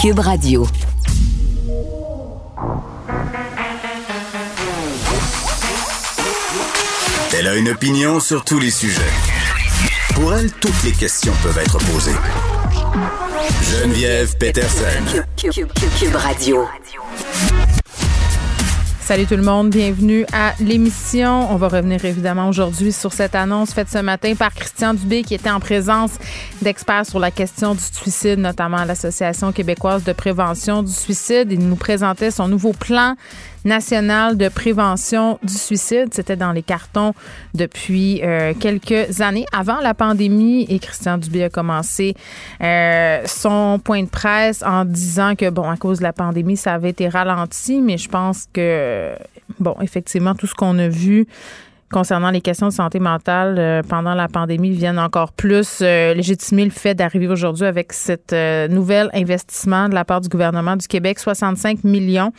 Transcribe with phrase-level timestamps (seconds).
[0.00, 0.64] Cube Radio.
[7.36, 9.00] Elle a une opinion sur tous les sujets.
[10.14, 12.14] Pour elle, toutes les questions peuvent être posées.
[13.62, 15.24] Geneviève Peterson.
[15.36, 16.64] Cube, Radio.
[19.08, 21.50] Salut tout le monde, bienvenue à l'émission.
[21.50, 25.32] On va revenir évidemment aujourd'hui sur cette annonce faite ce matin par Christian Dubé qui
[25.32, 26.10] était en présence
[26.60, 31.50] d'experts sur la question du suicide, notamment l'Association québécoise de prévention du suicide.
[31.50, 33.14] Il nous présentait son nouveau plan
[33.64, 36.08] national de prévention du suicide.
[36.12, 37.14] C'était dans les cartons
[37.54, 40.66] depuis euh, quelques années, avant la pandémie.
[40.68, 42.14] Et Christian Dubé a commencé
[42.62, 46.74] euh, son point de presse en disant que, bon, à cause de la pandémie, ça
[46.74, 49.12] avait été ralenti, mais je pense que,
[49.58, 51.26] bon, effectivement, tout ce qu'on a vu
[51.90, 56.70] concernant les questions de santé mentale euh, pendant la pandémie viennent encore plus légitimer le
[56.70, 58.34] fait d'arriver aujourd'hui avec cette
[58.68, 62.32] nouvel investissement de la part du gouvernement du Québec, 65 millions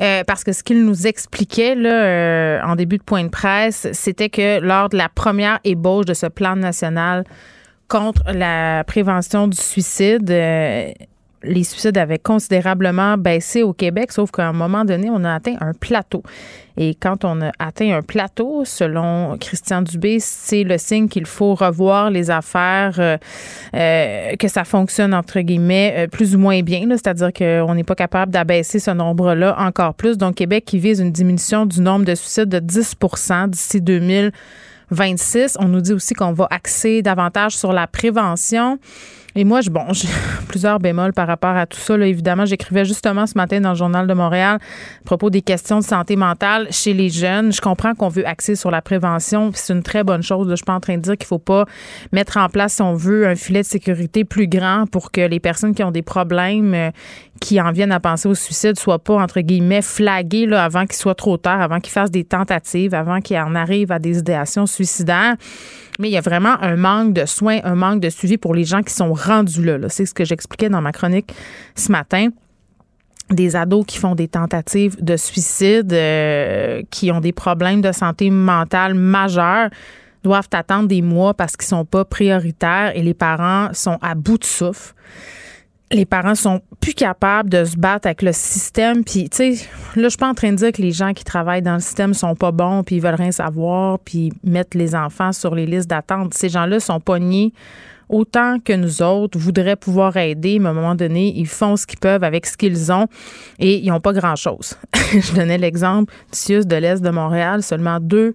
[0.00, 3.88] euh, parce que ce qu'il nous expliquait là, euh, en début de point de presse,
[3.92, 7.24] c'était que lors de la première ébauche de ce plan national
[7.88, 10.92] contre la prévention du suicide, euh,
[11.42, 15.56] les suicides avaient considérablement baissé au Québec, sauf qu'à un moment donné, on a atteint
[15.60, 16.22] un plateau.
[16.76, 21.54] Et quand on a atteint un plateau, selon Christian Dubé, c'est le signe qu'il faut
[21.54, 23.16] revoir les affaires, euh,
[23.74, 26.86] euh, que ça fonctionne entre guillemets euh, plus ou moins bien.
[26.90, 30.16] C'est-à-dire qu'on n'est pas capable d'abaisser ce nombre-là encore plus.
[30.18, 35.56] Donc, Québec qui vise une diminution du nombre de suicides de 10% d'ici 2026.
[35.58, 38.78] On nous dit aussi qu'on va axer davantage sur la prévention.
[39.34, 40.08] Et moi, je, bon, j'ai
[40.48, 41.96] plusieurs bémols par rapport à tout ça.
[41.96, 42.06] Là.
[42.06, 45.84] Évidemment, j'écrivais justement ce matin dans le Journal de Montréal à propos des questions de
[45.84, 47.52] santé mentale chez les jeunes.
[47.52, 50.48] Je comprends qu'on veut axer sur la prévention, c'est une très bonne chose.
[50.50, 51.66] Je suis pas en train de dire qu'il faut pas
[52.12, 55.40] mettre en place, si on veut, un filet de sécurité plus grand pour que les
[55.40, 56.90] personnes qui ont des problèmes, euh,
[57.40, 60.96] qui en viennent à penser au suicide, soient pas, entre guillemets, flaguées là, avant qu'il
[60.96, 64.66] soit trop tard, avant qu'ils fassent des tentatives, avant qu'ils en arrivent à des idéations
[64.66, 65.36] suicidaires
[65.98, 68.64] mais il y a vraiment un manque de soins, un manque de suivi pour les
[68.64, 69.78] gens qui sont rendus là.
[69.88, 71.32] C'est ce que j'expliquais dans ma chronique
[71.74, 72.28] ce matin
[73.30, 78.30] des ados qui font des tentatives de suicide, euh, qui ont des problèmes de santé
[78.30, 79.68] mentale majeurs,
[80.22, 84.38] doivent attendre des mois parce qu'ils sont pas prioritaires et les parents sont à bout
[84.38, 84.94] de souffle
[85.90, 89.04] les parents sont plus capables de se battre avec le système.
[89.04, 91.24] Puis, tu sais, là, je suis pas en train de dire que les gens qui
[91.24, 94.94] travaillent dans le système sont pas bons, puis ils veulent rien savoir, puis mettre les
[94.94, 96.34] enfants sur les listes d'attente.
[96.34, 97.52] Ces gens-là sont pognés
[98.08, 101.86] autant que nous autres, voudraient pouvoir aider, mais à un moment donné, ils font ce
[101.86, 103.06] qu'ils peuvent avec ce qu'ils ont
[103.58, 104.74] et ils n'ont pas grand-chose.
[105.12, 108.32] je donnais l'exemple du CIUS de l'Est de Montréal, seulement deux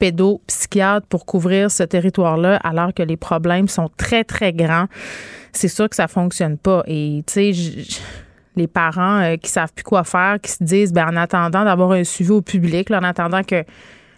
[0.00, 4.86] pédopsychiatres pour couvrir ce territoire-là, alors que les problèmes sont très, très grands
[5.54, 6.82] c'est sûr que ça fonctionne pas.
[6.86, 7.96] Et tu sais,
[8.56, 11.92] les parents euh, qui savent plus quoi faire, qui se disent, ben en attendant d'avoir
[11.92, 13.64] un suivi au public, en attendant que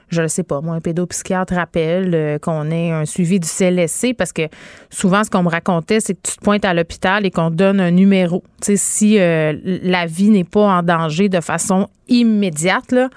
[0.08, 4.14] je ne sais pas, moi, un pédopsychiatre rappelle euh, qu'on ait un suivi du CLSC
[4.16, 4.42] parce que
[4.88, 7.56] souvent, ce qu'on me racontait, c'est que tu te pointes à l'hôpital et qu'on te
[7.56, 8.44] donne un numéro.
[8.60, 9.52] Tu sais, si euh,
[9.82, 13.10] la vie n'est pas en danger de façon immédiate, là,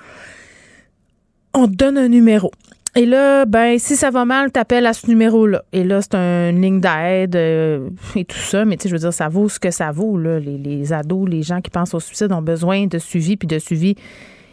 [1.54, 2.52] on te donne un numéro.
[2.96, 5.64] Et là, ben, si ça va mal, t'appelles à ce numéro-là.
[5.72, 8.66] Et là, c'est une ligne d'aide euh, et tout ça.
[8.66, 10.18] Mais tu sais, je veux dire, ça vaut ce que ça vaut.
[10.18, 10.40] Là.
[10.40, 13.96] Les, ados, les gens qui pensent au suicide ont besoin de suivi puis de suivi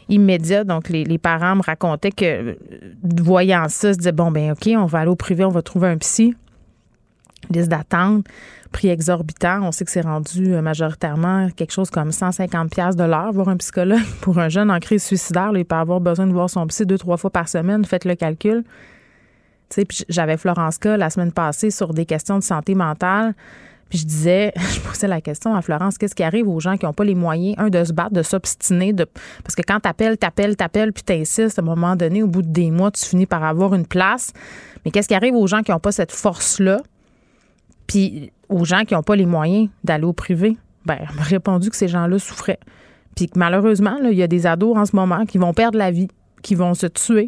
[0.08, 0.64] immédiat.
[0.64, 2.56] Donc, les, parents me racontaient que,
[3.02, 5.88] voyant ça, se disaient, bon, ben, OK, on va aller au privé, on va trouver
[5.88, 6.34] un psy.
[7.50, 8.26] Liste d'attente
[8.76, 9.62] prix exorbitant.
[9.62, 13.48] On sait que c'est rendu euh, majoritairement quelque chose comme 150 pièces de l'heure voir
[13.48, 15.50] un psychologue pour un jeune en crise suicidaire.
[15.54, 17.84] il peut avoir besoin de voir son psy deux trois fois par semaine.
[17.84, 18.64] Faites le calcul.
[20.08, 23.34] j'avais Florence K la semaine passée sur des questions de santé mentale.
[23.88, 26.84] Puis je disais, je posais la question à Florence, qu'est-ce qui arrive aux gens qui
[26.86, 29.06] n'ont pas les moyens, un, de se battre, de s'obstiner, de
[29.44, 32.48] parce que quand t'appelles, t'appelles, t'appelles, puis t'insistes, à un moment donné, au bout de
[32.48, 34.32] des mois, tu finis par avoir une place.
[34.84, 36.82] Mais qu'est-ce qui arrive aux gens qui n'ont pas cette force-là?
[37.86, 41.76] Puis aux gens qui n'ont pas les moyens d'aller au privé, ben, m'a répondu que
[41.76, 42.60] ces gens-là souffraient.
[43.14, 46.08] Puis malheureusement, il y a des ados en ce moment qui vont perdre la vie,
[46.42, 47.26] qui vont se tuer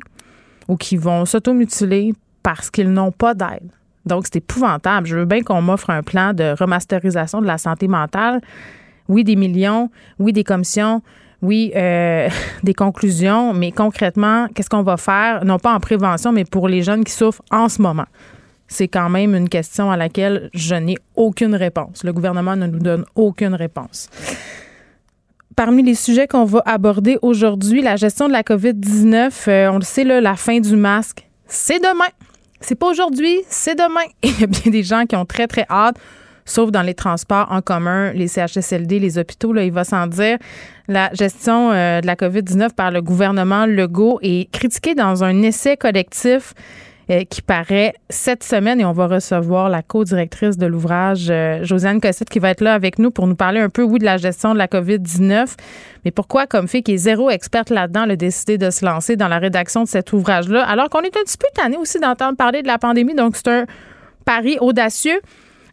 [0.69, 2.13] ou qui vont s'automutiler
[2.43, 3.71] parce qu'ils n'ont pas d'aide.
[4.07, 5.07] Donc, c'est épouvantable.
[5.07, 8.41] Je veux bien qu'on m'offre un plan de remasterisation de la santé mentale.
[9.09, 11.03] Oui, des millions, oui, des commissions,
[11.43, 12.29] oui, euh,
[12.63, 16.83] des conclusions, mais concrètement, qu'est-ce qu'on va faire, non pas en prévention, mais pour les
[16.83, 18.07] jeunes qui souffrent en ce moment?
[18.69, 22.05] C'est quand même une question à laquelle je n'ai aucune réponse.
[22.05, 24.09] Le gouvernement ne nous donne aucune réponse.
[25.57, 29.85] Parmi les sujets qu'on va aborder aujourd'hui, la gestion de la COVID-19, euh, on le
[29.85, 32.11] sait, la fin du masque, c'est demain.
[32.61, 34.07] C'est pas aujourd'hui, c'est demain.
[34.23, 35.97] Il y a bien des gens qui ont très, très hâte
[36.49, 40.39] sauf dans les transports en commun, les CHSLD, les hôpitaux, il va sans dire.
[40.89, 45.77] La gestion euh, de la COVID-19 par le gouvernement Legault est critiquée dans un essai
[45.77, 46.55] collectif
[47.09, 48.81] qui paraît cette semaine.
[48.81, 52.75] Et on va recevoir la co-directrice de l'ouvrage, euh, Josiane Cossette, qui va être là
[52.75, 55.55] avec nous pour nous parler un peu, oui, de la gestion de la COVID-19,
[56.05, 59.17] mais pourquoi, comme fille qui est zéro experte là-dedans, elle a décidé de se lancer
[59.17, 62.37] dans la rédaction de cet ouvrage-là, alors qu'on est un petit peu tanné aussi d'entendre
[62.37, 63.65] parler de la pandémie, donc c'est un
[64.25, 65.21] pari audacieux.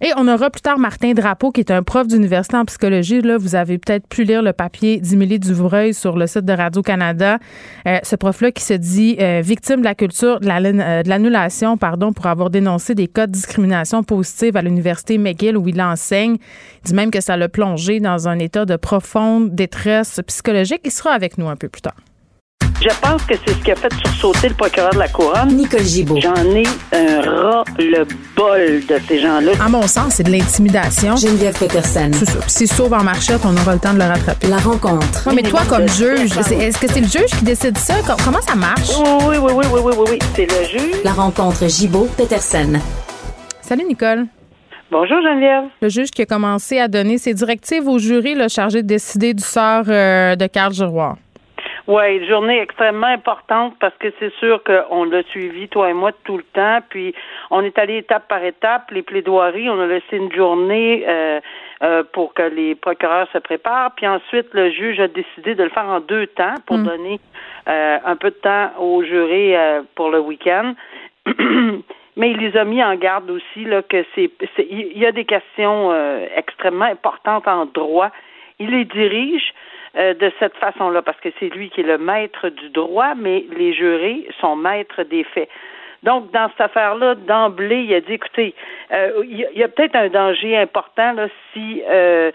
[0.02, 3.22] Et on aura plus tard Martin Drapeau, qui est un prof d'université en psychologie.
[3.22, 7.40] Là, vous avez peut-être pu lire le papier d'Émilie Duvreuil sur le site de Radio-Canada.
[7.88, 12.12] Euh, ce prof-là qui se dit euh, victime de la culture euh, de l'annulation pardon,
[12.12, 16.36] pour avoir dénoncé des cas de discrimination positive à l'Université McGill où il enseigne.
[16.84, 20.82] Il dit même que ça l'a plongé dans un état de profonde détresse psychologique.
[20.84, 21.96] Il sera avec nous un peu plus tard.
[22.82, 25.56] Je pense que c'est ce qui a fait sursauter le procureur de la Couronne.
[25.56, 26.20] Nicole Gibault.
[26.20, 26.64] J'en ai
[26.94, 29.54] un ras-le-bol de ces gens-là.
[29.64, 31.16] À mon sens, c'est de l'intimidation.
[31.16, 32.12] Geneviève Peterson.
[32.14, 32.40] C'est ça.
[32.40, 34.48] Puis s'il sauve en marchette, on aura le temps de le rattraper.
[34.48, 35.28] La rencontre.
[35.28, 37.96] Non, mais toi, comme juge, est-ce que c'est le juge qui décide ça?
[38.24, 38.92] Comment ça marche?
[39.00, 40.20] Oui, oui, oui, oui, oui, oui, oui.
[40.36, 41.02] C'est le juge.
[41.04, 42.74] La rencontre Gibault-Peterson.
[43.62, 44.28] Salut, Nicole.
[44.92, 45.64] Bonjour Geneviève.
[45.82, 49.34] Le juge qui a commencé à donner ses directives au jury le chargé de décider
[49.34, 51.16] du sort euh, de Carl Giroir.
[51.88, 56.38] Oui, journée extrêmement importante parce que c'est sûr qu'on l'a suivi, toi et moi, tout
[56.38, 56.80] le temps.
[56.90, 57.14] Puis
[57.52, 58.90] on est allé étape par étape.
[58.90, 61.40] Les plaidoiries, on a laissé une journée euh,
[61.84, 63.92] euh, pour que les procureurs se préparent.
[63.96, 66.84] Puis ensuite, le juge a décidé de le faire en deux temps pour mm.
[66.84, 67.20] donner
[67.68, 69.56] euh, un peu de temps aux jurés
[69.94, 70.74] pour le week-end.
[72.18, 75.26] Mais il les a mis en garde aussi là que c'est il y a des
[75.26, 75.94] questions
[76.36, 78.10] extrêmement importantes en droit.
[78.58, 79.54] Il les dirige
[79.98, 83.46] euh, de cette façon-là, parce que c'est lui qui est le maître du droit, mais
[83.56, 85.50] les jurés sont maîtres des faits.
[86.04, 88.54] Donc, dans cette affaire-là, d'emblée, il a dit, écoutez,
[88.92, 92.32] euh, il y a, peut-être un danger important là, si euh,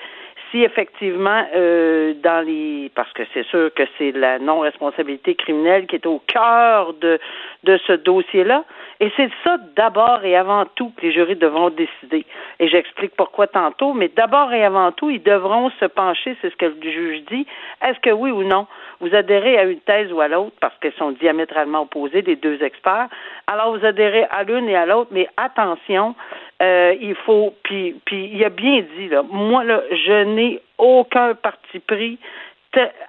[0.50, 5.86] si effectivement euh, dans les parce que c'est sûr que c'est la non responsabilité criminelle
[5.86, 7.18] qui est au cœur de
[7.64, 8.64] de ce dossier-là.
[9.00, 12.26] Et c'est ça d'abord et avant tout que les jurys devront décider.
[12.58, 16.56] Et j'explique pourquoi tantôt mais d'abord et avant tout ils devront se pencher c'est ce
[16.56, 17.46] que le juge dit.
[17.82, 18.66] Est-ce que oui ou non
[19.00, 22.62] vous adhérez à une thèse ou à l'autre parce qu'elles sont diamétralement opposées les deux
[22.62, 23.08] experts.
[23.46, 26.14] Alors vous adhérez à l'une et à l'autre mais attention
[26.60, 31.34] euh, il faut, puis, puis il a bien dit là, moi là, je n'ai aucun
[31.34, 32.18] parti pris,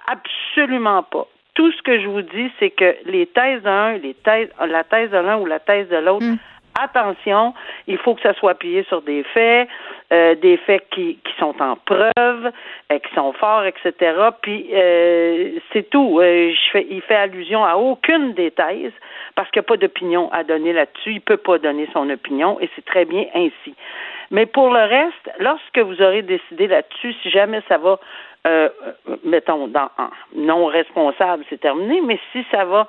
[0.06, 1.26] absolument pas.
[1.54, 5.10] Tout ce que je vous dis, c'est que les thèses d'un, les thèses, la thèse
[5.10, 6.38] de l'un ou la thèse de l'autre, mm
[6.80, 7.54] attention,
[7.86, 9.68] il faut que ça soit appuyé sur des faits,
[10.12, 12.50] euh, des faits qui, qui sont en preuve,
[12.92, 13.92] euh, qui sont forts, etc.
[14.42, 16.20] Puis euh, c'est tout.
[16.20, 18.92] je fais, il fait allusion à aucune des thèses
[19.34, 21.12] parce qu'il n'y a pas d'opinion à donner là-dessus.
[21.12, 23.74] Il peut pas donner son opinion et c'est très bien ainsi.
[24.30, 27.98] Mais pour le reste, lorsque vous aurez décidé là-dessus, si jamais ça va
[28.46, 28.68] euh,
[29.24, 29.88] mettons, dans,
[30.34, 32.88] non responsable, c'est terminé, mais si ça va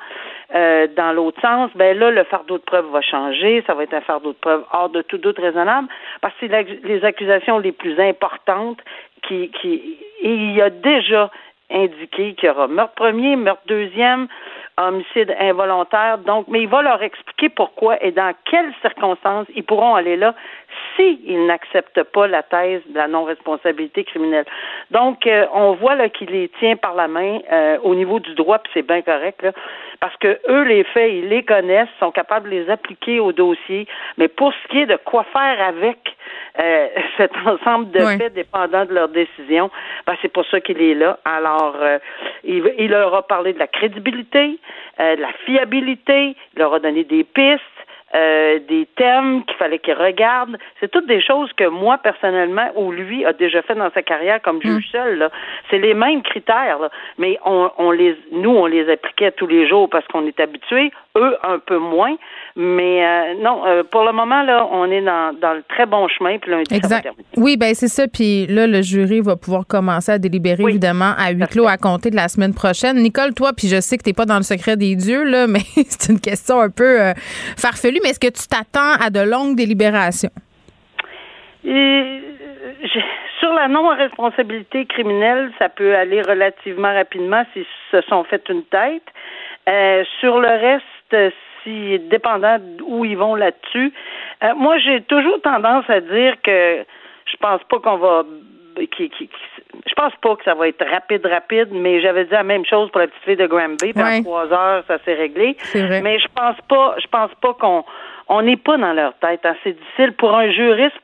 [0.56, 3.94] euh, dans l'autre sens, ben là, le fardeau de preuve va changer, ça va être
[3.94, 5.88] un fardeau de preuve hors de tout doute raisonnable,
[6.22, 8.80] parce que c'est les accusations les plus importantes
[9.28, 11.30] qui, qui il y a déjà
[11.70, 14.28] indiqué qu'il y aura meurtre premier, meurtre deuxième,
[14.78, 16.18] homicide involontaire.
[16.20, 20.34] Donc, mais il va leur expliquer pourquoi et dans quelles circonstances ils pourront aller là
[20.96, 24.46] s'ils n'acceptent pas la thèse de la non-responsabilité criminelle.
[24.92, 28.34] Donc, euh, on voit là qu'il les tient par la main euh, au niveau du
[28.36, 29.52] droit, puis c'est bien correct, là,
[30.00, 33.88] parce que eux, les faits, ils les connaissent, sont capables de les appliquer au dossier.
[34.18, 35.98] Mais pour ce qui est de quoi faire avec
[36.60, 36.88] euh,
[37.18, 39.72] cet ensemble de faits dépendant de leur décision,
[40.06, 41.20] ben, c'est pour ça qu'il est là.
[41.26, 41.76] Alors,
[42.44, 44.60] il, il, leur a parlé de la crédibilité,
[45.00, 47.62] de la fiabilité, il leur a donné des pistes,
[48.16, 50.58] euh, des thèmes qu'il fallait qu'il regarde.
[50.80, 54.40] C'est toutes des choses que moi, personnellement, ou lui a déjà fait dans sa carrière
[54.40, 54.92] comme juge mm.
[54.92, 55.30] seul.
[55.72, 56.90] C'est les mêmes critères, là.
[57.18, 60.92] mais on, on les, nous, on les appliquait tous les jours parce qu'on est habitué.
[61.18, 62.16] Eux, un peu moins.
[62.56, 66.08] Mais euh, non, euh, pour le moment, là, on est dans, dans le très bon
[66.08, 66.38] chemin.
[66.38, 67.08] Puis lundi, exact.
[67.36, 68.08] oui, ben c'est ça.
[68.08, 72.12] Puis là, le jury va pouvoir commencer à délibérer, évidemment, à huis clos à compter
[72.12, 72.98] de la semaine prochaine.
[72.98, 75.48] Nicole, toi, puis je sais que tu n'es pas dans le secret des dieux, là,
[75.54, 77.00] mais c'est une question un peu
[77.58, 80.32] farfelue mais est-ce que tu t'attends à de longues délibérations?
[81.66, 82.22] Et,
[83.40, 89.04] sur la non-responsabilité criminelle, ça peut aller relativement rapidement s'ils se sont fait une tête.
[89.68, 91.34] Euh, sur le reste,
[91.64, 93.94] si dépendant d'où ils vont là-dessus,
[94.44, 96.86] euh, moi j'ai toujours tendance à dire que
[97.26, 98.24] je pense pas qu'on va
[99.88, 102.90] je pense pas que ça va être rapide, rapide, mais j'avais dit la même chose
[102.92, 103.94] pour la petite fille de Granby.
[103.94, 105.58] Puis en trois heures, ça s'est réglé.
[105.74, 107.84] Mais je pense pas, je pense pas qu'on
[108.30, 109.42] on n'est pas dans leur tête.
[109.46, 109.56] Hein.
[109.64, 110.98] C'est difficile pour un juriste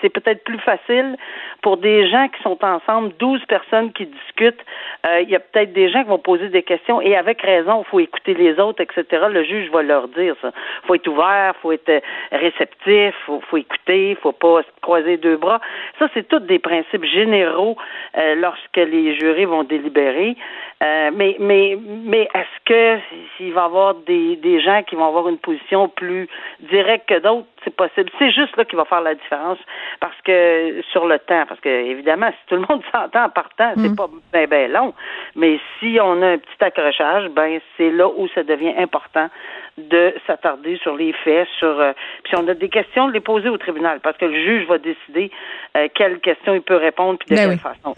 [0.00, 1.16] c'est peut-être plus facile
[1.62, 4.64] pour des gens qui sont ensemble, 12 personnes qui discutent.
[5.06, 7.82] Euh, il y a peut-être des gens qui vont poser des questions et avec raison,
[7.84, 9.26] il faut écouter les autres, etc.
[9.30, 10.52] Le juge va leur dire ça.
[10.86, 12.00] faut être ouvert, faut être euh,
[12.32, 15.60] réceptif, faut, faut écouter, faut pas croiser deux bras.
[15.98, 17.76] Ça, c'est tous des principes généraux
[18.16, 20.36] euh, lorsque les jurés vont délibérer.
[20.80, 23.00] mais mais mais est-ce que
[23.36, 26.28] s'il va y avoir des, des gens qui vont avoir une position plus
[26.60, 27.46] directe que d'autres?
[27.64, 28.10] C'est possible.
[28.18, 29.55] C'est juste là qu'il va faire la différence
[30.00, 33.72] parce que sur le temps, parce que évidemment, si tout le monde s'entend en partant,
[33.76, 33.96] c'est mm.
[33.96, 34.94] pas bien ben long.
[35.34, 39.28] Mais si on a un petit accrochage, ben c'est là où ça devient important
[39.78, 41.92] de s'attarder sur les faits, sur euh,
[42.24, 44.78] puis on a des questions de les poser au tribunal parce que le juge va
[44.78, 45.30] décider
[45.76, 47.94] euh, quelles questions il peut répondre puis de ben quelle façon.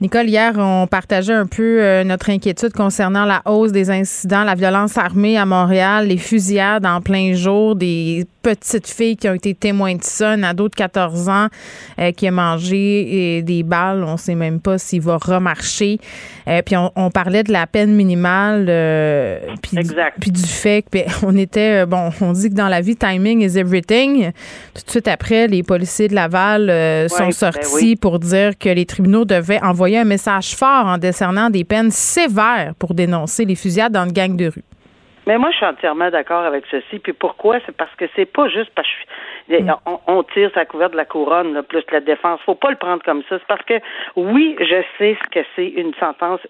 [0.00, 4.54] Nicole, hier, on partageait un peu euh, notre inquiétude concernant la hausse des incidents, la
[4.54, 9.54] violence armée à Montréal, les fusillades en plein jour, des petites filles qui ont été
[9.54, 11.48] témoins de ça, un ado de 14 ans
[11.98, 15.98] euh, qui a mangé des balles, on ne sait même pas s'il va remarcher.
[16.46, 18.66] Euh, puis on, parlait de la peine minimale,
[19.62, 19.78] puis,
[20.20, 20.84] puis du fait
[21.20, 24.32] qu'on était, bon, on dit que dans la vie, timing is everything.
[24.74, 28.86] Tout de suite après, les policiers de Laval sont ben sortis pour dire que les
[28.86, 33.92] tribunaux devaient envoyer un message fort en décernant des peines sévères pour dénoncer les fusillades
[33.92, 34.64] dans le gang de rue.
[35.28, 37.00] Mais moi, je suis entièrement d'accord avec ceci.
[37.00, 37.58] Puis pourquoi?
[37.66, 38.88] C'est parce que c'est pas juste parce
[39.50, 39.74] que mm.
[40.06, 42.40] on, tire sa couverte de la couronne, plus la défense.
[42.46, 43.38] Faut pas le prendre comme ça.
[43.38, 43.74] C'est parce que,
[44.16, 46.40] oui, je sais ce que c'est une sentence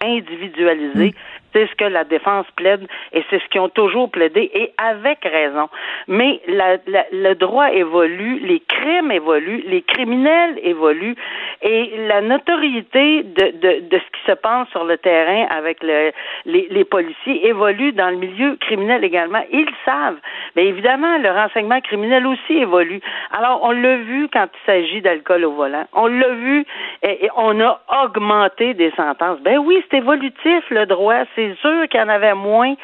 [0.00, 1.10] individualisée.
[1.10, 1.41] Mm.
[1.52, 5.18] C'est ce que la défense plaide et c'est ce qu'ils ont toujours plaidé et avec
[5.24, 5.68] raison.
[6.08, 11.16] Mais le droit évolue, les crimes évoluent, les criminels évoluent
[11.62, 16.12] et la notoriété de, de, de ce qui se passe sur le terrain avec le,
[16.46, 19.42] les, les policiers évolue dans le milieu criminel également.
[19.52, 20.18] Ils savent.
[20.56, 23.00] Mais évidemment, le renseignement criminel aussi évolue.
[23.30, 25.84] Alors, on l'a vu quand il s'agit d'alcool au volant.
[25.92, 26.64] On l'a vu
[27.02, 29.40] et, on a augmenté des sentences.
[29.40, 31.22] Ben oui, c'est évolutif, le droit.
[31.34, 32.74] C'est sûr qu'il y en avait moins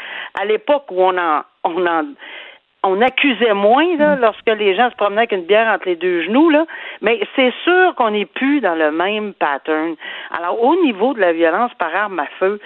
[0.41, 2.05] à l'époque où on en, on en,
[2.85, 4.21] on accusait moins là, mm.
[4.21, 6.67] lorsque les gens se promenaient avec une bière entre les deux genoux, là,
[7.01, 9.97] mais c'est sûr qu'on n'est plus dans le même pattern.
[10.37, 12.61] Alors, au niveau de la violence par arme à feu,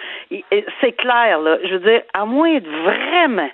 [0.80, 3.50] c'est clair, là, je veux dire, à moins de vraiment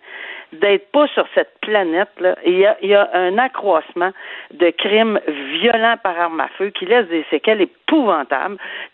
[0.53, 4.13] d'être pas sur cette planète, là, il y a, il y a un accroissement
[4.53, 5.21] de crimes
[5.61, 7.69] violents par arme à feu qui laissent des séquelles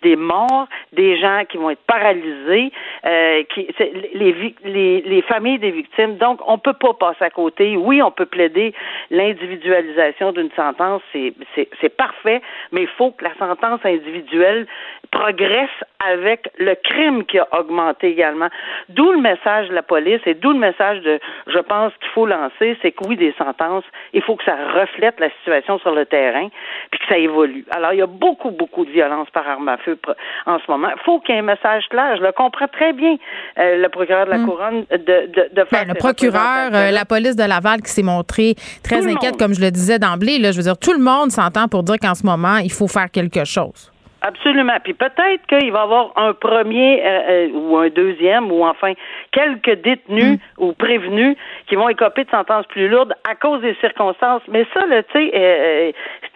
[0.02, 2.72] des morts, des gens qui vont être paralysés,
[3.04, 3.68] euh, qui,
[4.14, 6.16] les, les, les familles des victimes.
[6.16, 7.76] Donc, on peut pas passer à côté.
[7.76, 8.72] Oui, on peut plaider
[9.10, 12.40] l'individualisation d'une sentence, c'est parfait,
[12.72, 14.66] mais il faut que la sentence individuelle
[15.10, 15.70] progresse
[16.00, 18.48] avec le crime qui a augmenté également.
[18.88, 22.26] D'où le message de la police et d'où le message de, je pense qu'il faut
[22.26, 26.06] lancer, c'est que oui, des sentences, il faut que ça reflète la situation sur le
[26.06, 26.48] terrain,
[26.90, 27.64] puis que ça évolue.
[27.70, 29.98] Alors, il y a beaucoup, beaucoup de violence par arme à feu
[30.46, 30.88] en ce moment.
[30.94, 32.16] Il faut qu'il y ait un message clair.
[32.16, 33.16] Je le comprends très bien,
[33.58, 34.46] euh, le procureur de la hmm.
[34.46, 35.84] Couronne, de, de, de faire...
[35.84, 39.60] Ben, le procureur, euh, la police de Laval qui s'est montrée très inquiète, comme je
[39.60, 40.38] le disais d'emblée.
[40.38, 42.88] Là, je veux dire, tout le monde s'entend pour dire qu'en ce moment, il faut
[42.88, 43.93] faire quelque chose.
[44.26, 44.78] Absolument.
[44.82, 48.94] Puis peut-être qu'il va y avoir un premier euh, euh, ou un deuxième ou enfin
[49.32, 50.64] quelques détenus mm.
[50.64, 54.40] ou prévenus qui vont écoper de sentences plus lourdes à cause des circonstances.
[54.48, 55.92] Mais ça, là, tu sais, euh,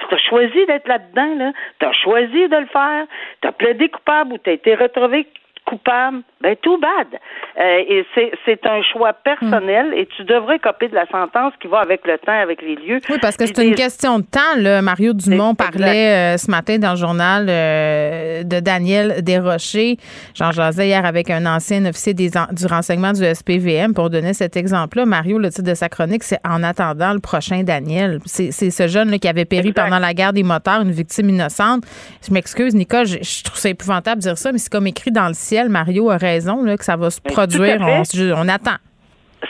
[0.07, 1.53] tu as choisi d'être là-dedans, là.
[1.81, 3.07] Tu as choisi de le faire.
[3.41, 5.27] Tu as plaidé coupable ou tu as été retrouvé
[5.69, 7.21] coupable, ben tout bad.
[7.59, 8.07] Euh, et
[8.45, 12.17] c'est un choix personnel et tu devrais copier de la sentence qui va avec le
[12.19, 13.01] temps, avec les lieux.
[13.11, 14.57] Oui, parce que c'est une question de temps.
[14.57, 14.81] Là.
[14.81, 19.99] Mario Dumont parlait euh, ce matin dans le journal euh, de Daniel Desrochers.
[20.35, 24.57] J'en jasais hier avec un ancien officier des, du renseignement du SPVM pour donner cet
[24.57, 25.05] exemple-là.
[25.05, 28.21] Mario, le titre de sa chronique, c'est En attendant le prochain Daniel.
[28.25, 31.85] C'est ce jeune là, qui avait péri pendant la guerre des moteurs, une victime innocente.
[32.27, 35.11] Je m'excuse, Nicole, je, je trouve ça épouvantable de dire ça, mais c'est comme écrit
[35.11, 37.81] dans le ciel Mario a raison, là, que ça va se ben, produire.
[38.37, 38.77] On, attend.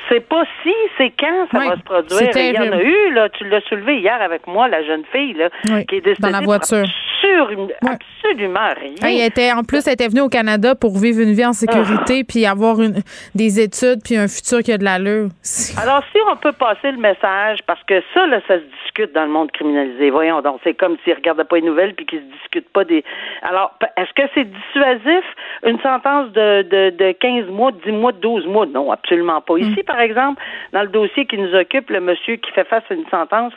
[0.09, 2.31] C'est pas si, c'est quand ça va se produire.
[2.35, 5.35] Il y en a eu, là, tu l'as soulevé hier avec moi, la jeune fille
[5.35, 5.51] là,
[5.85, 6.85] qui est décédée dans la voiture.
[7.23, 9.09] absolument, absolument rien.
[9.09, 12.21] il était, en plus, elle était venue au Canada pour vivre une vie en sécurité,
[12.23, 12.27] ah.
[12.29, 13.03] puis avoir une,
[13.35, 15.29] des études, puis un futur qui a de l'allure.
[15.83, 19.25] Alors, si on peut passer le message, parce que ça, là, ça se discute dans
[19.25, 20.11] le monde criminalisé.
[20.11, 22.73] Voyons donc, c'est comme s'ils ne regardaient pas les nouvelles puis qu'ils ne se discutent
[22.73, 23.05] pas des.
[23.43, 25.25] Alors, est-ce que c'est dissuasif,
[25.65, 28.67] une sentence de, de, de 15 mois, 10 mois, 12 mois?
[28.67, 29.59] Non, absolument pas.
[29.59, 29.85] Ici, mm.
[29.85, 33.09] par exemple, dans le dossier qui nous occupe, le monsieur qui fait face à une
[33.09, 33.53] sentence,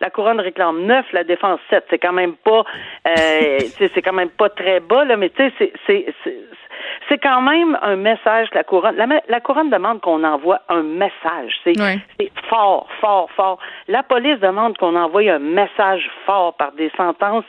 [0.00, 1.84] la couronne réclame 9, la défense 7.
[1.90, 2.64] C'est quand même pas,
[3.06, 6.06] euh, c'est quand même pas très bas, là, mais tu sais, c'est
[7.08, 8.96] c'est quand même un message la couronne.
[9.28, 11.54] La, couronne demande qu'on envoie un message.
[11.64, 11.74] C'est
[12.48, 13.58] fort, fort, fort.
[13.88, 17.44] La police demande qu'on envoie un message fort par des sentences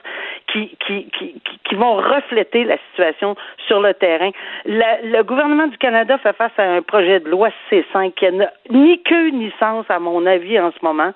[0.48, 3.36] qui, qui, qui, qui vont refléter la situation
[3.68, 4.32] sur le terrain.
[4.66, 9.02] le gouvernement du Canada fait face à un projet de loi C5 qui n'a ni
[9.04, 11.12] queue ni sens, à mon avis, en ce moment,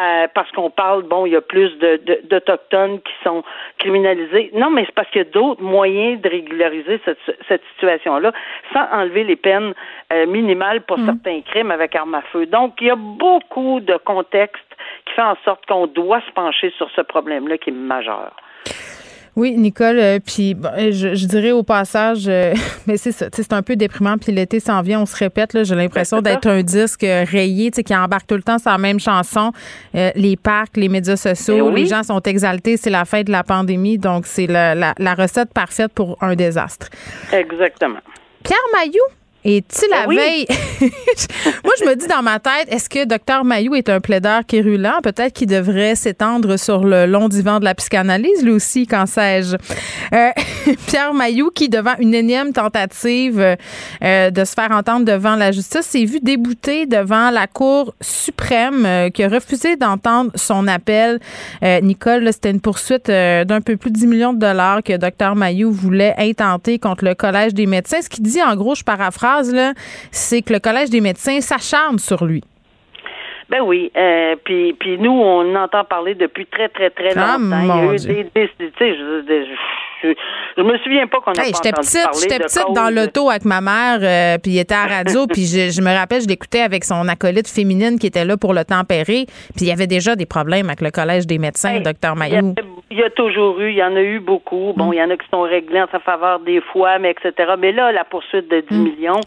[0.00, 3.42] euh, parce qu'on parle, bon, il y a plus d'Autochtones qui sont
[3.78, 4.50] criminalisés.
[4.54, 7.18] Non, mais c'est parce qu'il y a d'autres moyens de régulariser cette,
[7.48, 8.32] cette situation-là
[8.72, 9.74] sans enlever les peines
[10.12, 11.06] euh, minimales pour mm.
[11.06, 12.46] certains crimes avec arme à feu.
[12.46, 16.72] Donc, il y a beaucoup de contextes qui fait en sorte qu'on doit se pencher
[16.76, 18.32] sur ce problème-là qui est majeur.
[19.38, 22.26] Oui, Nicole, euh, puis euh, je, dirais au passage,
[22.88, 25.76] mais c'est ça, c'est un peu déprimant, puis l'été s'en vient, on se répète, j'ai
[25.76, 29.52] l'impression d'être un disque rayé, qui embarque tout le temps la même chanson.
[29.94, 33.44] les parcs, les médias sociaux, eh les gens sont exaltés, c'est la fin de la
[33.44, 36.88] pandémie, donc c'est la, la recette parfaite pour un désastre.
[37.32, 38.00] Exactement.
[38.42, 40.46] Pierre Mailloux, et tu la ben veille,
[41.64, 45.00] moi je me dis dans ma tête, est-ce que Dr Mayou est un plaideur quérulant?
[45.02, 49.56] Peut-être qu'il devrait s'étendre sur le long divan de la psychanalyse, lui aussi, quand sais-je?
[50.12, 50.30] Euh,
[50.86, 53.56] Pierre Mayou, qui devant une énième tentative
[54.02, 58.84] euh, de se faire entendre devant la justice, s'est vu débouté devant la Cour suprême
[58.84, 61.20] euh, qui a refusé d'entendre son appel.
[61.62, 65.70] Nicole, c'était une poursuite d'un peu plus de 10 millions de dollars que Dr Mayou
[65.70, 68.00] voulait intenter contre le Collège des médecins.
[68.02, 69.27] Ce qui dit, en gros, je paraphrase,
[70.10, 72.42] c'est que le Collège des médecins s'acharne sur lui.
[73.50, 77.60] Ben oui, euh, puis puis nous on entend parler depuis très très très ah, longtemps.
[77.62, 78.50] Il y a eu des,
[80.02, 80.14] je,
[80.56, 83.60] je, me souviens pas qu'on a hey, J'étais petite, j'étais petite dans l'auto avec ma
[83.60, 86.84] mère, euh, puis il était à la radio, puis je, me rappelle, je l'écoutais avec
[86.84, 89.24] son acolyte féminine qui était là pour le tempérer,
[89.56, 92.54] puis il y avait déjà des problèmes avec le collège des médecins, docteur Mayou.
[92.90, 94.72] Il y, a toujours eu, il y en a eu beaucoup.
[94.76, 94.94] Bon, mm.
[94.94, 97.52] il y en a qui sont réglés en sa faveur des fois, mais etc.
[97.58, 98.82] Mais là, la poursuite de 10 mm.
[98.82, 99.20] millions.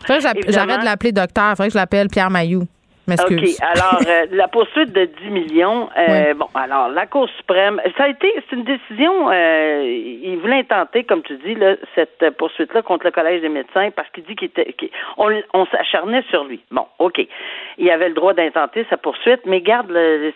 [0.48, 2.64] J'arrête de l'appeler docteur, il faudrait que je l'appelle Pierre Mayou.
[3.10, 3.44] OK.
[3.62, 8.10] Alors, euh, la poursuite de 10 millions, euh, bon, alors, la Cour suprême, ça a
[8.10, 13.06] été, c'est une décision, euh, il voulait intenter, comme tu dis, là, cette poursuite-là contre
[13.06, 14.76] le Collège des médecins parce qu'il dit qu'il était,
[15.18, 16.62] on, s'acharnait sur lui.
[16.70, 17.26] Bon, OK.
[17.78, 19.92] Il avait le droit d'intenter sa poursuite, mais garde,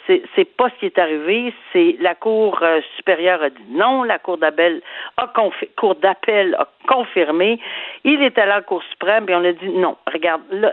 [0.08, 2.64] c'est, c'est pas ce qui est arrivé, c'est la Cour
[2.98, 4.82] supérieure a dit non, la Cour d'appel
[5.18, 5.32] a,
[5.78, 7.60] Cour d'appel a confirmé,
[8.04, 10.72] il est allé à la Cour suprême, et on a dit non, regarde, là,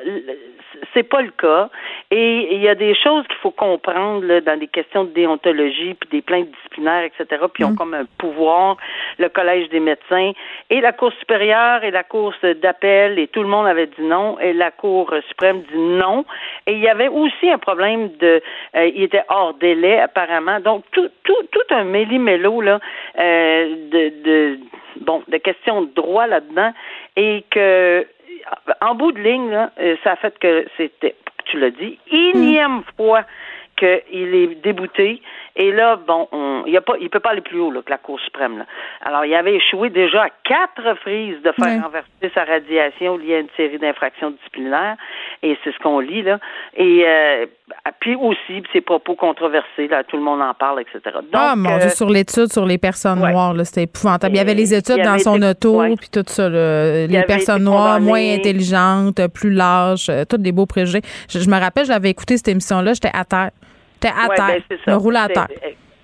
[0.94, 1.70] c'est pas le cas.
[2.10, 5.94] Et il y a des choses qu'il faut comprendre là, dans des questions de déontologie,
[5.94, 7.44] puis des plaintes disciplinaires, etc.
[7.52, 7.76] Puis ils ont mm.
[7.76, 8.76] comme un pouvoir,
[9.18, 10.32] le Collège des médecins
[10.70, 14.38] et la Cour supérieure et la Cour d'appel, et tout le monde avait dit non,
[14.40, 16.24] et la Cour suprême dit non.
[16.66, 18.42] Et il y avait aussi un problème de,
[18.76, 20.60] euh, il était hors délai apparemment.
[20.60, 22.80] Donc tout, tout, tout un méli-mélo là
[23.18, 24.58] euh, de, de
[25.00, 26.72] bon de questions de droit là-dedans
[27.16, 28.06] et que
[28.80, 32.82] en bout de ligne, là, euh, ça a fait que c'était, tu l'as dit, énième
[32.96, 33.24] fois
[33.76, 35.22] qu'il est débouté.
[35.56, 36.28] Et là, bon,
[36.66, 38.58] il ne peut pas aller plus haut que la Cour suprême.
[38.58, 38.66] Là.
[39.02, 43.38] Alors, il avait échoué déjà à quatre reprises de faire renverser sa radiation liée à
[43.40, 44.96] une série d'infractions disciplinaires.
[45.42, 46.38] Et c'est ce qu'on lit, là.
[46.76, 47.46] Et euh,
[48.00, 51.00] puis aussi, ses propos controversés, là, tout le monde en parle, etc.
[51.14, 54.34] Donc, ah, mon Dieu, euh, sur l'étude sur les personnes noires, là, c'était épouvantable.
[54.34, 58.34] il y avait les études dans son auto, puis tout ça, les personnes noires moins
[58.34, 61.02] intelligentes, plus larges, euh, tous des beaux préjugés.
[61.28, 63.50] Je, je me rappelle, j'avais écouté cette émission-là, j'étais à terre.
[64.02, 64.60] C'était à terre.
[64.68, 65.48] Ben, terre.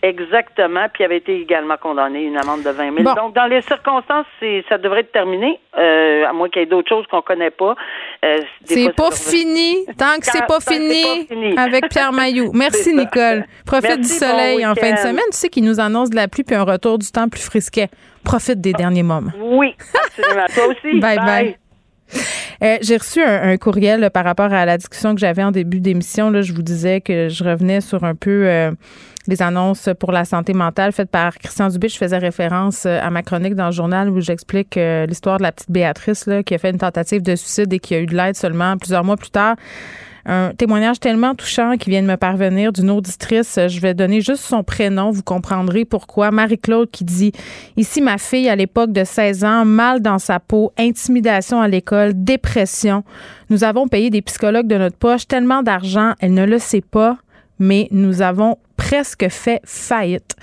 [0.01, 3.15] Exactement, puis il avait été également condamné une amende de 20 000.
[3.17, 4.27] Donc, dans les circonstances,
[4.69, 7.75] ça devrait être terminé, euh, à moins qu'il y ait d'autres choses qu'on connaît pas.
[8.25, 12.53] Euh, c'est pas fini, tant que c'est pas, fini, avec Pierre Mailloux.
[12.55, 13.45] Merci, Nicole.
[13.67, 15.25] Profite du soleil en fin de semaine.
[15.33, 17.89] Tu sais qu'il nous annonce de la pluie puis un retour du temps plus frisquet.
[18.25, 19.33] Profite des derniers moments.
[19.37, 20.47] Oui, absolument.
[20.55, 21.01] Toi aussi.
[21.01, 21.17] bye.
[21.17, 21.59] bye.
[22.63, 26.33] Euh, j'ai reçu un, courriel par rapport à la discussion que j'avais en début d'émission.
[26.43, 28.73] Je vous disais que je revenais sur un peu euh,
[29.27, 31.89] les annonces pour la santé mentale faites par Christian Dubé.
[31.89, 35.53] Je faisais référence euh, à ma chronique dans le journal où j'explique l'histoire de la
[35.53, 38.37] petite Béatrice qui a fait une tentative de suicide et qui a eu de l'aide
[38.37, 39.57] seulement plusieurs mois plus tard.
[40.27, 43.59] Un témoignage tellement touchant qui vient de me parvenir d'une auditrice.
[43.69, 46.31] Je vais donner juste son prénom, vous comprendrez pourquoi.
[46.31, 47.33] Marie-Claude qui dit
[47.77, 52.13] Ici, ma fille, à l'époque de 16 ans, mal dans sa peau, intimidation à l'école,
[52.15, 53.05] dépression.
[53.51, 57.17] Nous avons payé des psychologues de notre poche tellement d'argent, elle ne le sait pas,
[57.59, 60.37] mais nous avons presque fait faillite.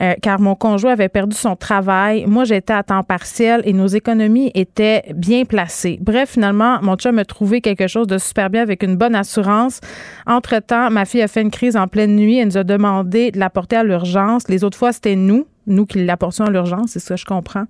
[0.00, 2.24] Euh, car mon conjoint avait perdu son travail.
[2.26, 5.98] Moi, j'étais à temps partiel et nos économies étaient bien placées.
[6.00, 9.80] Bref, finalement, mon chum a trouvé quelque chose de super bien avec une bonne assurance.
[10.26, 12.38] Entre-temps, ma fille a fait une crise en pleine nuit.
[12.38, 14.48] Elle nous a demandé de la porter à l'urgence.
[14.48, 17.64] Les autres fois, c'était nous, nous qui l'apportions à l'urgence, c'est ce que je comprends.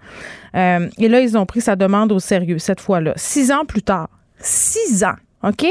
[0.54, 3.14] Euh, et là, ils ont pris sa demande au sérieux cette fois-là.
[3.16, 4.08] Six ans plus tard.
[4.38, 5.66] Six ans, OK?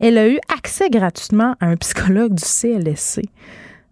[0.00, 3.22] Elle a eu accès gratuitement à un psychologue du CLSC.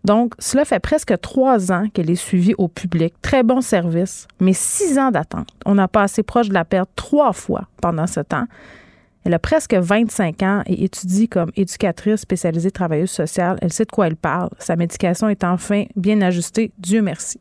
[0.07, 3.13] Donc, cela fait presque trois ans qu'elle est suivie au public.
[3.23, 5.49] Très bon service, mais six ans d'attente.
[5.67, 8.47] On a passé proche de la perte trois fois pendant ce temps.
[9.25, 13.59] Elle a presque 25 ans et étudie comme éducatrice spécialisée travailleuse sociale.
[13.61, 14.51] Elle sait de quoi elle parle.
[14.61, 16.71] Sa médication est enfin bien ajustée.
[16.79, 17.41] Dieu merci.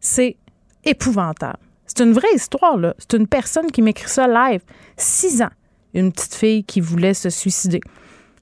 [0.00, 0.38] C'est
[0.86, 1.58] épouvantable.
[1.84, 2.94] C'est une vraie histoire, là.
[2.96, 4.62] C'est une personne qui m'écrit ça live.
[4.96, 5.50] Six ans.
[5.92, 7.82] Une petite fille qui voulait se suicider.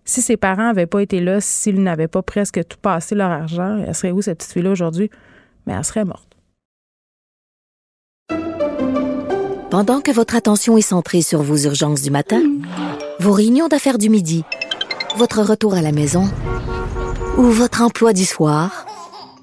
[0.09, 3.85] Si ses parents n'avaient pas été là, s'ils n'avaient pas presque tout passé leur argent,
[3.87, 5.11] elle serait où cette petite fille-là aujourd'hui?
[5.67, 6.35] Mais elle serait morte.
[9.71, 12.41] Pendant que votre attention est centrée sur vos urgences du matin,
[13.21, 14.45] vos réunions d'affaires du midi,
[15.19, 16.25] votre retour à la maison
[17.37, 18.87] ou votre emploi du soir,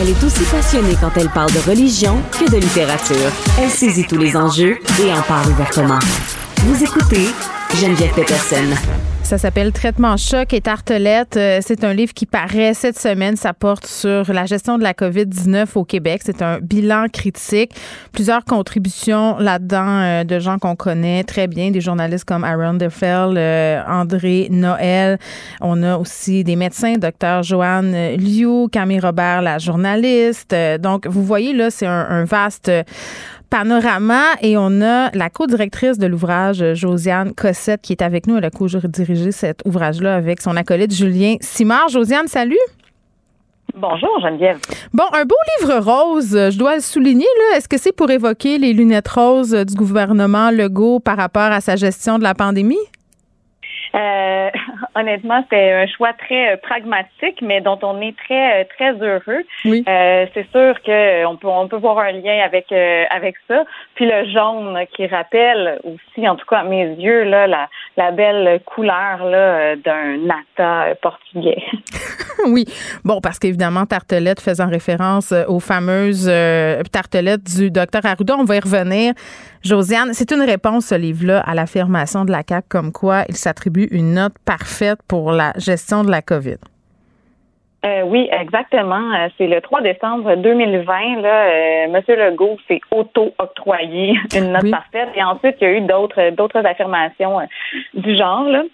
[0.00, 3.30] Elle est aussi passionnée quand elle parle de religion que de littérature.
[3.60, 5.98] Elle saisit tous les enjeux et en parle ouvertement.
[6.64, 7.26] Vous écoutez
[7.74, 8.74] Geneviève Peterson.
[9.22, 11.36] Ça s'appelle Traitement choc et tartelette.
[11.36, 13.36] Euh, c'est un livre qui paraît cette semaine.
[13.36, 16.22] Ça porte sur la gestion de la COVID-19 au Québec.
[16.24, 17.72] C'est un bilan critique.
[18.12, 23.34] Plusieurs contributions là-dedans euh, de gens qu'on connaît très bien, des journalistes comme Aaron Defell,
[23.36, 25.18] euh, André Noël.
[25.60, 30.54] On a aussi des médecins, docteur Joanne Liu, Camille Robert, la journaliste.
[30.80, 32.70] Donc, vous voyez là, c'est un, un vaste
[33.50, 38.36] Panorama et on a la co-directrice de l'ouvrage, Josiane Cossette, qui est avec nous.
[38.36, 41.88] Elle a co-dirigé cet ouvrage-là avec son acolyte Julien Simard.
[41.88, 42.56] Josiane, salut!
[43.76, 44.58] Bonjour Geneviève.
[44.92, 47.26] Bon, un beau livre rose, je dois le souligner.
[47.38, 47.58] Là.
[47.58, 51.76] Est-ce que c'est pour évoquer les lunettes roses du gouvernement Legault par rapport à sa
[51.76, 52.78] gestion de la pandémie?
[53.94, 54.50] Euh,
[54.94, 59.44] honnêtement, c'est un choix très euh, pragmatique, mais dont on est très euh, très heureux.
[59.64, 59.84] Oui.
[59.88, 62.72] Euh, c'est sûr que on peut on peut voir un lien avec
[63.10, 63.64] avec ça.
[63.94, 68.10] Puis le jaune qui rappelle aussi, en tout cas à mes yeux, là la la
[68.12, 71.62] belle couleur là d'un nata portugais.
[72.46, 72.64] oui.
[73.04, 76.30] Bon, parce qu'évidemment, tartelette faisant référence aux fameuses
[76.92, 79.14] tartelettes du docteur Arruda, on va y revenir.
[79.62, 83.88] Josiane, c'est une réponse, ce livre-là, à l'affirmation de la CAQ comme quoi il s'attribue
[83.90, 86.56] une note parfaite pour la gestion de la COVID.
[87.84, 89.14] Euh, oui, exactement.
[89.14, 91.20] Euh, c'est le 3 décembre 2020.
[91.22, 95.08] Là, euh, Monsieur Legault s'est auto-octroyé une note parfaite.
[95.14, 97.38] Et ensuite, il y a eu d'autres d'autres affirmations
[97.94, 98.44] du genre.
[98.44, 98.64] Là.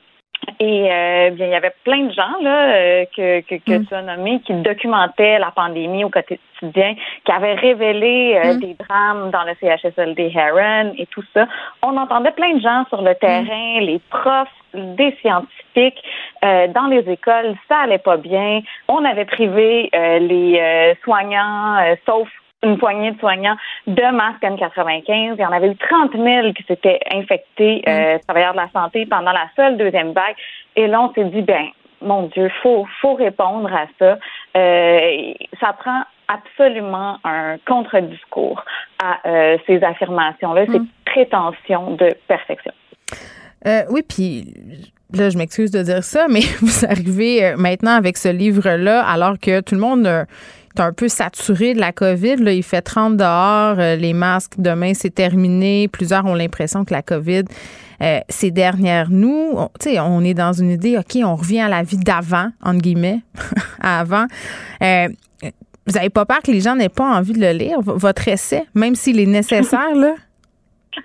[0.58, 3.86] Et euh, bien, il y avait plein de gens là euh, que, que, que mm.
[3.86, 6.94] tu as nommés qui documentaient la pandémie au quotidien,
[7.24, 8.60] qui avaient révélé euh, mm.
[8.60, 11.46] des drames dans le CHSLD Heron et tout ça.
[11.82, 13.18] On entendait plein de gens sur le mm.
[13.20, 16.02] terrain, les profs, des scientifiques
[16.42, 18.60] dans les écoles, ça allait pas bien.
[18.88, 22.28] On avait privé les soignants, sauf
[22.62, 25.34] une poignée de soignants de masques N95.
[25.36, 28.20] Il y en avait eu 30 000 qui s'étaient infectés, euh, mm.
[28.26, 30.36] travailleurs de la santé, pendant la seule deuxième vague.
[30.74, 31.66] Et là, on s'est dit, ben,
[32.02, 34.18] mon Dieu, faut, faut répondre à ça.
[34.56, 38.64] Euh, ça prend absolument un contre-discours
[39.02, 40.88] à euh, ces affirmations-là, ces mm.
[41.04, 42.72] prétentions de perfection.
[43.66, 44.54] Euh, oui, puis
[45.12, 49.60] là, je m'excuse de dire ça, mais vous arrivez maintenant avec ce livre-là alors que
[49.60, 50.26] tout le monde
[50.80, 52.36] un peu saturé de la COVID.
[52.36, 52.52] Là.
[52.52, 55.88] Il fait 30 dehors, euh, les masques, demain, c'est terminé.
[55.88, 57.44] Plusieurs ont l'impression que la COVID,
[58.02, 59.54] euh, c'est derrière nous.
[59.56, 59.68] On,
[60.00, 63.20] on est dans une idée, OK, on revient à la vie d'avant, entre guillemets,
[63.80, 64.26] avant.
[64.82, 65.08] Euh,
[65.86, 68.64] vous n'avez pas peur que les gens n'aient pas envie de le lire, votre essai,
[68.74, 70.14] même s'il est nécessaire, là?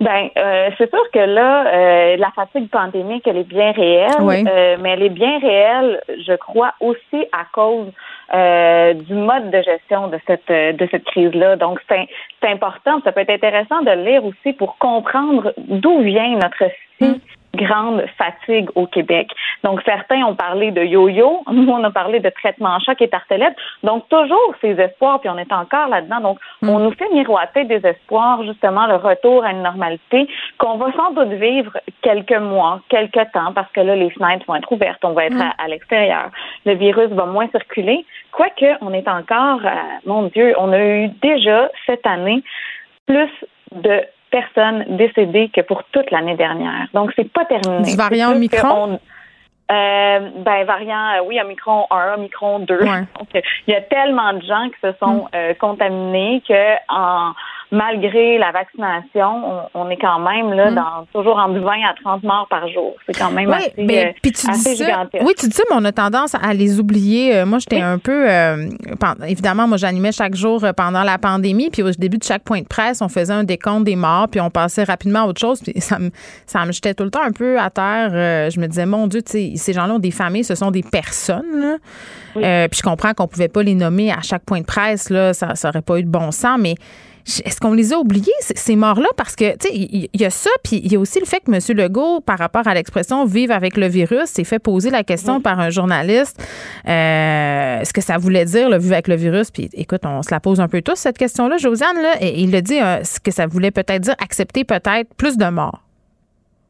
[0.00, 4.76] Ben, euh, c'est sûr que là, euh, la fatigue pandémique, elle est bien réelle, euh,
[4.80, 7.88] mais elle est bien réelle, je crois, aussi à cause
[8.34, 11.56] euh, du mode de gestion de cette de cette crise-là.
[11.56, 12.08] Donc, c'est
[12.48, 13.00] important.
[13.04, 16.64] Ça peut être intéressant de lire aussi pour comprendre d'où vient notre
[16.98, 17.20] si mm
[17.54, 19.30] grande fatigue au Québec.
[19.62, 21.42] Donc, certains ont parlé de yo-yo.
[21.52, 23.54] Nous, on a parlé de traitement choc et tartelette.
[23.82, 26.20] Donc, toujours ces espoirs, puis on est encore là-dedans.
[26.20, 26.68] Donc, mm.
[26.68, 31.12] on nous fait miroiter des espoirs, justement, le retour à une normalité qu'on va sans
[31.12, 35.12] doute vivre quelques mois, quelques temps, parce que là, les fenêtres vont être ouvertes, on
[35.12, 35.52] va être mm.
[35.58, 36.30] à, l'extérieur.
[36.64, 38.04] Le virus va moins circuler.
[38.32, 39.70] Quoique, on est encore, euh,
[40.06, 42.42] mon Dieu, on a eu déjà cette année
[43.06, 43.30] plus
[43.72, 46.88] de personnes décédées que pour toute l'année dernière.
[46.94, 47.88] Donc, c'est pas terminé.
[47.88, 48.98] Du variant Omicron?
[49.70, 52.78] Euh, ben, variant, euh, oui, Omicron 1, Omicron 2.
[53.18, 55.28] Donc, il y a tellement de gens qui se sont mm.
[55.34, 57.32] euh, contaminés que en
[57.72, 60.74] malgré la vaccination, on, est quand même là mm.
[60.74, 62.94] dans toujours entre 20 à 30 morts par jour.
[63.06, 65.24] C'est quand même assez, ben, euh, tu assez gigantesque.
[65.26, 67.34] Oui, tu dis ça, mais on a tendance à les oublier.
[67.34, 68.68] Euh, moi, j'étais un peu euh,
[69.26, 72.66] évidemment, moi j'animais chaque jour pendant la pandémie, puis au début de chaque point de
[72.66, 75.80] presse, on faisait un décompte des morts, puis on passait rapidement à autre chose, puis
[75.80, 76.10] ça me
[76.44, 78.50] ça me jetait tout le temps un peu à terre.
[78.50, 81.78] je me disais mon dieu, ces gens-là ont des familles, ce sont des personnes.
[82.34, 85.54] puis je comprends qu'on pouvait pas les nommer à chaque point de presse là, ça,
[85.54, 86.74] ça aurait pas eu de bon sens, mais
[87.26, 89.08] est-ce qu'on les a oubliés, ces morts-là?
[89.16, 91.40] Parce que, tu sais, il y, a ça, puis il y a aussi le fait
[91.40, 91.76] que M.
[91.76, 95.60] Legault, par rapport à l'expression vivre avec le virus, s'est fait poser la question par
[95.60, 96.40] un journaliste
[96.88, 99.50] euh, ce que ça voulait dire, le vivre avec le virus.
[99.50, 102.54] Puis écoute, on se la pose un peu tous, cette question-là, Josiane, là, et il
[102.54, 105.80] a dit euh, ce que ça voulait peut-être dire accepter peut-être plus de morts.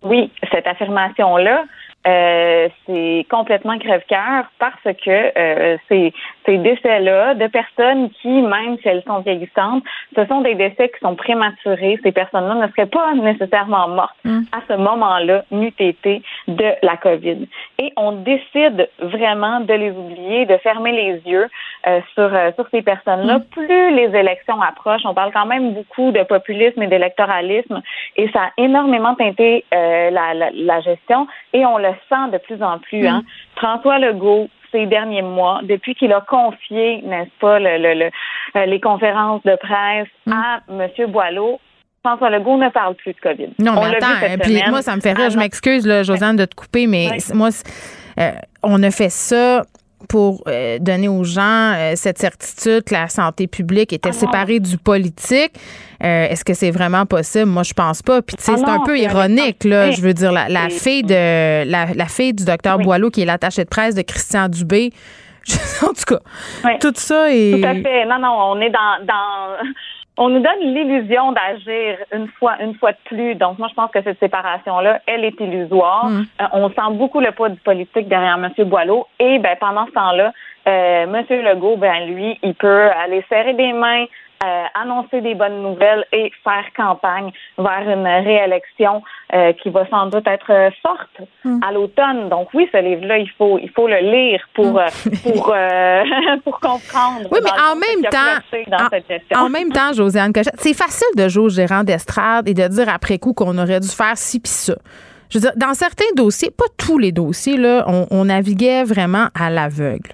[0.03, 1.65] Oui, cette affirmation-là,
[2.05, 6.13] euh, c'est complètement crève-cœur parce que euh, ces,
[6.47, 9.85] ces décès-là de personnes qui, même si elles sont vieillissantes,
[10.17, 11.99] ce sont des décès qui sont prématurés.
[12.03, 14.41] Ces personnes-là ne seraient pas nécessairement mortes mm.
[14.53, 17.49] à ce moment-là, n'eût été de la COVID.
[17.79, 21.49] Et on décide vraiment de les oublier, de fermer les yeux
[21.87, 23.39] euh, sur, euh, sur ces personnes-là.
[23.39, 23.45] Mm.
[23.51, 27.83] Plus les élections approchent, on parle quand même beaucoup de populisme et d'électoralisme
[28.17, 32.39] et ça a énormément teinté euh, la, la, la gestion et on le sent de
[32.39, 33.07] plus en plus.
[33.07, 33.23] Hein.
[33.23, 33.59] Mm.
[33.59, 38.11] François Legault, ces derniers mois, depuis qu'il a confié, n'est-ce pas, le, le,
[38.57, 40.33] euh, les conférences de presse mm.
[40.33, 41.11] à M.
[41.11, 41.61] Boileau,
[42.05, 43.51] François Legault ne parle plus de COVID.
[43.61, 45.31] Non, mais attends, puis moi, ça me fait rire.
[45.31, 47.51] Je m'excuse, Josiane, de te couper, mais moi,
[48.19, 48.31] euh,
[48.63, 49.63] on a fait ça
[50.09, 54.61] pour euh, donner aux gens euh, cette certitude que la santé publique était ah séparée
[54.61, 55.53] du politique.
[56.03, 57.47] Euh, est-ce que c'est vraiment possible?
[57.47, 58.23] Moi, je pense pas.
[58.23, 59.91] Puis, tu sais, ah c'est un peu ironique, là.
[59.91, 63.69] Je veux dire, la, fille de la, fille du docteur Boileau, qui est l'attachée de
[63.69, 64.91] presse de Christian Dubé,
[65.83, 67.61] en tout cas, tout ça est.
[67.61, 68.07] Tout à fait.
[68.07, 69.57] Non, non, on est dans, dans
[70.19, 73.35] on nous donne l'illusion d'agir une fois, une fois de plus.
[73.35, 76.07] Donc, moi, je pense que cette séparation-là, elle est illusoire.
[76.07, 76.27] Mm.
[76.41, 78.51] Euh, on sent beaucoup le poids du politique derrière M.
[78.69, 79.07] Boileau.
[79.19, 80.33] Et ben, pendant ce temps-là,
[80.69, 81.25] euh, M.
[81.43, 84.05] Legault, ben, lui, il peut aller serrer des mains
[84.45, 89.03] euh, annoncer des bonnes nouvelles et faire campagne vers une réélection
[89.35, 91.61] euh, qui va sans doute être euh, forte hmm.
[91.63, 92.29] à l'automne.
[92.29, 95.11] Donc oui, ce livre-là, il faut il faut le lire pour hmm.
[95.23, 95.55] pour
[96.45, 97.29] pour comprendre.
[97.31, 101.85] Oui, mais en même temps, en, même temps, Josiane c'est facile de jouer au gérant
[101.85, 104.75] d'estrade et de dire après coup qu'on aurait dû faire ci puis ça.
[105.31, 109.49] Je veux dire, dans certains dossiers, pas tous les dossiers, là, on naviguait vraiment à
[109.49, 110.11] l'aveugle.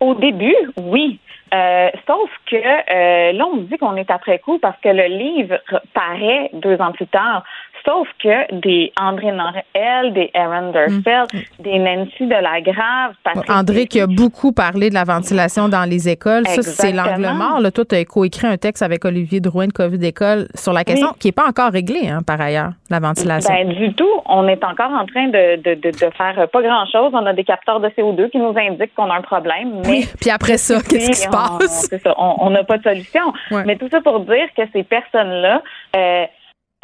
[0.00, 1.18] Au début, oui.
[1.52, 5.58] Euh, sauf que euh, là, on dit qu'on est après coup parce que le livre
[5.94, 7.42] paraît deux ans plus tard.
[7.84, 11.62] Sauf que des André Norel, des Aaron Derfeld, mm.
[11.62, 13.14] des Nancy de la Grave,
[13.48, 17.60] André qui a beaucoup parlé de la ventilation dans les écoles, ça c'est l'angle mort.
[17.60, 20.84] Là, toi, tu as coécrit un texte avec Olivier Drouin de Covid École sur la
[20.84, 23.52] question qui n'est pas encore réglée, hein, par ailleurs, la ventilation.
[23.52, 24.08] Ben, du tout.
[24.26, 27.10] On est encore en train de, de, de, de faire pas grand-chose.
[27.12, 29.82] On a des capteurs de CO2 qui nous indiquent qu'on a un problème.
[29.86, 31.90] Mais Puis après ça, qu'est-ce qui se passe?
[32.16, 33.32] On n'a pas de solution.
[33.66, 35.62] Mais tout ça pour dire que ces personnes-là,
[35.96, 36.24] euh,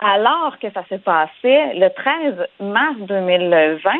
[0.02, 1.30] alors que ça s'est passé,
[1.74, 3.90] le 13 mars 2020,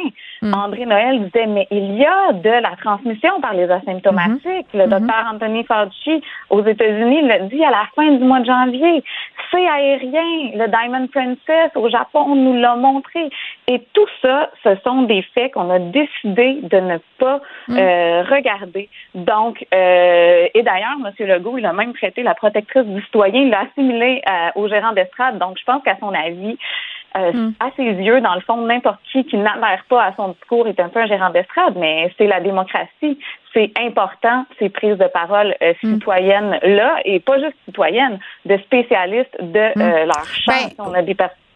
[0.42, 0.54] hmm.
[0.54, 4.66] André Noël disait, mais il y a de la transmission par les asymptomatiques.
[4.74, 4.90] Le hmm.
[4.90, 9.02] docteur Anthony Fauci aux États-Unis l'a dit à la fin du mois de janvier.
[9.50, 10.50] C'est aérien.
[10.54, 13.30] Le Diamond Princess au Japon nous l'a montré.
[13.68, 17.76] Et tout ça, ce sont des faits qu'on a décidé de ne pas hmm.
[17.76, 18.88] euh, regarder.
[19.14, 21.26] Donc, euh, et d'ailleurs, M.
[21.26, 24.92] Legault, il a même traité la protectrice du citoyen, il l'a assimilé euh, au gérant
[24.92, 25.38] d'estrade.
[25.38, 26.58] Donc, je pense qu'à son avis,
[27.16, 27.52] euh, hmm.
[27.60, 30.78] à ses yeux, dans le fond, n'importe qui qui n'adhère pas à son discours est
[30.80, 33.18] un peu un gérant d'estrade, mais c'est la démocratie.
[33.54, 35.94] C'est important, ces prises de parole euh, hmm.
[35.94, 39.80] citoyennes-là, et pas juste citoyennes, de spécialistes de hmm.
[39.80, 40.52] euh, leur champ.
[40.78, 41.14] Ben, on a des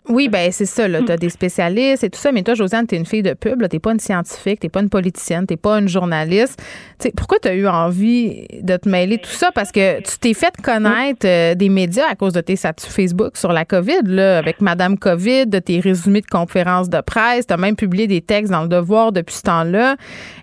[0.08, 0.88] Oui, ben c'est ça.
[0.88, 3.34] Tu as des spécialistes et tout ça, mais toi, Josiane, tu es une fille de
[3.34, 3.62] pub.
[3.68, 6.60] Tu n'es pas une scientifique, tu n'es pas une politicienne, tu n'es pas une journaliste.
[6.98, 9.50] sais, pourquoi tu as eu envie de te mêler tout ça?
[9.54, 13.36] Parce que tu t'es fait connaître euh, des médias à cause de tes statuts Facebook
[13.36, 17.46] sur la COVID, là, avec Madame COVID, de tes résumés de conférences de presse.
[17.46, 19.96] Tu as même publié des textes dans le devoir depuis ce temps-là.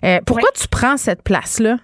[0.04, 1.78] Euh, pourquoi tu prends cette place-là?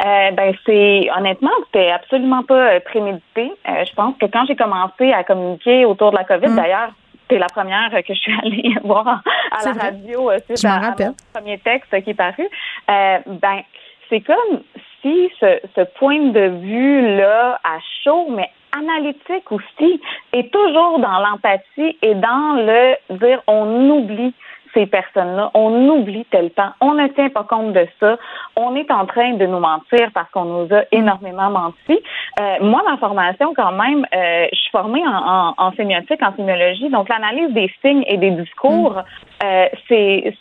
[0.00, 3.52] Euh, ben c'est honnêtement c'était absolument pas euh, prémédité.
[3.68, 6.56] Euh, je pense que quand j'ai commencé à communiquer autour de la COVID, mm.
[6.56, 6.90] d'ailleurs
[7.30, 11.14] c'est la première que je suis allée voir à la radio suite je à, mon
[11.32, 12.48] premier texte qui est paru.
[12.88, 13.62] ben
[14.08, 14.62] c'est comme
[15.00, 20.00] si ce, ce point de vue là à chaud, mais analytique aussi,
[20.32, 24.34] est toujours dans l'empathie et dans le dire on oublie
[24.74, 25.50] ces personnes-là.
[25.54, 26.72] On oublie tel temps.
[26.80, 28.16] On ne tient pas compte de ça.
[28.56, 32.00] On est en train de nous mentir parce qu'on nous a énormément menti.
[32.40, 36.88] Euh, moi, ma formation, quand même, euh, je suis formée en, en, sémiotique, en sémiologie.
[36.90, 39.44] Donc, l'analyse des signes et des discours, mm.
[39.44, 40.34] euh, c'est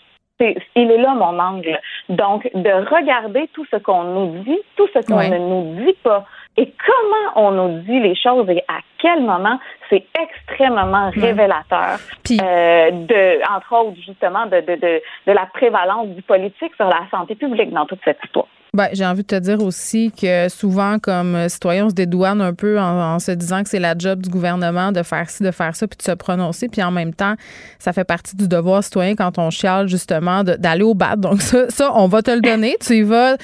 [0.76, 1.80] il est là mon angle.
[2.10, 6.26] Donc, de regarder tout ce qu'on nous dit, tout ce qu'on ne nous dit pas,
[6.62, 11.98] et comment on nous dit les choses et à quel moment, c'est extrêmement révélateur
[12.30, 17.02] euh, de, entre autres, justement, de, de, de, de la prévalence du politique sur la
[17.10, 18.46] santé publique dans toute cette histoire.
[18.74, 22.54] Ben, j'ai envie de te dire aussi que souvent, comme citoyen, on se dédouane un
[22.54, 25.76] peu en, se disant que c'est la job du gouvernement de faire ci, de faire
[25.76, 26.70] ça, puis de se prononcer.
[26.70, 27.36] Puis en même temps,
[27.80, 31.18] ça fait partie du devoir citoyen quand on chiale, justement, d'aller au bat.
[31.18, 32.78] Donc ça, ça, on va te le donner.
[32.80, 33.36] tu y vas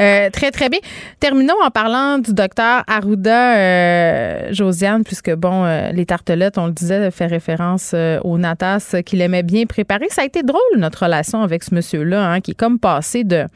[0.00, 0.80] euh, très, très bien.
[1.18, 6.72] Terminons en parlant du docteur Arruda euh, Josiane, puisque, bon, euh, les tartelettes, on le
[6.72, 10.08] disait, fait référence au Natas qu'il aimait bien préparer.
[10.10, 13.46] Ça a été drôle, notre relation avec ce monsieur-là, hein, qui est comme passé de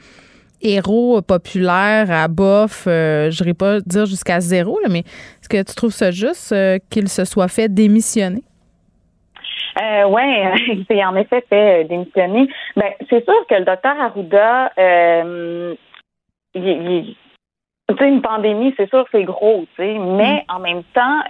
[0.61, 5.75] héros populaire à bof, euh, je n'irai pas dire jusqu'à zéro, mais est-ce que tu
[5.75, 8.41] trouves ça juste euh, qu'il se soit fait démissionner?
[9.81, 10.23] Euh, oui,
[10.67, 12.49] il s'est en effet fait démissionner.
[12.75, 14.71] Ben, c'est sûr que le docteur Arruda,
[16.53, 17.15] il,
[18.01, 20.41] une pandémie, c'est sûr que c'est gros, mais mm.
[20.49, 21.21] en même temps,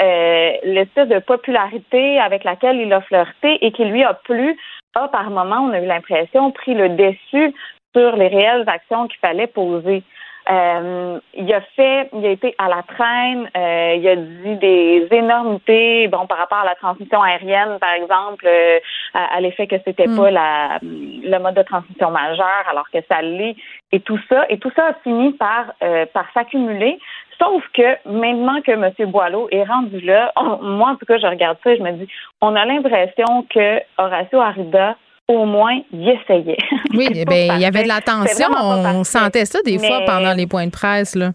[0.63, 4.57] l'espèce de popularité avec laquelle il a flirté et qui lui a plu
[4.95, 7.53] a par moment, on a eu l'impression, pris le dessus
[7.95, 10.03] sur les réelles actions qu'il fallait poser.
[10.49, 15.07] Euh, il a fait, il a été à la traîne, euh, il a dit des
[15.11, 18.79] énormités, bon, par rapport à la transmission aérienne, par exemple, euh,
[19.13, 20.17] à, l'effet que c'était mm.
[20.17, 23.57] pas la, le mode de transmission majeur, alors que ça l'est,
[23.91, 25.73] et tout ça, et tout ça a fini par,
[26.13, 26.97] par s'accumuler.
[27.39, 28.91] Sauf que maintenant que M.
[29.11, 32.07] Boileau est rendu là, moi en tout cas, je regarde ça et je me dis,
[32.41, 34.95] on a l'impression que Horacio Arruda
[35.29, 36.57] au moins, il essayait.
[36.93, 38.47] Oui, ben, il y avait de la tension.
[38.51, 41.15] On sentait ça des fois pendant les points de presse.
[41.15, 41.31] Là.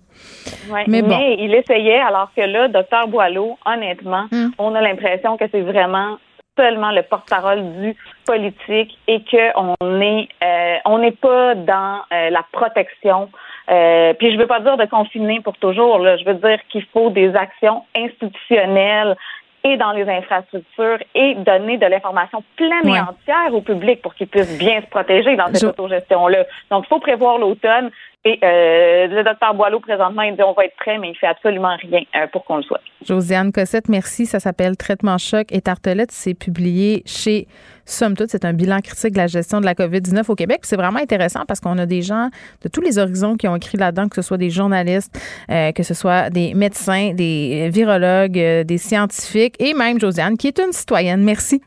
[0.88, 1.16] mais, bon.
[1.38, 4.48] il essayait, alors que là, docteur Boileau, honnêtement, hmm.
[4.58, 6.18] on a l'impression que c'est vraiment
[6.58, 12.44] seulement le porte-parole du politique et qu'on est euh, on n'est pas dans euh, la
[12.52, 13.30] protection.
[13.70, 15.98] Euh, puis je veux pas dire de confiner pour toujours.
[15.98, 16.16] Là.
[16.16, 19.16] Je veux dire qu'il faut des actions institutionnelles
[19.64, 24.26] et dans les infrastructures et donner de l'information pleine et entière au public pour qu'il
[24.26, 26.44] puisse bien se protéger dans cette autogestion-là.
[26.70, 27.90] Donc, il faut prévoir l'automne.
[28.26, 31.26] Et euh, le docteur Boileau, présentement, il dit on va être prêt, mais il fait
[31.26, 32.80] absolument rien euh, pour qu'on le soit.
[33.06, 34.24] Josiane Cossette, merci.
[34.24, 36.10] Ça s'appelle Traitement choc et tartelette.
[36.10, 37.46] C'est publié chez
[37.86, 38.30] Somme toute.
[38.30, 40.60] C'est un bilan critique de la gestion de la COVID-19 au Québec.
[40.62, 42.28] C'est vraiment intéressant parce qu'on a des gens
[42.62, 45.18] de tous les horizons qui ont écrit là-dedans, que ce soit des journalistes,
[45.50, 50.58] euh, que ce soit des médecins, des virologues, des scientifiques et même Josiane, qui est
[50.58, 51.22] une citoyenne.
[51.22, 51.62] Merci.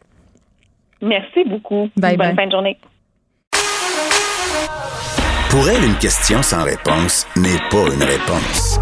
[1.02, 1.90] Merci beaucoup.
[1.96, 2.78] Bye Bonne fin de journée.
[5.50, 8.80] Pour elle, une question sans réponse n'est pas une réponse.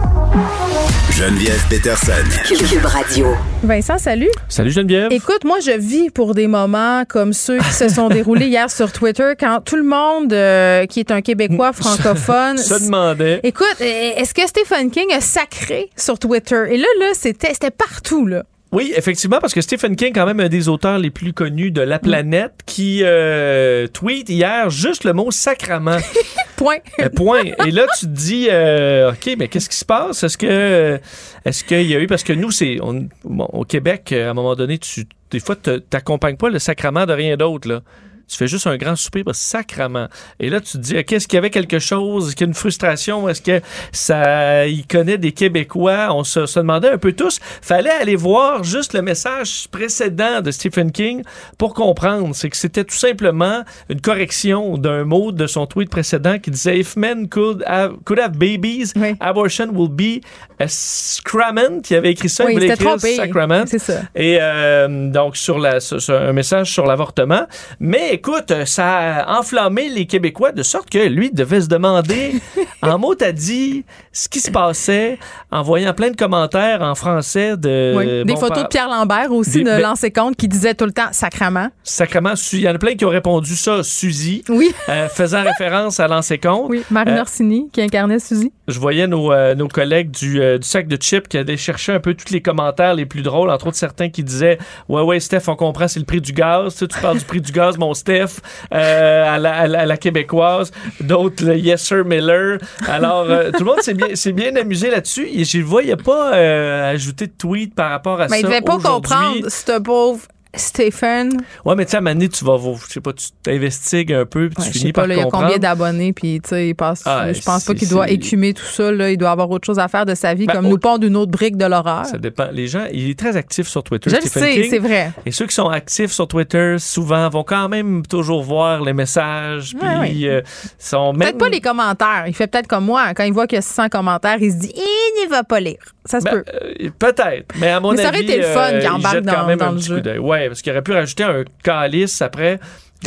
[1.17, 2.11] Geneviève Peterson.
[2.43, 3.27] Cube Radio.
[3.63, 4.29] Vincent, salut.
[4.49, 5.13] Salut Geneviève.
[5.13, 8.91] Écoute, moi, je vis pour des moments comme ceux qui se sont déroulés hier sur
[8.91, 13.39] Twitter quand tout le monde euh, qui est un Québécois francophone se demandait.
[13.43, 16.65] Écoute, est-ce que Stephen King a sacré sur Twitter?
[16.71, 18.43] Et là, là, c'était partout, là.
[18.71, 21.81] Oui, effectivement, parce que Stephen King, quand même un des auteurs les plus connus de
[21.81, 25.99] la planète, qui euh, tweet hier juste le mot sacrament.
[26.57, 26.79] point.
[26.99, 27.43] Euh, point.
[27.65, 30.23] Et là, tu te dis, euh, OK, mais qu'est-ce qui se passe?
[30.23, 30.99] Est-ce que
[31.45, 34.77] est-ce qu'il y a eu, parce que nous, c'est au Québec, à un moment donné,
[34.77, 37.67] tu des fois, tu n'accompagnes pas le sacrement de rien d'autre.
[37.67, 37.81] là
[38.27, 40.07] tu fais juste un grand souper, bah, sacrement.
[40.39, 42.51] Et là, tu te dis, qu'est-ce qu'il y avait quelque chose, est-ce qu'il y a
[42.51, 43.61] une frustration, est-ce que
[43.91, 46.07] ça, il connaît des Québécois?
[46.11, 47.39] On se, se demandait un peu tous.
[47.61, 51.23] Fallait aller voir juste le message précédent de Stephen King
[51.57, 52.33] pour comprendre.
[52.35, 56.79] C'est que c'était tout simplement une correction d'un mot de son tweet précédent qui disait,
[56.79, 59.15] if men could have, could have babies, Oui.
[59.19, 60.21] abortion will be
[60.59, 61.81] a sacrament.
[61.89, 63.65] Il avait écrit ça, Oui, il voulait écrire sacrament.
[63.65, 64.01] Ça.
[64.15, 67.45] Et euh, donc, sur, la, sur- sur un message sur l'avortement.
[67.79, 72.33] Mais écoute, ça a enflammé les Québécois de sorte que lui devait se demander,
[72.81, 75.17] en mot à dit, ce qui se passait
[75.51, 77.93] en voyant plein de commentaires en français de.
[77.95, 78.05] Oui.
[78.05, 80.85] Des bon, photos de Pierre Lambert aussi Des- de ben- lancer compte qui disait tout
[80.85, 81.69] le temps sacrament.
[81.83, 84.71] Sacrément, Su- il y en a plein qui ont répondu ça, Suzy, Oui.
[84.89, 86.69] euh, faisant référence à lancer compte.
[86.69, 86.83] Oui.
[86.89, 88.51] Marine Euh, Orsini qui incarnait Suzy.
[88.67, 91.91] Je voyais nos, euh, nos collègues du, euh, du sac de chips qui allaient chercher
[91.93, 94.57] un peu tous les commentaires les plus drôles, entre autres certains qui disaient
[94.89, 96.73] Ouais, ouais, Steph, on comprend, c'est le prix du gaz.
[96.73, 98.39] Tu, sais, tu parles du prix du gaz, mon Steph,
[98.73, 100.71] euh, à, la, à la- à la québécoise.
[100.99, 102.59] D'autres, le Yes Sir Miller.
[102.87, 105.27] Alors, euh, tout le monde s'est bien, bien amusé là-dessus.
[105.33, 108.37] Et je ne voyais pas euh, ajouter de tweet par rapport à Mais ça.
[108.37, 110.21] il devait pas comprendre, ce pauvre
[110.57, 111.31] Stephen.
[111.65, 114.49] Ouais, mais tu sais, à donné, tu vas, je sais pas, tu t'investigues un peu,
[114.49, 115.45] puis Ouais, tu finis pas, par là, il y a comprendre.
[115.45, 117.01] combien d'abonnés, puis tu sais, il passe.
[117.05, 118.91] Ah, je pense pas qu'il doit écumer tout ça.
[118.91, 119.09] Là.
[119.11, 121.05] Il doit avoir autre chose à faire de sa vie, Ben, comme au- nous pondre
[121.05, 122.05] une autre brique de l'horreur.
[122.05, 122.47] Ça dépend.
[122.51, 124.09] Les gens, il est très actif sur Twitter.
[124.09, 125.11] Je le sais, c'est vrai.
[125.25, 129.75] Et ceux qui sont actifs sur Twitter, souvent, vont quand même toujours voir les messages.
[129.79, 130.29] Puis, Ouais, ouais.
[130.29, 130.41] euh,
[130.79, 131.21] sont même...
[131.21, 132.23] Peut-être pas les commentaires.
[132.27, 133.13] Il fait peut-être comme moi.
[133.15, 135.59] Quand il voit qu'il y a 600 commentaires, il se dit il ne va pas
[135.59, 135.77] lire.
[136.05, 136.43] Ça se Ben, peut.
[136.83, 137.47] euh, Peut-être.
[137.59, 138.03] Mais à mon Mais avis.
[138.03, 139.71] ça aurait été le fun euh, qu'il il embarque jette quand dans- même dans un
[139.71, 139.95] le petit jeu.
[139.95, 140.19] coup d'œil.
[140.45, 142.59] Ouais, parce qu'il aurait pu rajouter un calice après.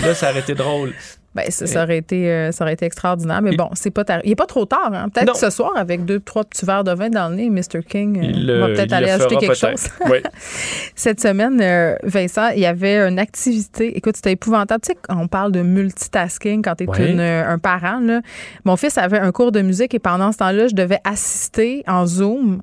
[0.03, 0.93] Là, ça aurait été drôle.
[1.35, 3.41] Ben, ça, ça aurait été, euh, ça aurait été extraordinaire.
[3.43, 4.91] Mais bon, c'est pas tar- Il est pas trop tard.
[4.93, 5.09] Hein?
[5.09, 7.83] Peut-être ce soir, avec deux, trois petits verres de vin dans le nez, Mr.
[7.87, 9.89] King euh, Il, va euh, peut-être aller le ajouter quelque chose.
[10.11, 10.19] Oui.
[10.97, 13.97] Cette semaine, euh, Vincent, il y avait une activité.
[13.97, 14.81] Écoute, c'était épouvantable.
[14.81, 18.01] Tu sais, on parle de multitasking quand tu es un parent.
[18.01, 18.21] Là.
[18.65, 22.07] Mon fils avait un cours de musique et pendant ce temps-là, je devais assister en
[22.07, 22.63] Zoom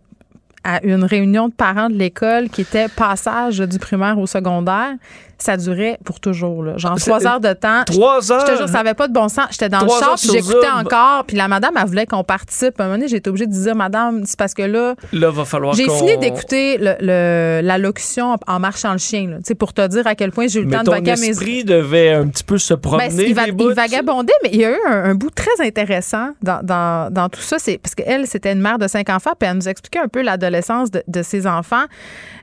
[0.66, 4.90] à une réunion de parents de l'école qui était passage du primaire au secondaire.
[5.38, 6.78] Ça durait pour toujours, là.
[6.78, 7.84] genre trois heures de temps.
[7.86, 8.46] Trois heures.
[8.48, 9.48] Je te jure, ça avait pas de bon sens.
[9.52, 11.26] J'étais dans le char, puis j'écoutais encore.
[11.26, 12.80] Puis la madame, elle voulait qu'on participe.
[12.80, 15.30] À un moment donné, j'ai été obligée de dire, madame, c'est parce que là, Là,
[15.32, 19.56] va falloir j'ai fini d'écouter le, le- la locution en marchant le chien, là.
[19.60, 21.28] Pour te dire à quel point j'ai eu le Mais temps de ton à mes
[21.28, 23.26] esprit devait un petit peu se ben, promener.
[23.28, 26.30] il, va- des il vagabondait, mais il y a eu un, un bout très intéressant
[26.42, 27.58] dans, dans, dans tout ça.
[27.84, 30.55] Parce qu'elle, c'était une mère de cinq enfants, puis elle nous expliquait un peu l'adolescence
[30.92, 31.86] de, de ses enfants,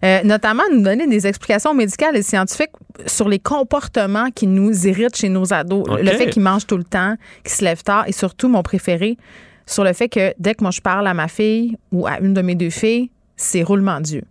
[0.04, 2.72] Euh, notamment nous donner des explications médicales et scientifiques
[3.06, 5.84] sur les comportements qui nous irritent chez nos ados.
[5.88, 9.16] Le fait qu'ils mangent tout le temps, qu'ils se lèvent tard, et surtout, mon préféré,
[9.64, 12.34] sur le fait que dès que moi je parle à ma fille ou à une
[12.34, 14.24] de mes deux filles, c'est roulement d'yeux.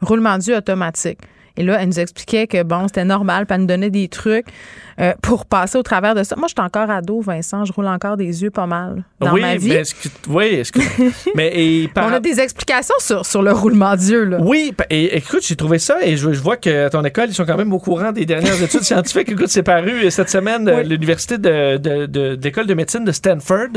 [0.00, 1.18] Roulement d'yeux automatique.
[1.56, 4.46] Et là, elle nous expliquait que bon, c'était normal, puis elle nous donnait des trucs
[5.00, 6.36] euh, pour passer au travers de ça.
[6.36, 9.40] Moi, je suis encore ado, Vincent, je roule encore des yeux pas mal dans oui,
[9.42, 9.68] ma vie.
[9.68, 10.80] Mais est-ce que, oui, est-ce que.
[11.34, 14.38] mais et par- On a des explications sur, sur le roulement d'yeux, là.
[14.40, 17.34] Oui, et écoute, j'ai trouvé ça et je, je vois que à ton école, ils
[17.34, 19.28] sont quand même au courant des dernières études scientifiques.
[19.30, 20.88] Écoute, c'est paru euh, cette semaine, euh, Oui.
[20.88, 23.68] l'université de, de, de- d'école de médecine de Stanford,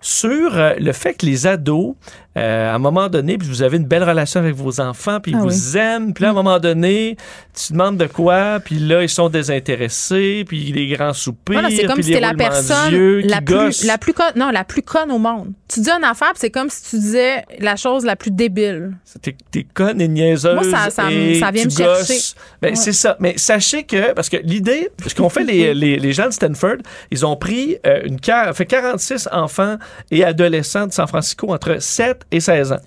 [0.00, 1.94] sur le fait que les ados,
[2.36, 5.32] euh, à un moment donné, puis vous avez une belle relation avec vos enfants, puis
[5.32, 7.16] ils Ah vous aiment, puis là, à un moment donné,
[7.54, 11.84] tu demandes de quoi, puis là, ils sont désintéressés, puis les grands soupirs, Voilà, c'est
[11.84, 15.10] comme puis si t'es la personne la plus, la plus conne, non, la plus conne
[15.10, 15.52] au monde.
[15.68, 18.92] Tu dis une affaire, c'est comme si tu disais la chose la plus débile.
[19.22, 20.54] T'es, t'es conne et niaiseuse.
[20.54, 22.18] Moi, ça- et ça vient me chercher.
[22.62, 22.76] Ben, Ouais.
[22.76, 23.16] C'est ça.
[23.20, 26.76] Mais sachez que, parce que l'idée, ce qu'ont fait les, les, les gens de Stanford,
[27.10, 28.18] ils ont pris euh, une
[28.54, 29.76] fait 46 enfants
[30.10, 32.78] et adolescents de San Francisco entre 7 et 16 ans.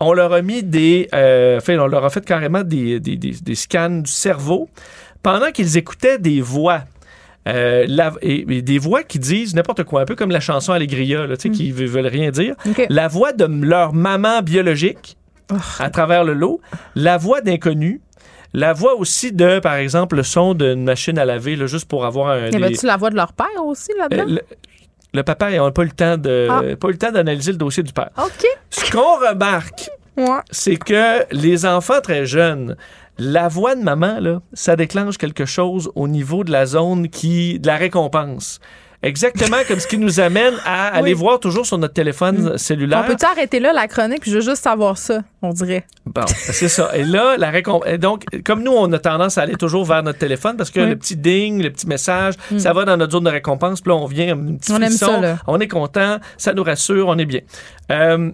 [0.00, 1.08] On leur a mis des.
[1.14, 4.68] euh, fait, on leur a fait carrément des, des, des, des scans du cerveau
[5.22, 6.82] pendant qu'ils écoutaient des voix.
[7.48, 10.72] Euh, la- et, et des voix qui disent n'importe quoi, un peu comme la chanson
[10.72, 12.54] Allegria, là, tu sais, qui ve- veulent rien dire.
[12.90, 15.16] La voix de leur maman biologique
[15.78, 16.60] à travers le lot,
[16.94, 18.00] la voix d'inconnus,
[18.52, 22.04] la voix aussi de, par exemple, le son d'une machine à laver, là, juste pour
[22.04, 22.46] avoir un.
[22.48, 24.24] Y des- avait-tu la voix de leur père aussi Euh, là-dedans?
[24.26, 24.40] le,
[25.14, 26.62] le papa, n'ont pas eu le temps de, Ah.
[26.78, 28.10] pas eu le temps d'analyser le dossier du père.
[28.18, 28.46] OK.
[28.70, 29.88] Ce qu'on remarque,
[30.18, 30.40] Ouais.
[30.50, 32.76] c'est que les enfants très jeunes,
[33.18, 37.58] la voix de maman, là, ça déclenche quelque chose au niveau de la zone qui,
[37.58, 38.60] de la récompense.
[39.00, 43.04] Exactement comme ce qui nous amène à aller voir toujours sur notre téléphone cellulaire.
[43.04, 45.86] On peut-tu arrêter là la chronique, je veux juste savoir ça, on dirait.
[46.04, 46.90] Bon, c'est ça.
[46.96, 47.92] Et là, la récompense.
[48.00, 50.88] Donc, comme nous, on a tendance à aller toujours vers notre téléphone parce que Oui.
[50.88, 53.80] le petit ding, le petit message, ça va dans notre zone de récompense.
[53.80, 55.38] Puis là, on vient, un petit On aime ça, là.
[55.46, 57.40] on est content, ça nous rassure, on est bien.
[57.92, 58.32] Euh,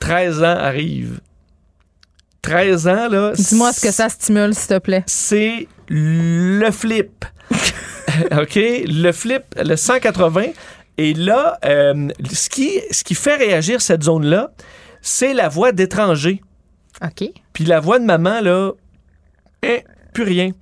[0.00, 1.20] 13 ans arrive.
[2.46, 3.32] 13 ans, là.
[3.34, 5.02] Dis-moi ce que ça stimule, s'il te plaît.
[5.06, 7.24] C'est le flip.
[8.32, 8.54] OK?
[8.56, 10.44] Le flip, le 180.
[10.98, 14.52] Et là, euh, ce, qui, ce qui fait réagir cette zone-là,
[15.02, 16.40] c'est la voix d'étranger.
[17.04, 17.28] OK.
[17.52, 18.72] Puis la voix de maman, là,
[19.64, 19.78] hein,
[20.14, 20.52] plus rien.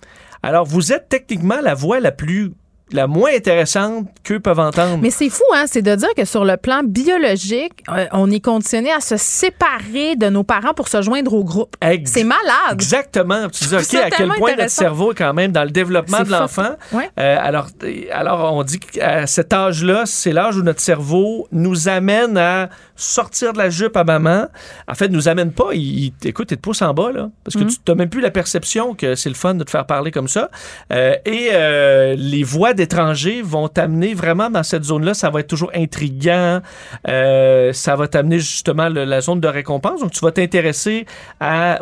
[0.43, 2.53] Alors, vous êtes techniquement la voix la plus
[2.93, 4.99] la moins intéressante qu'eux peuvent entendre.
[5.01, 5.65] Mais c'est fou, hein?
[5.67, 10.17] C'est de dire que sur le plan biologique, euh, on est conditionné à se séparer
[10.17, 11.77] de nos parents pour se joindre au groupe.
[12.05, 12.45] C'est malade.
[12.73, 13.49] Exactement.
[13.49, 16.31] Tu dis, OK, à quel point notre cerveau est quand même dans le développement de
[16.31, 16.77] l'enfant.
[16.93, 17.11] Ouais.
[17.19, 17.69] Euh, alors,
[18.13, 23.53] alors, on dit qu'à cet âge-là, c'est l'âge où notre cerveau nous amène à sortir
[23.53, 24.47] de la jupe à maman.
[24.89, 25.71] En fait, nous amène pas.
[25.73, 27.31] Il, il- écoute, il te pousse en bas, là.
[27.45, 27.69] Parce que Mhm.
[27.71, 30.29] tu n'as même plus la perception que c'est le fun de te faire parler comme
[30.29, 30.51] ça.
[30.93, 35.15] Euh, et euh, les voix d'étrangers vont t'amener vraiment dans cette zone-là.
[35.15, 36.61] Ça va être toujours intriguant.
[37.09, 40.01] Euh, ça va t'amener justement le- la zone de récompense.
[40.01, 41.07] Donc, tu vas t'intéresser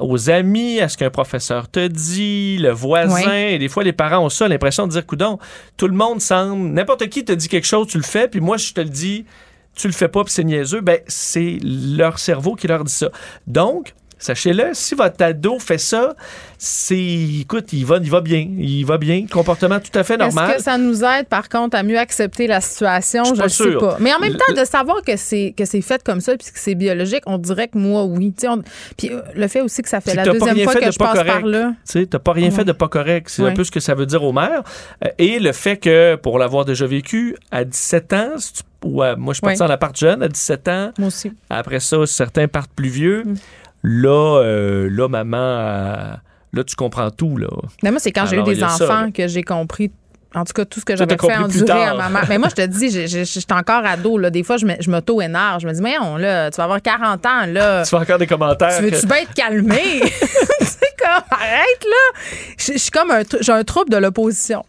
[0.01, 3.27] aux amis, à ce qu'un professeur te dit, le voisin.
[3.29, 3.55] Ouais.
[3.55, 5.39] Et des fois, les parents ont ça, l'impression de dire, coudon,
[5.77, 8.57] tout le monde semble, n'importe qui te dit quelque chose, tu le fais, puis moi,
[8.57, 9.25] je te le dis,
[9.75, 10.81] tu le fais pas, puis c'est niaiseux.
[10.81, 13.09] Ben, c'est leur cerveau qui leur dit ça.
[13.47, 16.15] Donc, Sachez-le, si votre ado fait ça,
[16.57, 16.97] c'est,
[17.41, 20.51] écoute, il va, il va bien, il va bien, comportement tout à fait normal.
[20.51, 23.25] Est-ce que ça nous aide, par contre, à mieux accepter la situation?
[23.25, 23.81] Je ne sais sûr.
[23.81, 23.97] pas.
[23.99, 26.59] Mais en même temps, de savoir que c'est que c'est fait comme ça puis que
[26.61, 28.33] c'est biologique, on dirait que moi, oui.
[28.47, 28.63] On-
[28.97, 30.93] Puis euh, le fait aussi que ça fait la deuxième rien fois fait que de
[30.93, 31.33] je pas passe correct.
[31.41, 31.73] par là.
[31.91, 32.55] Tu t'as pas rien Ouais.
[32.55, 33.27] fait de pas correct.
[33.29, 34.63] C'est un peu ce que ça veut dire aux mères.
[35.05, 39.03] Euh, Et le fait que, pour l'avoir déjà vécu, à 17 ans, si tu- ou
[39.03, 39.69] à- moi je suis parti Ouais.
[39.69, 41.33] en appart jeune, à 17 ans, Moi aussi.
[41.51, 43.23] après ça, certains partent plus vieux.
[43.25, 43.35] Mm.
[43.85, 46.15] Là, euh, là, maman, euh,
[46.53, 47.49] là, tu comprends tout, là.
[47.83, 49.91] Mais moi, c'est quand j'ai eu des ça, enfants que j'ai compris.
[50.35, 52.21] En tout cas, tout ce que j'avais fait endurer à maman.
[52.29, 54.17] Mais moi, je te dis, j'étais encore ado.
[54.17, 54.31] Là.
[54.31, 55.61] Des fois, je m'auto-énerve.
[55.61, 57.45] Je me dis, mais on, là, tu vas avoir 40 ans.
[57.49, 57.83] Là.
[57.85, 58.79] Tu fais encore des commentaires.
[58.79, 60.01] Tu veux-tu bien être calmé?
[60.61, 62.21] c'est comme, arrête, là.
[62.57, 64.65] Je suis comme un, j'ai un trouble de l'opposition.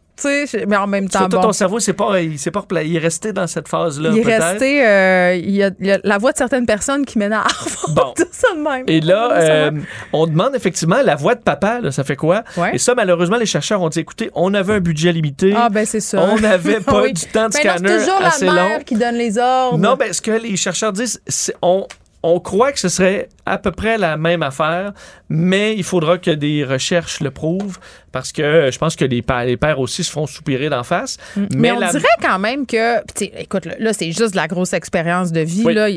[0.68, 1.41] Mais en même temps, bon.
[1.41, 5.36] ton cerveau, c'est pas, il, pas est resté dans cette phase-là, Il est resté, euh,
[5.36, 7.78] il, y a, il y a la voix de certaines personnes qui m'énervent.
[7.88, 8.14] On Bon.
[8.32, 8.84] ça de même.
[8.88, 9.86] Et là, On euh, même.
[10.14, 12.43] on demande effectivement la voix de papa, là, ça fait quoi?
[12.57, 12.76] Ouais.
[12.76, 15.53] Et ça, malheureusement, les chercheurs ont dit, écoutez, on avait un budget limité.
[15.57, 16.22] ah, ben c'est ça.
[16.22, 17.14] On n'avait pas Oui.
[17.14, 18.84] du temps de Mais non, scanner c'est toujours assez la mère long.
[18.86, 19.78] qui donne les ordres.
[19.80, 21.88] Non, ben, ce que les chercheurs disent, c'est on,
[22.24, 24.93] on croit que ce serait à peu près la même affaire,
[25.28, 27.78] mais il faudra que des recherches le prouvent
[28.13, 31.17] parce que euh, je pense que les, pères aussi se font soupirer d'en face.
[31.36, 31.45] Mm.
[31.55, 32.99] Mais, on la- dirait quand même que,
[33.38, 35.63] écoute, là, là, c'est juste de la grosse expérience de vie.
[35.65, 35.74] Oui.
[35.74, 35.95] Là, il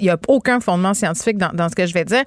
[0.00, 2.24] y a, aucun fondement scientifique dans, dans ce que je vais dire.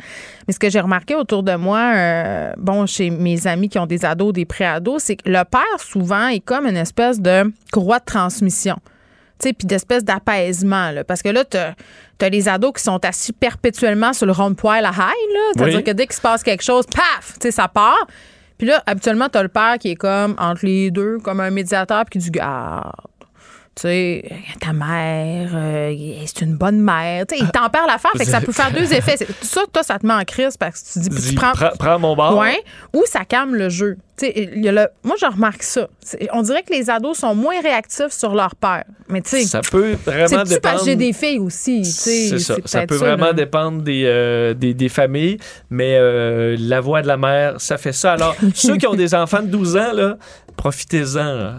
[0.47, 3.87] Mais ce que j'ai remarqué autour de moi, euh, bon, chez mes amis qui ont
[3.87, 7.99] des ados, des pré-ados, c'est que le père souvent est comme une espèce de courroie
[7.99, 8.77] de transmission.
[9.39, 11.03] Tu puis d'espèce d'apaisement, là.
[11.03, 11.73] Parce que là, t'as
[12.21, 15.39] as les ados qui sont assis perpétuellement sur le rond-poil à high, là.
[15.55, 15.83] C'est-à-dire Oui.
[15.83, 18.07] que dès qu'il se passe quelque chose, paf, tu ça part.
[18.57, 22.05] Puis là, habituellement, t'as le père qui est comme entre les deux, comme un médiateur,
[22.05, 22.91] puis qui dit Garde.
[23.75, 24.23] Tu sais,
[24.61, 25.95] ta mère, euh,
[26.27, 27.25] c'est une bonne mère?
[27.35, 29.17] Il t'en parle l'affaire, fait que ça peut faire deux effets.
[29.17, 31.53] C'est- Ça, toi, ça te met en crise parce que tu dis, puis tu prends.
[31.53, 32.37] prends, prends mon bord.
[32.37, 32.59] Ouais,
[32.93, 33.97] ou ça calme le jeu.
[34.21, 35.87] Y a le- moi, je remarque ça.
[36.33, 38.83] On dirait que les ados sont moins réactifs sur leur père.
[39.09, 40.79] Mais tu sais, Ça peut vraiment parce dépendre.
[40.79, 41.83] que j'ai des filles aussi.
[41.83, 42.55] C'est ça.
[42.65, 43.33] Ça peut vraiment là.
[43.33, 45.39] dépendre des, euh, des, des familles,
[45.71, 48.13] mais euh, la voix de la mère, ça fait ça.
[48.13, 50.17] Alors, ceux qui ont des enfants de 12 ans, là,
[50.57, 51.55] profitez-en.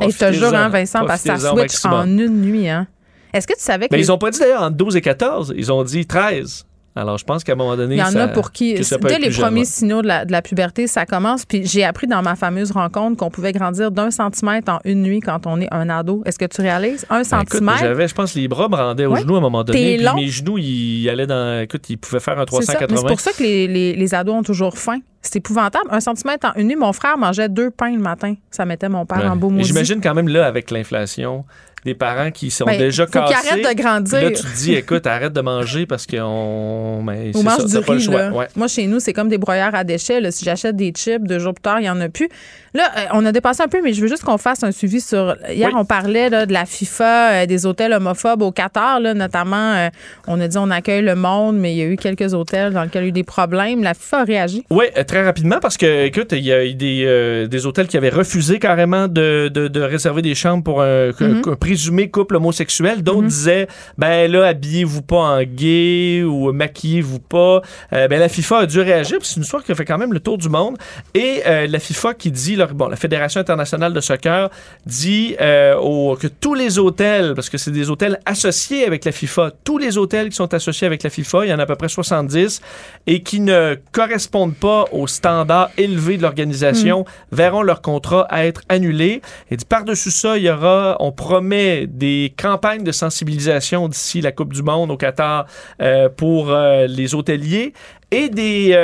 [0.00, 0.68] Et je te jure, hein.
[0.68, 2.68] Vincent, parce que ça switch en une nuit.
[2.68, 2.86] Hein.
[3.32, 5.00] Est-ce que tu savais que Mais les- ils ont pas dit d'ailleurs entre 12 et
[5.00, 6.64] 14, ils ont dit 13.
[6.98, 9.18] Alors, je pense qu'à un moment donné, Il y en ça- a pour qui, dès
[9.18, 11.44] les premiers signaux de la, de la puberté, ça commence.
[11.46, 15.20] Puis j'ai appris dans ma fameuse rencontre qu'on pouvait grandir d'un centimètre en une nuit
[15.20, 16.22] quand on est un ado.
[16.26, 17.06] Est-ce que tu réalises?
[17.10, 17.78] Un Ben, centimètre?
[17.78, 19.78] j'avais, je pense, les bras me rendaient aux genoux à un moment donné.
[19.78, 20.14] T'es Puis long?
[20.16, 21.60] mes genoux, ils allaient dans.
[21.62, 22.72] Écoute, ils pouvaient faire un C'est ça.
[22.80, 22.96] Mais 380.
[23.00, 24.98] C'est pour ça que les, les- les ados ont toujours faim.
[25.20, 25.84] C'est épouvantable.
[25.90, 28.34] Un centimètre en une nuit, mon frère mangeait deux pains le matin.
[28.50, 29.26] Ça mettait mon père Ouais.
[29.28, 29.64] en beau maudit.
[29.64, 31.44] J'imagine quand même là, avec l'inflation,
[31.84, 33.34] des parents qui sont Ben, déjà cassés.
[33.50, 34.20] arrêtent de grandir.
[34.22, 37.02] Là, tu te dis, écoute, arrête de manger parce qu'on.
[37.04, 38.20] Ben, On mange ça, du t'as pas le riz, choix.
[38.22, 38.30] là.
[38.32, 38.46] Ouais.
[38.56, 40.20] Moi, chez nous, c'est comme des broyeurs à déchets.
[40.20, 40.30] là.
[40.30, 42.28] Si j'achète des chips, deux jours plus tard, il n'y en a plus.
[42.74, 45.00] Là, euh, on a dépassé un peu, mais je veux juste qu'on fasse un suivi
[45.00, 45.36] sur.
[45.48, 45.74] Hier, Oui.
[45.76, 49.56] on parlait là, de la FIFA, euh, des hôtels homophobes au Qatar, là, notamment.
[49.74, 49.88] euh,
[50.26, 52.82] on a dit on accueille le monde, mais il y a eu quelques hôtels dans
[52.82, 53.82] lesquels il y a eu des problèmes.
[53.82, 54.64] La FIFA a réagi.
[54.70, 57.96] Oui, très rapidement, parce que, écoute, il y a eu des, euh, des hôtels qui
[57.96, 61.42] avaient refusé carrément de, de, de réserver des chambres pour un, Mhm.
[61.46, 63.02] un présumé couple homosexuel.
[63.02, 63.66] D'autres disaient,
[63.96, 67.62] ben là, habillez-vous pas en gay ou maquillez-vous pas.
[67.90, 70.12] Ben la FIFA a dû réagir, puis c'est une histoire qui a fait quand même
[70.12, 70.76] le tour du monde.
[71.14, 74.50] Et la FIFA qui dit, bon, la Fédération internationale de soccer
[74.86, 79.12] dit euh, au- que tous les hôtels, parce que c'est des hôtels associés avec la
[79.12, 81.66] FIFA, tous les hôtels qui sont associés avec la FIFA, il y en a à
[81.66, 82.60] peu près 70,
[83.06, 87.36] et qui ne correspondent pas aux standards élevés de l'organisation Mm.
[87.36, 89.22] verront leur contrat être annulé.
[89.50, 94.32] Et dit, par-dessus ça, il y aura, on promet des campagnes de sensibilisation d'ici la
[94.32, 95.46] Coupe du Monde au Qatar
[95.80, 97.72] euh, pour euh, les hôteliers
[98.10, 98.74] et des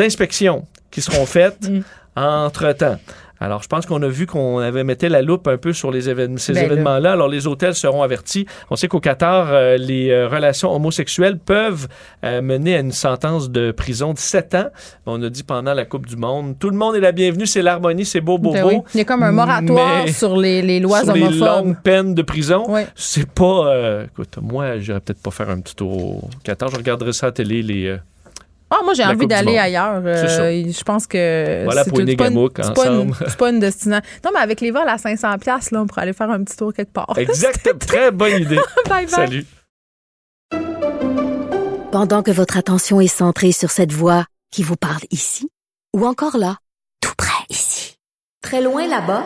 [0.00, 1.80] inspections qui seront faites Mm.
[2.18, 2.96] Entre-temps.
[3.40, 6.02] Alors, je pense qu'on a vu qu'on avait metté la loupe un peu sur les
[6.02, 6.62] ces Ben là.
[6.64, 7.12] événements-là.
[7.12, 8.46] Alors, les hôtels seront avertis.
[8.68, 11.86] On sait qu'au Qatar, euh, les euh, relations homosexuelles peuvent
[12.24, 14.66] euh, mener à une sentence de prison de 7 ans.
[15.06, 17.62] On a dit pendant la Coupe du Monde, tout le monde est la bienvenue, c'est
[17.62, 18.68] l'harmonie, c'est beau, beau, Ben beau.
[18.70, 18.78] oui.
[18.94, 21.46] Il y a comme un moratoire sur les, les lois sur les homophobes.
[21.66, 22.80] longues peines de prison, Oui.
[22.96, 24.02] c'est pas...
[24.04, 25.92] écoute, moi, j'irais peut-être pas faire un petit tour
[26.24, 26.70] au Qatar.
[26.70, 27.96] Je regarderai ça à la télé, les...
[28.70, 30.02] Ah, moi, j'ai envie d'aller ailleurs.
[30.04, 30.50] Euh, C'est ça.
[30.52, 31.64] je pense que.
[31.64, 33.14] Voilà c'est pour une- une- ensemble.
[33.26, 34.04] C'est pas une destination.
[34.24, 36.56] Non, mais avec les vols à 500$, piastres, là, on pourrait aller faire un petit
[36.56, 37.14] tour quelque part.
[37.16, 38.56] Exact, très bonne idée.
[38.88, 39.08] bye bye.
[39.08, 39.46] Salut.
[41.90, 45.48] Pendant que votre attention est centrée sur cette voix qui vous parle ici,
[45.96, 46.58] ou encore là,
[47.00, 47.96] tout près ici,
[48.42, 49.24] très loin là-bas,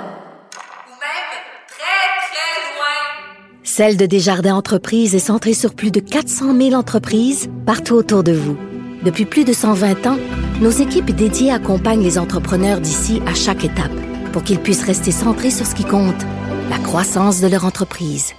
[3.64, 8.32] Celle de Desjardins Entreprises est centrée sur plus de 400 000 entreprises partout autour de
[8.32, 8.59] vous.
[9.03, 10.18] Depuis plus de 120 ans,
[10.61, 13.92] nos équipes dédiées accompagnent les entrepreneurs d'ici à chaque étape
[14.32, 16.22] pour qu'ils puissent rester centrés sur ce qui compte,
[16.70, 18.32] la croissance de leur entreprise.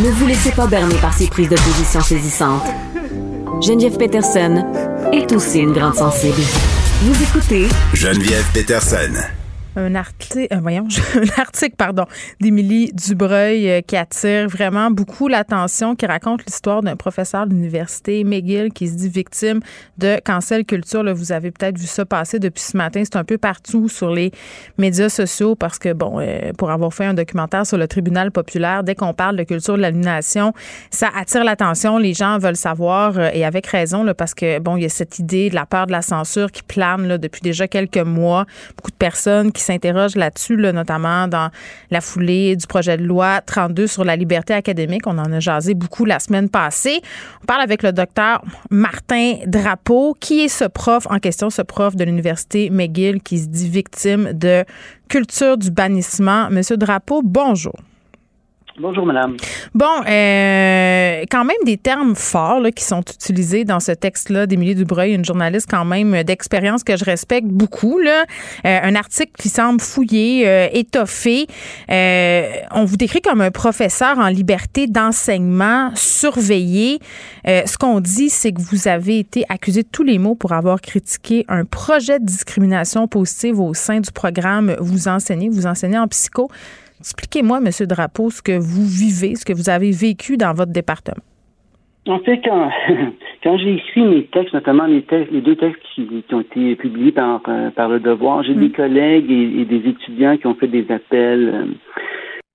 [0.00, 2.62] Ne vous laissez pas berner par ces prises de position saisissantes.
[3.60, 4.64] Geneviève Peterson
[5.12, 6.40] est aussi une grande sensible.
[7.02, 9.37] Vous écoutez Geneviève Peterson.
[9.78, 12.04] Un article, voyons, un article, pardon,
[12.40, 18.24] d'Émilie Dubreuil euh, qui attire vraiment beaucoup l'attention, qui raconte l'histoire d'un professeur de l'université
[18.24, 19.60] McGill qui se dit victime
[19.98, 21.02] de cancel culture.
[21.02, 23.02] Là, vous avez peut-être vu ça passer depuis ce matin.
[23.04, 24.32] C'est un peu partout sur les
[24.78, 28.82] médias sociaux parce que, bon, euh, pour avoir fait un documentaire sur le tribunal populaire,
[28.82, 30.52] dès qu'on parle de culture de l'aliénation,
[30.90, 31.98] ça attire l'attention.
[31.98, 35.18] Les gens veulent savoir euh, et avec raison, parce que, bon, il y a cette
[35.18, 38.46] idée de la peur de la censure qui plane là, depuis déjà quelques mois.
[38.76, 41.50] Beaucoup de personnes qui s'interrogent là-dessus, là, notamment dans
[41.90, 45.06] la foulée du projet de loi 32 sur la liberté académique.
[45.06, 47.00] On en a jasé beaucoup la semaine passée.
[47.42, 51.96] On parle avec le docteur Martin Drapeau, qui est ce prof en question, ce prof
[51.96, 54.64] de l'université McGill qui se dit victime de
[55.08, 56.48] culture du bannissement.
[56.50, 57.74] Monsieur Drapeau, bonjour.
[58.80, 59.36] Bonjour, madame.
[59.74, 64.76] Bon, euh, quand même des termes forts là, qui sont utilisés dans ce texte-là d'Émilie
[64.76, 67.98] Dubreuil, une journaliste quand même d'expérience que je respecte beaucoup.
[67.98, 68.24] Là.
[68.64, 71.48] Euh, un article qui semble fouillé, euh, étoffé.
[71.90, 77.00] Euh, on vous décrit comme un professeur en liberté d'enseignement, surveillé.
[77.48, 80.52] Euh, ce qu'on dit, c'est que vous avez été accusé de tous les mots pour
[80.52, 85.48] avoir critiqué un projet de discrimination positive au sein du programme Vous enseignez.
[85.48, 86.48] Vous enseignez en psycho.
[87.00, 87.86] Expliquez-moi, M.
[87.86, 91.22] Drapeau, ce que vous vivez, ce que vous avez vécu dans votre département.
[92.08, 92.70] En fait, quand,
[93.42, 96.74] quand j'ai écrit mes textes, notamment les, textes, les deux textes qui, qui ont été
[96.76, 97.42] publiés par,
[97.76, 101.50] par le Devoir, j'ai des collègues et, et, des étudiants qui ont fait des appels,
[101.54, 101.64] euh,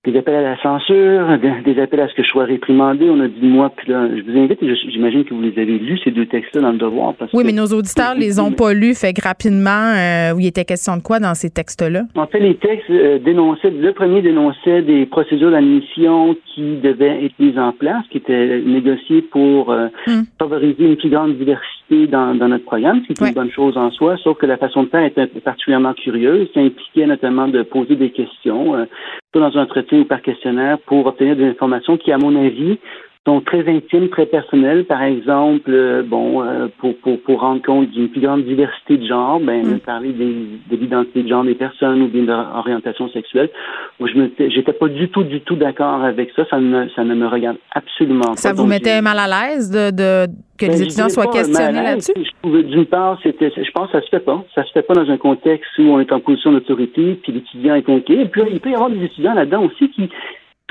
[0.04, 1.26] des appels à la censure,
[1.64, 3.08] des, appels à ce que je sois réprimandé.
[3.10, 4.58] On a dit moi, puis là, je vous invite,
[4.90, 7.14] j'imagine que vous les avez lus, ces deux textes-là, dans le Devoir.
[7.14, 8.94] Parce oui, que, mais nos auditeurs les ont pas lus.
[8.94, 12.02] Fait que rapidement, euh, où il était question de quoi dans ces textes-là?
[12.16, 17.38] En fait, les textes euh, dénonçaient, le premier dénonçait des procédures d'admission qui devaient être
[17.38, 20.22] mises en place, qui étaient négociées pour euh, Mm.
[20.38, 23.28] favoriser une plus grande diversité dans, dans notre programme, ce qui est Ouais.
[23.28, 26.48] une bonne chose en soi, sauf que la façon de faire était particulièrement curieuse.
[26.54, 28.84] Ça impliquait notamment de poser des questions, euh,
[29.40, 32.78] dans un entretien ou par questionnaire, pour obtenir des informations qui, à mon avis,
[33.26, 34.84] sont très intimes, très personnelles.
[34.84, 39.06] Par exemple, euh, bon, euh, pour, pour, pour rendre compte d'une plus grande diversité de
[39.06, 39.78] genre, ben, Mm.
[39.78, 40.34] parler des,
[40.70, 43.48] de l'identité de genre des personnes ou bien de sexuelle.
[43.98, 46.44] Moi, je me, j'étais pas du tout, du tout d'accord avec ça.
[46.50, 48.36] Ça ne, ça ne me regarde absolument pas.
[48.36, 51.82] Ça vous Donc, mettait mal à l'aise de, de- que ben, les étudiants soient questionnés
[51.82, 52.12] là-dessus?
[52.44, 54.44] Je d'une part, c'était, je pense que ça se fait pas.
[54.54, 57.74] Ça se fait pas dans un contexte où on est en position d'autorité, puis l'étudiant
[57.74, 58.20] est inquiet.
[58.22, 60.10] Et puis, il peut y avoir des étudiants là-dedans aussi qui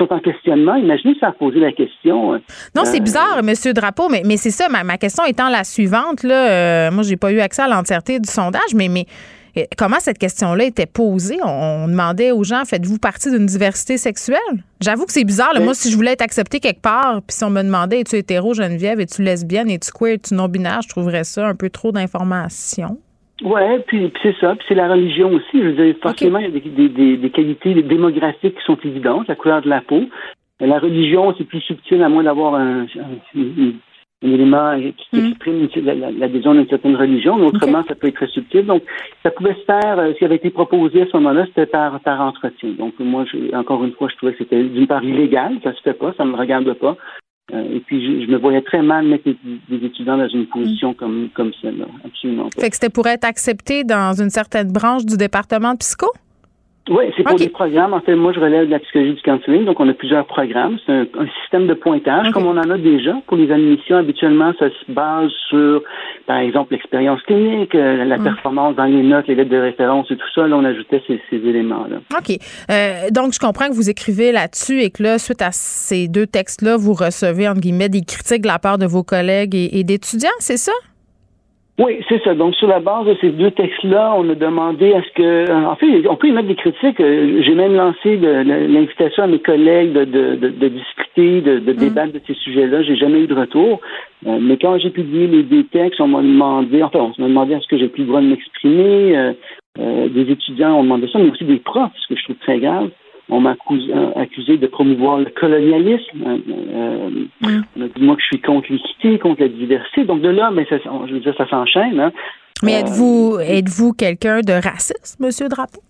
[0.00, 0.74] sont en questionnement.
[0.74, 2.34] Imaginez ça poser la question.
[2.34, 2.38] euh,
[2.74, 4.68] Non, c'est euh, bizarre, Monsieur Drapeau, mais, mais c'est ça.
[4.68, 8.18] Ma, ma question étant la suivante, là, euh, moi, j'ai pas eu accès à l'entièreté
[8.18, 9.06] du sondage, mais, mais
[9.78, 11.38] comment cette question-là était posée?
[11.44, 11.48] On,
[11.84, 14.38] on demandait aux gens, faites-vous partie d'une diversité sexuelle?
[14.80, 15.54] J'avoue que c'est bizarre.
[15.54, 15.60] là.
[15.60, 18.52] Moi, si je voulais être acceptée quelque part, puis si on me demandait, es-tu hétéro,
[18.52, 22.98] Geneviève, es-tu lesbienne, es-tu queer, es-tu non-binaire, je trouverais ça un peu trop d'informations.
[23.42, 25.54] Ouais, puis, puis c'est ça, puis c'est la religion aussi.
[25.60, 28.78] Je veux dire, forcément, il y a des, des, des, des qualités démographiques qui sont
[28.84, 30.02] évidentes, la couleur de la peau.
[30.60, 33.72] La religion, c'est plus subtil, à moins d'avoir un, un, un-
[34.22, 35.26] un élément qui Mm.
[35.32, 35.68] exprime
[36.18, 37.36] l'adhésion d'une certaine religion.
[37.36, 38.64] Mais autrement, ça peut être très subtil.
[38.64, 38.82] Donc,
[39.22, 41.98] ça pouvait se faire, euh, ce qui avait été proposé à ce moment-là, c'était par,
[42.00, 42.70] par entretien.
[42.78, 45.80] Donc, moi, je, encore une fois, je trouvais que c'était d'une part illégal, ça se
[45.82, 46.96] fait pas, ça ne me regarde pas.
[47.52, 50.94] Et puis, je, me voyais très mal mettre des, étudiants dans une position mm.
[50.94, 51.86] comme, comme celle-là.
[52.04, 52.60] Absolument pas.
[52.60, 56.06] Fait que c'était pour être accepté dans une certaine branche du département de psycho?
[56.90, 57.94] Oui, c'est pour des programmes.
[57.94, 60.76] En fait, moi, je relève de la psychologie du counseling, donc on a plusieurs programmes.
[60.84, 63.14] C'est un, système de pointage, comme on en a déjà.
[63.26, 65.82] Pour les admissions, habituellement, ça se base sur,
[66.26, 68.24] par exemple, l'expérience clinique, euh, la mm.
[68.24, 70.46] performance dans les notes, les lettres de référence et tout ça.
[70.46, 71.96] Là, on ajoutait ces, éléments-là.
[72.18, 72.38] OK.
[72.70, 76.26] Euh, donc, je comprends que vous écrivez là-dessus et que là, suite à ces deux
[76.26, 80.28] textes-là, vous recevez, entre guillemets, des critiques de la part de vos collègues et d'étudiants,
[80.38, 80.72] c'est ça?
[81.76, 82.34] Oui, c'est ça.
[82.34, 85.66] Donc, sur la base de ces deux textes-là, on a demandé à ce que, euh,
[85.66, 87.00] en fait, on peut y mettre des critiques.
[87.00, 91.76] Euh, j'ai même lancé l'invitation à mes collègues de, de, de, discuter, de, de mm.
[91.76, 92.82] débattre de ces sujets-là.
[92.84, 93.80] J'ai jamais eu de retour.
[94.24, 97.54] Euh, mais quand j'ai publié les deux textes, on m'a demandé, enfin, on m'a demandé
[97.54, 99.32] à ce que j'ai plus le droit de m'exprimer.
[99.76, 102.90] des étudiants ont demandé ça, mais aussi des profs, ce que je trouve très grave.
[103.30, 103.56] On m'a
[104.16, 106.24] accusé, de promouvoir le colonialisme.
[106.26, 107.08] Euh,
[107.40, 107.62] mm.
[107.76, 110.04] On a dit moi que je suis contre l'équité, contre la diversité.
[110.04, 111.98] Donc de là, mais ça, je veux dire, ça s'enchaîne.
[112.00, 112.12] Hein.
[112.62, 115.80] Mais êtes-vous euh, êtes-vous quelqu'un de raciste, Monsieur Drapeau?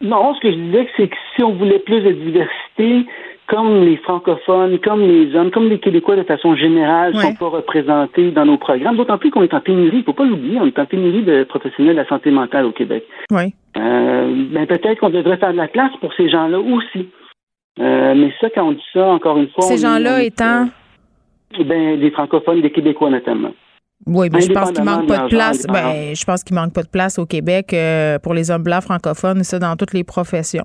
[0.00, 3.06] Non, ce que je disais, c'est que si on voulait plus de diversité,
[3.48, 7.48] comme les francophones, comme les hommes, comme les Québécois de façon générale ne sont pas
[7.48, 10.60] représentés dans nos programmes, d'autant plus qu'on est en pénurie, il ne faut pas l'oublier,
[10.60, 13.04] on est en pénurie de professionnels de la santé mentale au Québec.
[13.30, 13.54] Oui.
[13.76, 17.08] Euh, ben peut-être qu'on devrait faire de la place pour ces gens-là aussi.
[17.80, 19.62] Euh, mais ça, quand on dit ça, encore une fois...
[19.62, 20.68] Ces gens-là étant...
[21.64, 23.52] ben, des francophones, des Québécois notamment.
[24.06, 25.66] Oui, mais je pense qu'il manque pas de place.
[25.66, 28.82] Ben, je pense qu'il manque pas de place au Québec euh, pour les hommes blancs
[28.82, 30.64] francophones, ça dans toutes les professions.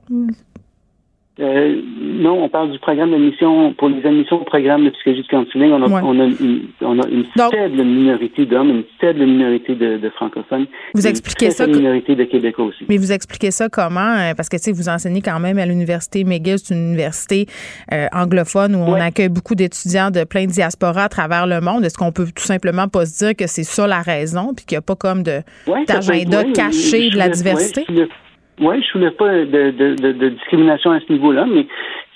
[1.40, 5.28] Euh, non, on parle du programme d'admission pour les admissions au programme de psychologie de
[5.28, 5.72] counseling.
[5.72, 9.98] On a, on a une, on a une faible minorité d'hommes, une faible minorité de,
[9.98, 10.68] de francophones.
[10.94, 11.66] Vous expliquez ça.
[11.66, 12.86] Une minorité de Québécois aussi.
[12.88, 15.66] Mais vous expliquez ça comment euh, Parce que tu sais, vous enseignez quand même à
[15.66, 17.48] l'université McGill, c'est une université
[17.92, 21.84] euh, anglophone où on accueille beaucoup d'étudiants de plein de diasporas à travers le monde.
[21.84, 24.76] Est-ce qu'on peut tout simplement pas se dire que c'est ça la raison, puis qu'il
[24.76, 25.42] n'y a pas comme de
[25.88, 27.86] d'agenda caché de la diversité?
[28.60, 31.66] Oui, je ne soulève pas de, de, de, de, discrimination à ce niveau-là, mais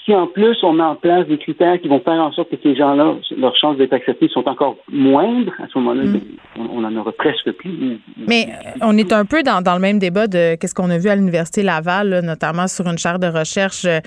[0.07, 2.55] si en plus on met en place des critères qui vont faire en sorte que
[2.63, 6.21] ces gens-là, leurs chances d'être acceptés sont encore moindres, à ce moment-là, mm.
[6.57, 7.99] on, en aura presque plus.
[8.25, 10.97] Mais euh, on est un peu dans, dans le même débat de qu'est-ce qu'on a
[10.97, 13.99] vu à l'Université Laval, notamment sur une chaire de recherche euh,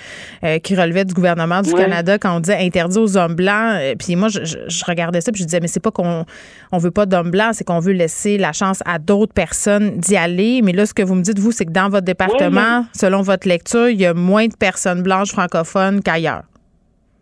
[0.42, 3.76] euh, qui relevait du gouvernement du Canada quand on disait interdit aux hommes blancs.
[3.98, 6.24] puis moi, je, je, regardais ça puis je disais, mais c'est pas qu'on
[6.72, 10.16] on veut pas d'hommes blancs, c'est qu'on veut laisser la chance à d'autres personnes d'y
[10.16, 10.62] aller.
[10.62, 13.46] Mais là, ce que vous me dites, vous, c'est que dans votre département, selon votre
[13.46, 16.43] lecture, il y a moins de personnes blanches francophones qu'ailleurs?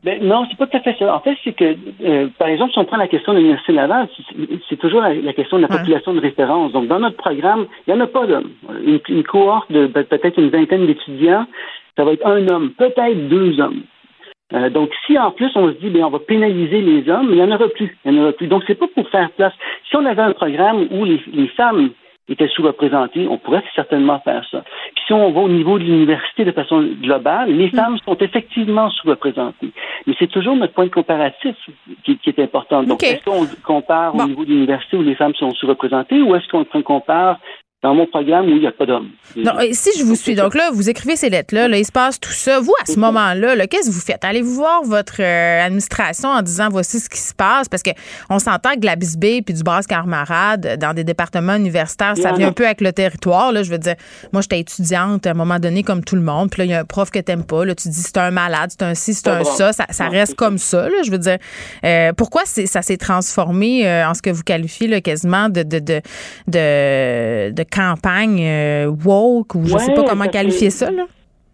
[0.05, 1.13] Ben, non, c'est pas tout à fait ça.
[1.13, 4.09] En fait, c'est que, euh, par exemple, si on prend la question de l'Université Laval,
[4.69, 6.71] c'est toujours la, question de la population de référence.
[6.73, 8.51] Donc, dans notre programme, il n'y en a pas d'hommes.
[8.85, 11.47] Une, cohorte de ben, peut-être une vingtaine d'étudiants,
[11.97, 13.83] ça va être un homme, peut-être deux hommes.
[14.55, 17.35] Euh, donc, si en plus on se dit, bien, on va pénaliser les hommes, il
[17.35, 17.99] n'y en aura plus.
[18.05, 18.47] Il n'y en aura plus.
[18.47, 19.53] Donc, c'est pas pour faire place.
[19.91, 21.91] Si on avait un programme où les, les femmes
[22.29, 24.63] étaient sous-représentés, on pourrait certainement faire ça.
[24.95, 28.01] Puis si on va au niveau de l'université de façon globale, les femmes mm.
[28.05, 29.73] sont effectivement sous-représentées.
[30.07, 31.57] Mais c'est toujours notre point de comparatif
[32.05, 32.83] qui, est important.
[32.83, 36.49] Donc, est-ce qu'on compare au niveau de l'université où les femmes sont sous-représentées ou est-ce
[36.49, 37.39] qu'on compare
[37.81, 39.11] dans mon programme où il n'y a pas d'hommes.
[39.37, 42.19] Non, si je vous suis, donc là, vous écrivez ces lettres-là, là, il se passe
[42.19, 42.59] tout ça.
[42.59, 44.25] Vous, à ce moment-là, -là, quest ce que vous faites?
[44.25, 47.69] Allez-vous voir votre euh, administration en disant voici ce qui se passe?
[47.69, 47.91] Parce que
[48.31, 52.33] on s'entend que de la Bisbée puis du Brasque Armarade, dans des départements universitaires, ça
[52.33, 53.53] vient un peu avec le territoire.
[53.53, 53.95] Là, je veux dire,
[54.33, 56.51] moi, j'étais étudiante à un moment donné, comme tout le monde.
[56.51, 57.65] Puis là, il y a un prof que t'aimes pas.
[57.65, 59.71] Là, tu dis c'est un malade, c'est un ci, c'est un ça.
[59.73, 60.89] Ça, reste comme ça.
[60.89, 61.39] Là, je veux dire,
[61.85, 65.79] euh, pourquoi ça s'est transformé euh, en ce que vous qualifiez là, quasiment de, de,
[65.79, 66.01] de,
[66.49, 70.91] de campagne euh, woke ou je ne sais pas comment qualifier ça.
[70.91, 71.05] Là.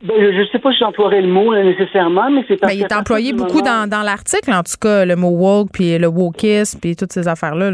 [0.05, 2.93] Ben, je ne sais pas si j'emploierais le mot nécessairement, mais c'est ben, Il est
[2.93, 6.95] employé beaucoup dans, dans l'article, en tout cas, le mot woke, puis le wokisme, puis
[6.95, 7.71] toutes ces affaires-là.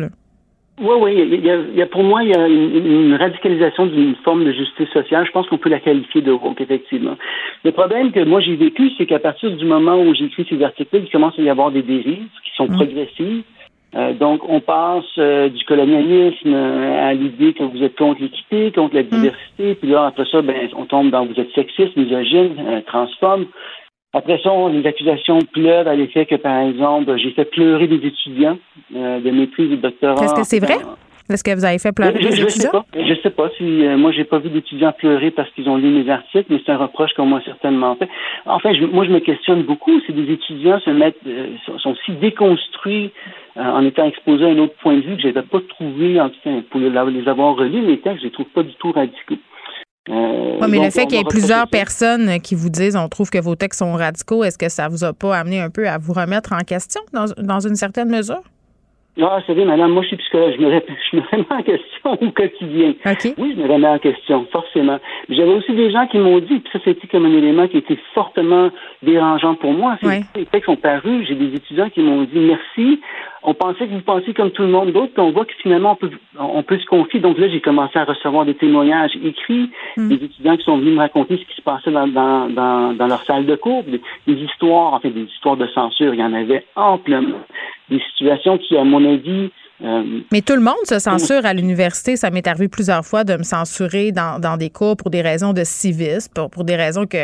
[0.81, 1.29] Oui, oui.
[1.31, 5.27] Il y, a, pour moi, il y a une, radicalisation d'une forme de justice sociale.
[5.27, 7.17] Je pense qu'on peut la qualifier de woke, effectivement.
[7.65, 10.63] Le problème que moi j'ai vécu, c'est qu'à partir du moment où j'ai écrit ces
[10.63, 12.77] articles, il commence à y avoir des dérives qui sont mmh.
[12.77, 13.43] progressives
[13.97, 18.71] euh, donc, on passe euh, du colonialisme euh, à l'idée que vous êtes contre l'équité,
[18.71, 19.07] contre la mm.
[19.07, 23.47] diversité, puis là, après ça, ben, on tombe dans vous êtes sexiste, misogyne, transphobe.
[24.13, 28.59] Après ça, les accusations pleuvent à l'effet que, par exemple, j'ai fait pleurer des étudiants
[28.93, 30.25] de maîtrise et de doctorat.
[30.25, 30.79] Est-ce que c'est vrai?
[31.29, 32.49] Est-ce que vous avez fait pleurer des je, étudiants?
[32.49, 32.85] Sais pas.
[32.93, 33.63] Je sais pas si
[33.97, 36.79] moi j'ai pas vu d'étudiants pleurer parce qu'ils ont lu mes articles, mais c'est un
[36.79, 38.09] reproche qu'on m'a certainement fait.
[38.47, 40.01] Enfin, moi je me questionne beaucoup.
[40.07, 41.21] Si des étudiants se mettent
[41.79, 45.29] sont si déconstruits euh, en étant exposé à un autre point de vue que je
[45.29, 46.31] n'avais pas trouvé, en
[46.71, 49.37] pour les avoir relus, mes textes, je les trouve pas du tout radicaux.
[50.09, 53.09] Euh, Oui, mais donc, le fait qu'il y ait plusieurs personnes qui vous disent on
[53.09, 55.89] trouve que vos textes sont radicaux, est-ce que ça vous a pas amené un peu
[55.89, 58.43] à vous remettre en question dans, dans une certaine mesure?
[59.21, 60.55] Ah, vous savez, madame, moi, je suis psychologue.
[60.57, 60.71] Je me,
[61.13, 62.95] je me remets en question au quotidien.
[63.05, 63.35] OK.
[63.37, 64.99] Oui, je me remets en question, forcément.
[65.29, 67.99] J'avais aussi des gens qui m'ont dit, puis ça, c'était comme un élément qui était
[68.15, 68.71] fortement
[69.03, 69.99] dérangeant pour moi.
[70.01, 71.27] C'est que les textes sont parus.
[71.27, 73.01] J'ai des étudiants qui m'ont dit merci.
[73.43, 75.93] On pensait que vous pensiez comme tout le monde d'autre, puis on voit que finalement,
[75.93, 77.21] on peut, on peut se confier.
[77.21, 80.99] Donc là, j'ai commencé à recevoir des témoignages écrits, des étudiants qui sont venus me
[80.99, 84.41] raconter ce qui se passait dans, dans, dans, dans leur salle de cours, des, des
[84.43, 86.13] histoires, en fait, des histoires de censure.
[86.13, 87.41] Il y en avait amplement.
[87.89, 89.51] Des situations qui, à mon avis,
[90.33, 92.17] Mais tout le monde se censure à l'université.
[92.17, 95.53] Ça m'est arrivé plusieurs fois de me censurer dans, dans des cours pour des raisons
[95.53, 97.19] de civisme, pour, pour des raisons que,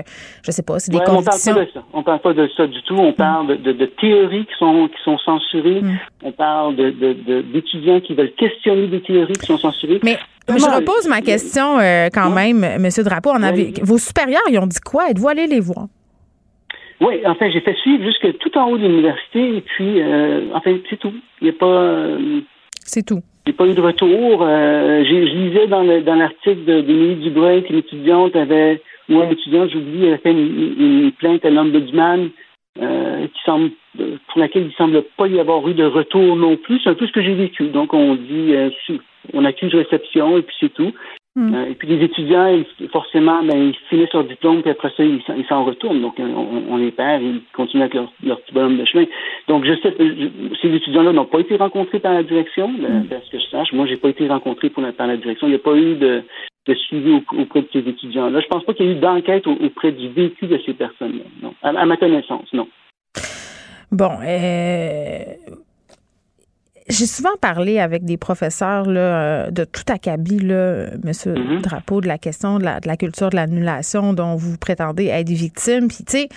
[0.45, 1.39] je sais pas, c'est des Ouais, on parle pas de
[1.73, 1.81] ça.
[1.93, 2.97] On parle pas de ça du tout.
[2.97, 5.83] On parle de, de, de théories qui sont qui sont censurées.
[5.83, 5.99] Mm.
[6.23, 10.01] On parle de de- d'étudiants qui veulent questionner des théories qui sont censurées.
[10.03, 13.31] Mais Comment- je repose ma question euh, quand même, Monsieur Drapeau.
[13.35, 13.75] On avait, Oui.
[13.83, 15.11] vos supérieurs, ils ont dit quoi?
[15.11, 15.87] Êtes-vous allé les voir?
[17.01, 20.77] Oui, enfin, j'ai fait suivre jusque tout en haut de l'université et puis, euh, enfin,
[20.89, 21.13] c'est tout.
[21.41, 22.41] Il n'y a pas, euh,
[22.85, 23.21] C'est tout.
[23.47, 24.43] j'ai pas eu de retour.
[24.43, 28.81] Euh, j'ai- je lisais dans le dans l'article de- d'Émilie Dubreuil qu'une étudiante avait,
[29.11, 32.31] ou un étudiant, j'oublie, avait fait une, une- plainte à l'ombudsman
[32.83, 36.79] euh, qui semble, pour laquelle il semble pas y avoir eu de retour non plus.
[36.83, 37.69] C'est un peu ce que j'ai vécu.
[37.69, 38.69] Donc, on dit, euh,
[39.33, 40.93] on accuse réception et puis c'est tout.
[41.37, 41.55] Mm.
[41.55, 45.05] Euh, et puis les étudiants, ils- forcément, ben, ils finissent leur diplôme, puis après ça,
[45.05, 46.01] ils s'en- retournent.
[46.01, 49.05] Donc, euh, on, on les perd, ils continuent avec leur, leur petit bonhomme de chemin.
[49.47, 52.87] Donc, je sais, je- ces étudiants-là n'ont pas été rencontrés par la direction, de
[53.23, 53.73] ce que je sache.
[53.75, 55.47] Moi, j'ai pas été rencontré pour la- par la direction.
[55.47, 56.23] Il n'y a pas eu de,
[56.69, 58.41] de suivi au- auprès de ces étudiants-là.
[58.41, 61.25] Je pense pas qu'il y ait eu d'enquête au- auprès du vécu de ces personnes-là.
[61.43, 61.53] Non.
[61.63, 62.67] À, à ma connaissance, non.
[63.93, 65.21] Bon, euh,
[66.89, 71.63] j'ai souvent parlé avec des professeurs là, euh, de tout acabit, là, Monsieur Mhm.
[71.63, 75.29] Drapeau, de la question de la, de la culture de l'annulation dont vous prétendez être
[75.29, 75.89] victime.
[75.89, 76.29] Puis, tu sais,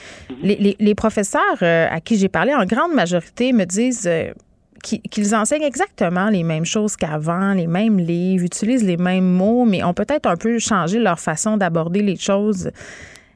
[0.42, 4.32] les, les- les professeurs euh, à qui j'ai parlé, en grande majorité, me disent euh,
[4.84, 9.66] qui- qu'ils enseignent exactement les mêmes choses qu'avant, les mêmes livres, utilisent les mêmes mots,
[9.66, 12.72] mais ont peut-être un peu changé leur façon d'aborder les choses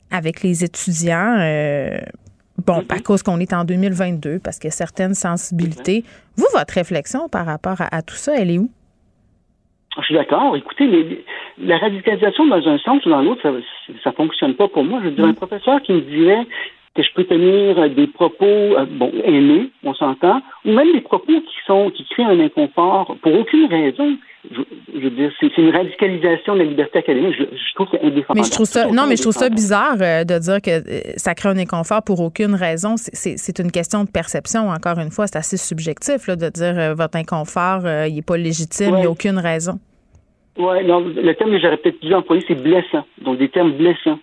[0.10, 1.36] avec les étudiants.
[1.40, 1.98] euh,
[2.66, 6.04] Bon, à cause qu'on est en 2022, parce qu'il y a certaines sensibilités.
[6.38, 8.70] Vous, votre réflexion par rapport à, à tout ça, elle est où?
[9.98, 10.56] Je suis d'accord.
[10.56, 11.26] Écoutez, les-
[11.60, 13.52] la radicalisation dans un sens ou dans l'autre, ça,
[14.04, 15.00] ça fonctionne pas pour moi.
[15.04, 16.46] Je veux dire, un professeur qui me dirait
[16.96, 21.26] que je peux tenir des propos, euh, bon, haineux, on s'entend, ou même des propos
[21.42, 24.16] qui sont, qui créent un inconfort pour aucune raison.
[24.52, 24.60] Je,
[24.94, 27.34] je veux dire, c'est une radicalisation de la liberté académique.
[27.40, 28.40] Je, je trouve que c'est indéfendable.
[28.42, 31.02] Mais je trouve ça, non, mais je trouve ça bizarre euh, de dire que euh,
[31.16, 32.96] ça crée un inconfort pour aucune raison.
[32.98, 35.26] C'est- une question de perception, encore une fois.
[35.28, 39.06] C'est assez subjectif là, de dire euh, votre inconfort, il n'est pas légitime, il n'y
[39.06, 39.80] a aucune raison.
[40.58, 43.06] Ouais, non, le terme que j'aurais peut-être dû employer, c'est blessant.
[43.24, 44.20] Donc, des termes blessants.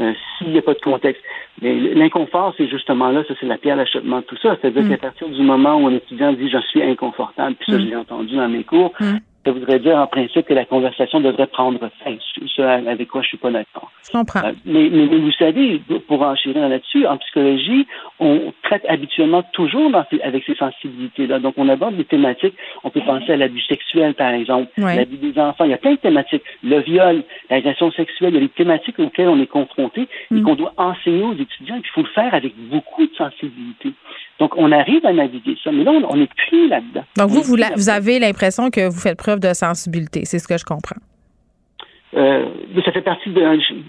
[0.00, 1.22] Euh, S'il n'y a pas de contexte.
[1.62, 4.56] Mais l'inconfort, c'est justement là, ça, c'est la pierre d'achoppement de tout ça.
[4.60, 4.88] C'est-à-dire Mm.
[4.90, 7.80] qu'à partir du moment où un étudiant dit je suis inconfortable, puis ça, Mm.
[7.82, 9.18] je l'ai entendu dans mes cours, Mm.
[9.44, 12.16] Ça voudrait dire en principe que la conversation devrait prendre fin.
[12.46, 13.90] Ce avec quoi je suis pas d'accord.
[14.06, 14.44] Je comprends.
[14.44, 17.86] Euh, Mais, mais, mais vous savez, pour enchérir là-dessus, en psychologie,
[18.18, 21.38] on traite habituellement toujours dans avec ces sensibilités-là.
[21.38, 22.54] Donc, on aborde des thématiques.
[22.84, 25.64] On peut penser à l'abus sexuel, par exemple, l'abus des enfants.
[25.64, 26.42] Il y a plein de thématiques.
[26.62, 30.42] Le viol, l'agression sexuelle, il y a des thématiques auxquelles on est confronté et Mm.
[30.42, 31.76] qu'on doit enseigner aux étudiants.
[31.78, 33.92] Il faut le faire avec beaucoup de sensibilité.
[34.38, 35.70] Donc, on arrive à naviguer ça.
[35.70, 37.04] Mais là, on n'est plus là-dedans.
[37.16, 37.92] Donc, On vous, est vous, plus la- vous là-dedans.
[37.92, 40.24] avez l'impression que vous faites preuve de sensibilité.
[40.24, 40.96] C'est ce que je comprends.
[42.16, 42.44] Euh,
[42.84, 43.40] ça fait partie de.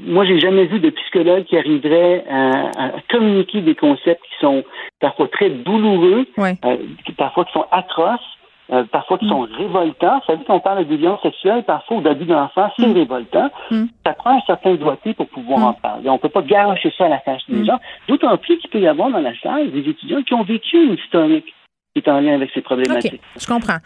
[0.06, 4.64] Moi, j'ai jamais vu de psychologue qui arriverait à, à communiquer des concepts qui sont
[5.00, 6.76] parfois très douloureux, euh,
[7.18, 8.20] parfois qui sont atroces,
[8.72, 10.20] euh, parfois qui sont révoltants.
[10.20, 13.50] Vous savez, quand on parle de violence sexuelle, parfois ou d'abus d'enfants, c'est révoltant.
[13.72, 13.86] Mm.
[14.06, 15.64] Ça prend un certain doigté pour pouvoir Mm.
[15.64, 16.10] en parler.
[16.12, 17.66] On peut pas garocher ça à la face des Mm.
[17.66, 17.80] gens.
[18.08, 20.94] D'autant plus qu'il peut y avoir dans la salle des étudiants qui ont vécu une
[20.94, 21.52] historique
[21.96, 23.16] est en lien avec ces problématiques.
[23.16, 23.78] OK, je comprends.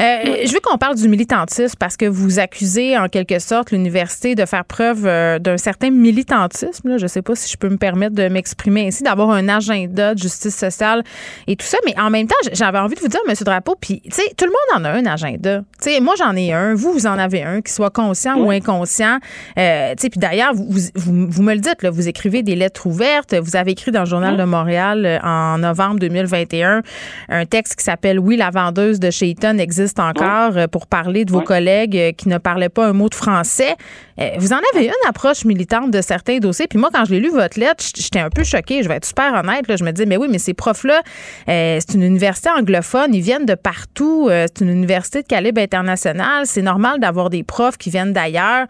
[0.00, 4.36] Euh, Je veux qu'on parle du militantisme parce que vous accusez en quelque sorte l'université
[4.36, 6.88] de faire preuve euh, d'un certain militantisme.
[6.88, 6.98] là.
[6.98, 10.14] Je ne sais pas si je peux me permettre de m'exprimer ainsi, d'avoir un agenda
[10.14, 11.02] de justice sociale
[11.48, 11.78] et tout ça.
[11.84, 13.34] Mais en même temps, j'avais envie de vous dire, M.
[13.40, 15.58] Drapeau, puis tu sais, tout le monde en a un agenda.
[15.82, 16.74] Tu sais, moi, j'en ai un.
[16.74, 19.18] Vous, vous en avez un, qui soit conscient ou inconscient.
[19.58, 22.54] Euh, tu sais, puis d'ailleurs, vous, vous, vous me le dites, là, vous écrivez des
[22.54, 23.34] lettres ouvertes.
[23.34, 26.82] Vous avez écrit dans le Journal de Montréal euh, en novembre 2021
[27.28, 31.24] un texte qui s'appelle Oui, la vendeuse de chez Eaton existe encore euh, pour parler
[31.24, 33.74] de vos collègues euh, qui ne parlaient pas un mot de français.
[34.20, 36.66] Euh, vous en avez une approche militante de certains dossiers.
[36.68, 38.82] Puis moi, quand je l'ai lu, votre lettre, j'étais un peu choquée.
[38.82, 39.64] Je vais être super honnête.
[39.68, 41.02] Je me dis, mais oui, mais ces profs-là,
[41.46, 43.14] c'est une université anglophone.
[43.14, 44.28] Ils viennent de partout.
[44.28, 46.46] c'est une université de calibre international.
[46.46, 48.66] C'est normal d'avoir des profs qui viennent d'ailleurs,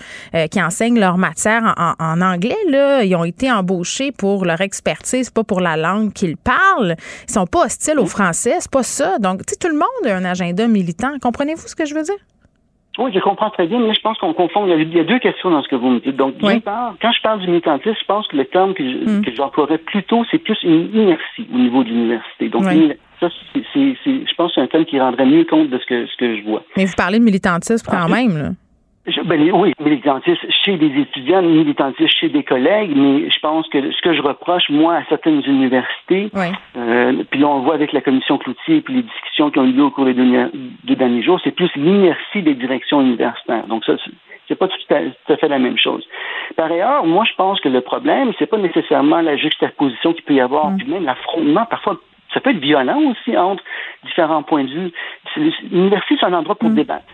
[0.50, 2.56] qui enseignent leur matière en, anglais.
[2.68, 3.02] Là.
[3.02, 6.96] Ils ont été embauchés pour leur expertise, pas pour la langue qu'ils parlent.
[7.28, 8.60] Ils sont pas hostiles au français.
[8.68, 9.18] C'est pas ça.
[9.18, 11.08] Donc, tu sais, tout le monde a un agenda militant.
[11.22, 12.16] Comprenez-vous ce que je veux dire?
[12.98, 14.66] Oui, je comprends très bien, mais je pense qu'on confond.
[14.66, 16.16] Il y a deux questions dans ce que vous me dites.
[16.16, 19.24] Donc, d'une part, quand je parle du militantisme, je pense que le terme que, mm.
[19.36, 22.48] j'emploierais plutôt, c'est plus une inertie au niveau de l'université.
[22.48, 22.64] Donc,
[23.20, 26.06] ça, c'est, je pense que c'est un terme qui rendrait mieux compte de ce que,
[26.06, 26.62] ce que je vois.
[26.76, 28.48] Mais vous parlez de militantisme quand même, là.
[29.24, 34.02] Ben, oui, militantisme chez des étudiants, militantisme chez des collègues, mais je pense que ce
[34.02, 36.30] que je reproche, moi, à certaines universités,
[36.76, 39.72] euh, puis on le voit avec la commission Cloutier puis les discussions qui ont eu
[39.72, 43.66] lieu au cours des deux, derniers jours, c'est plus l'inertie des directions universitaires.
[43.66, 43.94] Donc ça,
[44.46, 46.06] c'est pas tout à, fait la même chose.
[46.56, 50.34] Par ailleurs, moi, je pense que le problème, c'est pas nécessairement la juxtaposition qu'il peut
[50.34, 50.76] y avoir, mm.
[50.78, 51.96] puis même l'affrontement, parfois,
[52.34, 53.62] ça peut être violent aussi entre
[54.04, 54.92] différents points de vue.
[55.70, 56.74] L'université, c'est un endroit pour mm.
[56.74, 57.06] débattre.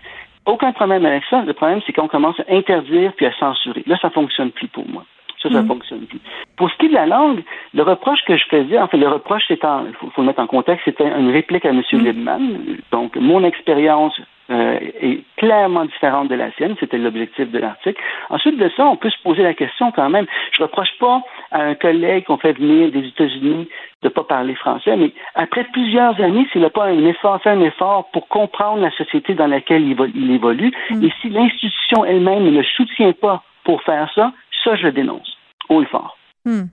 [0.45, 1.43] Aucun problème avec ça.
[1.43, 3.83] Le problème, c'est qu'on commence à interdire puis à censurer.
[3.87, 5.03] Là, ça fonctionne plus pour moi.
[5.41, 5.67] Ça, ça mm.
[5.67, 6.19] fonctionne plus.
[6.55, 7.43] Pour ce qui est de la langue,
[7.73, 10.47] le reproche que je faisais, en fait, le reproche, c'est il faut, le mettre en
[10.47, 11.81] contexte, c'était une réplique à M.
[11.91, 11.97] Mm.
[11.97, 12.59] Libman.
[12.91, 14.19] Donc, mon expérience
[14.49, 16.75] euh, est clairement différente de la sienne.
[16.79, 17.99] C'était l'objectif de l'article.
[18.29, 20.27] Ensuite de ça, on peut se poser la question quand même.
[20.51, 23.67] Je reproche pas à un collègue qu'on fait venir des États-Unis
[24.03, 27.61] de pas parler français, mais après plusieurs années, s'il n'a pas un effort, fait un
[27.61, 31.03] effort pour comprendre la société dans laquelle il, évolue, mm.
[31.03, 34.31] et si l'institution elle-même ne le soutient pas pour faire ça,
[34.63, 35.35] ça, je le dénonce
[35.69, 36.17] haut et fort.
[36.45, 36.65] Mm.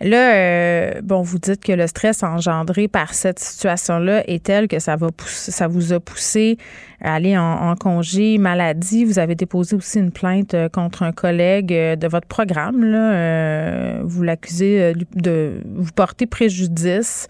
[0.00, 4.78] Là, euh, bon, vous dites que le stress engendré par cette situation-là est tel que
[4.78, 6.56] ça va pousser, ça vous a poussé
[7.00, 9.04] à aller en, congé maladie.
[9.04, 12.84] Vous avez déposé aussi une plainte euh, contre un collègue euh, de votre programme.
[12.84, 14.02] Là.
[14.04, 17.26] vous l'accusez de vous porter préjudice.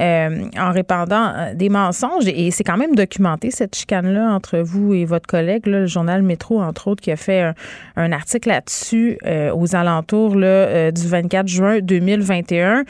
[0.00, 2.26] Euh, en répandant euh, des mensonges.
[2.26, 6.62] Et c'est quand même documenté, cette chicane-là, entre vous et votre collègue, le journal Métro,
[6.62, 7.52] entre autres, qui a fait
[7.96, 12.84] un, article là-dessus euh, aux alentours là, du 24 juin 2021.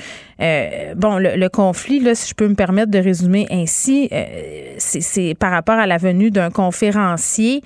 [0.96, 4.08] bon, le, conflit, là, si je peux me permettre de résumer ainsi,
[4.78, 7.62] c'est par rapport à la venue d'un conférencier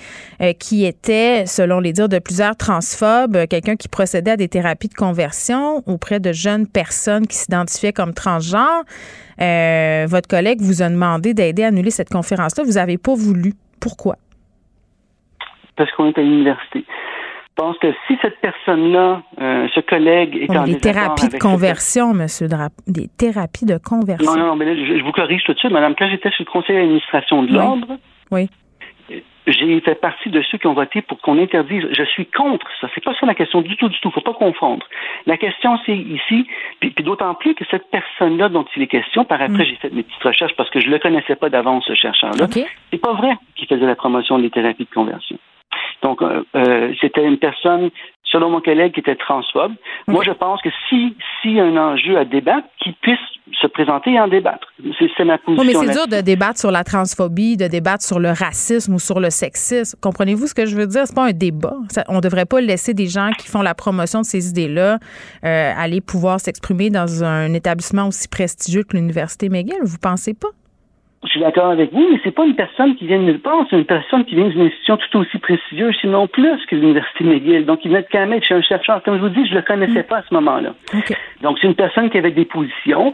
[0.58, 4.94] qui était, selon les dires de plusieurs transphobes, quelqu'un qui procédait à des thérapies de
[4.94, 8.84] conversion auprès de jeunes personnes qui s'identifiaient comme transgenres.
[9.40, 12.64] Euh, votre collègue vous a demandé d'aider à annuler cette conférence-là.
[12.64, 13.52] Vous n'avez pas voulu.
[13.80, 14.16] Pourquoi?
[15.76, 16.84] Parce qu'on est à l'université.
[17.58, 22.12] Je pense que si cette personne-là, euh, ce collègue est en Des thérapies de conversion,
[22.12, 24.34] monsieur Drap, des thérapies de conversion.
[24.34, 25.94] Non, non, mais là, je, vous corrige tout de suite, madame.
[25.98, 27.98] Quand j'étais sur le conseil d'administration de l'ordre,
[28.30, 28.50] oui
[29.46, 31.84] j'ai fait partie de ceux qui ont voté pour qu'on interdise.
[31.90, 32.88] Je suis contre ça.
[32.94, 34.10] C'est pas ça la question du tout, du tout.
[34.10, 34.86] Faut pas confondre.
[35.26, 36.46] La question, c'est ici,
[36.80, 39.66] puis, d'autant plus que cette personne-là dont il est question, par après, mm.
[39.66, 42.46] j'ai fait mes petites recherches parce que je le connaissais pas d'avance, ce chercheur-là.
[42.90, 45.38] C'est pas vrai qu'il faisait la promotion des thérapies de conversion.
[46.02, 47.90] Donc, euh, euh, c'était une personne,
[48.26, 49.72] selon mon collègue, qui était transphobe.
[50.08, 53.18] Moi, je pense que si, si y a un enjeu à débattre, qu'il puisse
[53.60, 54.72] se présenter et en débattre.
[55.16, 55.62] C'est ma position.
[55.62, 58.98] Oui, mais c'est dur de débattre sur la transphobie, de débattre sur le racisme ou
[58.98, 59.98] sur le sexisme.
[60.02, 61.02] Comprenez-vous ce que je veux dire?
[61.06, 61.76] C'est pas un débat.
[62.08, 64.98] on devrait pas laisser des gens qui font la promotion de ces idées-là
[65.44, 69.78] euh, aller pouvoir s'exprimer dans un établissement aussi prestigieux que l'Université McGill.
[69.82, 70.48] Vous pensez pas?
[71.26, 73.66] Je suis d'accord avec vous, mais c'est pas une personne qui vient de nulle part,
[73.68, 77.66] c'est une personne qui vient d'une institution tout aussi prestigieuse, sinon plus que l'Université McGill.
[77.66, 79.02] Donc, il venait de quand même chez un chercheur.
[79.02, 80.74] Comme je vous dis, je le connaissais pas à ce moment-là.
[81.42, 83.12] Donc, c'est une personne qui avait des positions.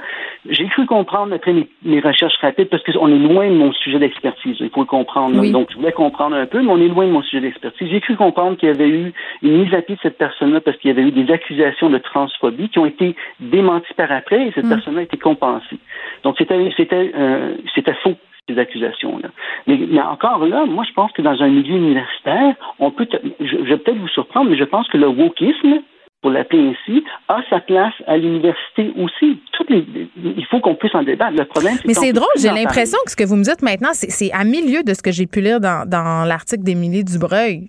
[0.48, 1.54] J'ai cru comprendre après
[1.84, 4.56] mes, recherches rapides, parce qu'on est loin de mon sujet d'expertise.
[4.60, 5.44] Il faut le comprendre.
[5.50, 7.88] Donc, je voulais comprendre un peu, mais on est loin de mon sujet d'expertise.
[7.90, 10.76] J'ai cru comprendre qu'il y avait eu une mise à pied de cette personne-là parce
[10.78, 14.52] qu'il y avait eu des accusations de transphobie qui ont été démenties par après et
[14.54, 14.68] cette mm.
[14.68, 15.78] personne-là a été compensée.
[16.24, 18.16] Donc, c'était, c'était, euh, c'était faux
[18.48, 19.28] ces accusations-là.
[19.66, 23.06] Mais, encore là, moi, je pense que dans un milieu universitaire, on peut,
[23.40, 25.80] je, vais peut-être vous surprendre, mais je pense que le wokisme,
[26.22, 29.40] pour l'appeler ainsi, a sa place à l'université aussi.
[29.68, 31.36] il faut qu'on puisse en débattre.
[31.36, 34.30] Le problème, Mais c'est drôle, j'ai l'impression que ce que vous me dites maintenant, c'est
[34.32, 37.68] à milieu de ce que j'ai pu lire dans, dans l'article d'Émilie Dubreuil.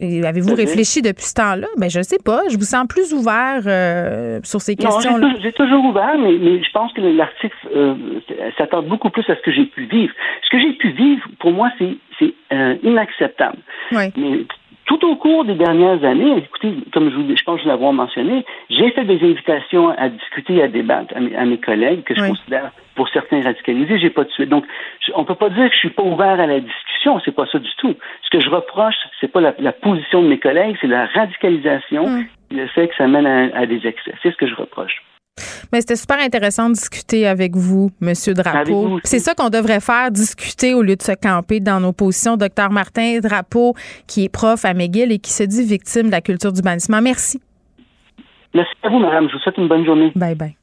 [0.00, 1.66] Avez-vous réfléchi depuis ce temps-là?
[1.78, 2.42] Ben, je ne sais pas.
[2.50, 5.32] Je vous sens plus ouvert euh, sur ces questions-là.
[5.42, 7.94] J'ai toujours ouvert, mais, mais, je pense que l'article euh,
[8.58, 10.12] s'attarde beaucoup plus à ce que j'ai pu vivre.
[10.44, 13.58] Ce que j'ai pu vivre, pour moi, c'est euh, inacceptable.
[13.92, 14.12] Oui.
[14.16, 14.44] Mais
[14.88, 17.92] tout au cours des dernières années, écoutez, comme je, vous, je pense que je l'avoir
[17.92, 22.72] mentionné, j'ai fait des invitations à discuter, à débattre à mes, collègues que je considère
[22.94, 24.48] pour certains radicalisés, j'ai pas de suite.
[24.48, 24.64] Donc,
[25.14, 27.58] on peut pas dire que je suis pas ouvert à la discussion, c'est pas ça
[27.58, 27.94] du tout.
[28.22, 32.26] Ce que je reproche, c'est pas la, position de mes collègues, c'est la radicalisation, mm.
[32.52, 34.14] le fait que ça mène à des excès.
[34.22, 35.02] C'est ce que je reproche.
[35.72, 39.00] Mais c'était super intéressant de discuter avec vous, Monsieur Drapeau.
[39.04, 42.36] C'est ça qu'on devrait faire, discuter au lieu de se camper dans nos positions.
[42.36, 43.74] Docteur Martin Drapeau,
[44.06, 47.00] qui est prof à McGill et qui se dit victime de la culture du bannissement.
[47.00, 47.40] Merci.
[48.54, 49.28] Merci à vous, madame.
[49.28, 50.12] Je vous souhaite une bonne journée.
[50.14, 50.56] Bye bye.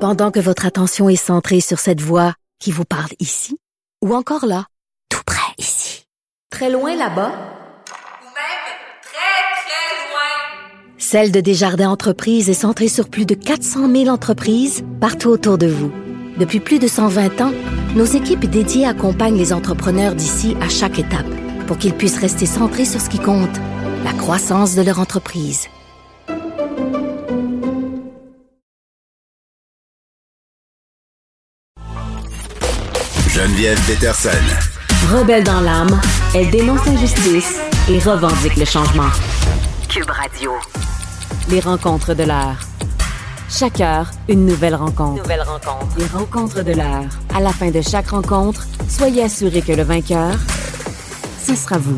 [0.00, 3.58] Pendant que votre attention est centrée sur cette voix qui vous parle ici,
[4.00, 4.64] ou encore là,
[5.10, 6.04] tout près ici,
[6.50, 7.32] très loin là-bas,
[11.10, 15.66] Celle de Desjardins Entreprises est centrée sur plus de 400 000 entreprises partout autour de
[15.66, 15.90] vous.
[16.36, 17.52] Depuis plus de 120 ans,
[17.96, 21.24] nos équipes dédiées accompagnent les entrepreneurs d'ici à chaque étape
[21.66, 23.56] pour qu'ils puissent rester centrés sur ce qui compte,
[24.04, 25.68] la croissance de leur entreprise.
[33.30, 34.28] Geneviève Peterson.
[35.10, 35.98] Rebelle dans l'âme,
[36.34, 39.08] elle dénonce l'injustice et revendique le changement.
[39.88, 40.52] Cube Radio
[41.50, 42.58] les rencontres de l'heure.
[43.48, 45.22] Chaque heure, une nouvelle rencontre.
[45.22, 45.98] Nouvelle rencontre.
[45.98, 47.08] Les rencontres de l'heure.
[47.34, 50.34] À la fin de chaque rencontre, soyez assurés que le vainqueur,
[51.40, 51.96] ce sera vous.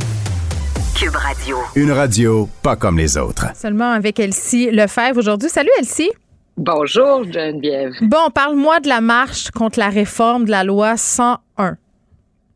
[0.94, 1.56] Cube Radio.
[1.74, 3.46] Une radio pas comme les autres.
[3.56, 5.48] Seulement avec Elsie Lefebvre aujourd'hui.
[5.48, 6.10] Salut Elsie.
[6.56, 7.94] Bonjour Geneviève.
[8.02, 11.38] Bon, parle-moi de la marche contre la réforme de la loi 101.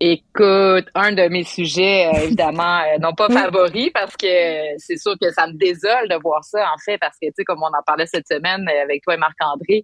[0.07, 4.27] Écoute, un de mes sujets, euh, évidemment, euh, non pas favoris parce que
[4.77, 7.45] c'est sûr que ça me désole de voir ça, en fait, parce que, tu sais,
[7.45, 9.83] comme on en parlait cette semaine euh, avec toi et Marc-André,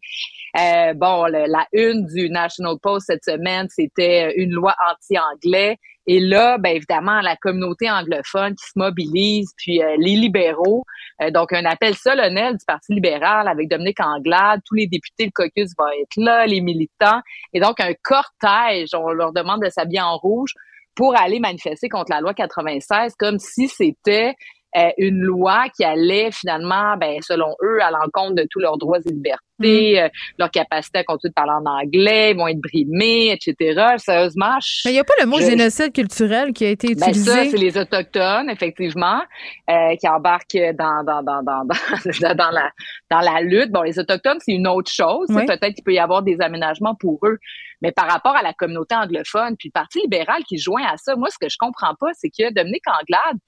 [0.96, 5.78] bon, la une du National Post cette semaine, c'était une loi anti-anglais.
[6.06, 10.84] Et là, ben évidemment, la communauté anglophone qui se mobilise, puis les libéraux,
[11.30, 15.70] donc un appel solennel du Parti libéral avec Dominique Anglade, tous les députés, le caucus
[15.76, 17.20] vont être là, les militants,
[17.52, 20.54] et donc un cortège, on leur demande de s'habiller en rouge
[20.94, 24.34] pour aller manifester contre la loi 96 comme si c'était
[24.76, 28.98] euh, une loi qui allait finalement, ben, selon eux, à l'encontre de tous leurs droits
[29.04, 30.04] et libertés, mm.
[30.04, 30.08] euh,
[30.38, 33.96] leur capacité à continuer de parler en anglais, ils vont être brimés, etc.
[33.96, 37.30] Sérieusement, Mais il n'y a pas le mot génocide culturel qui a été ben, utilisé.
[37.30, 39.20] ça, c'est les autochtones, effectivement,
[39.68, 42.70] euh, qui embarquent dans dans, dans, dans, dans, la,
[43.10, 43.72] dans la lutte.
[43.72, 45.26] Bon, les autochtones, c'est une autre chose.
[45.28, 47.38] Peut-être qu'il peut y avoir des aménagements pour eux.
[47.82, 51.16] Mais par rapport à la communauté anglophone, puis le Parti libéral qui joint à ça,
[51.16, 53.38] moi, ce que je comprends pas, c'est que Dominique Anglade,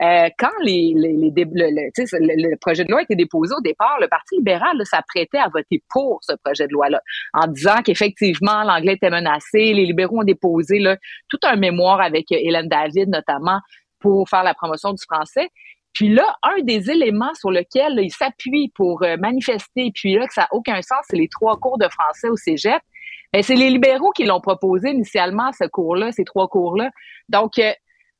[0.00, 3.98] euh, quand les, les, les le, le, projet de loi a été déposé au départ,
[4.00, 7.00] le Parti libéral s'apprêtait à voter pour ce projet de loi-là,
[7.34, 9.74] en disant qu'effectivement, l'anglais était menacé.
[9.74, 10.96] Les libéraux ont déposé là,
[11.28, 13.60] tout un mémoire avec Hélène David, notamment,
[14.00, 15.48] pour faire la promotion du français.
[15.92, 20.32] Puis là, un des éléments sur lequel il s'appuie pour euh, manifester, puis là, que
[20.32, 22.80] ça n'a aucun sens, c'est les trois cours de français au cégep.
[23.32, 26.90] Ben, c'est les libéraux qui l'ont proposé initialement, ce cours-là, ces trois cours-là.
[27.28, 27.72] Donc, euh,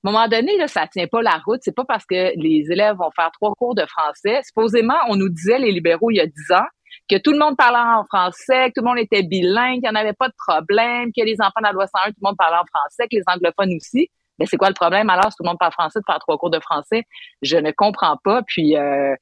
[0.04, 1.60] à un moment donné, là, ça tient pas la route.
[1.62, 4.40] C'est pas parce que les élèves vont faire trois cours de français.
[4.44, 6.66] Supposément, on nous disait, les libéraux, il y a dix ans,
[7.08, 9.88] que tout le monde parlait en français, que tout le monde était bilingue, qu'il n'y
[9.88, 12.36] en avait pas de problème, que les enfants de la loi 101, tout le monde
[12.36, 14.08] parlait en français, que les anglophones aussi.
[14.38, 15.10] Mais c'est quoi le problème?
[15.10, 17.04] Alors si tout le monde parle français de faire trois cours de français
[17.42, 18.42] Je ne comprends pas.
[18.46, 19.14] Puis euh,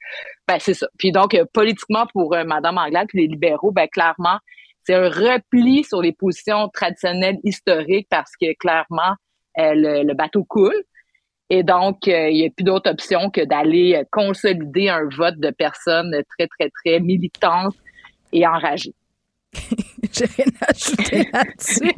[0.47, 0.87] ben c'est ça.
[0.99, 4.39] Puis donc euh, politiquement pour euh, Madame Anglade puis les libéraux, ben clairement
[4.85, 9.15] c'est un repli sur les positions traditionnelles historiques parce que clairement
[9.59, 10.85] euh, le, bateau coule.
[11.49, 15.39] Et donc, euh, il n'y a plus d'autre option que d'aller euh, consolider un vote
[15.39, 17.75] de personnes très, très, très militantes
[18.33, 18.95] et enragées.
[20.13, 21.93] J'ai rien à ajouter là-dessus.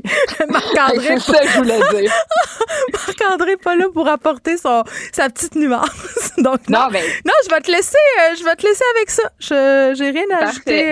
[0.48, 1.18] Marc-André.
[1.18, 2.12] C'est ça que je voulais dire.
[2.92, 4.82] Marc-André pas là pour apporter son,
[5.12, 6.32] sa petite nuance.
[6.38, 7.03] Donc, non, mais...
[7.26, 7.98] non, je vais te laisser,
[8.38, 9.22] je vais te laisser avec ça.
[9.38, 10.82] Je, j'ai rien à ajouter.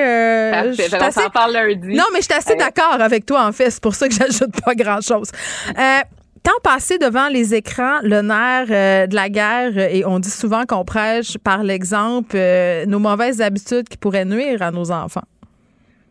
[0.51, 0.89] Parfait.
[0.91, 1.21] Je Assez...
[1.25, 1.95] On parle lundi.
[1.95, 3.71] Non, mais je suis assez d'accord avec toi, en fait.
[3.71, 5.31] C'est pour ça que j'ajoute pas grand-chose.
[5.79, 6.01] Euh,
[6.43, 10.31] Tant passé devant les écrans, le nerf euh, de la guerre, euh, et on dit
[10.31, 15.25] souvent qu'on prêche par l'exemple euh, nos mauvaises habitudes qui pourraient nuire à nos enfants.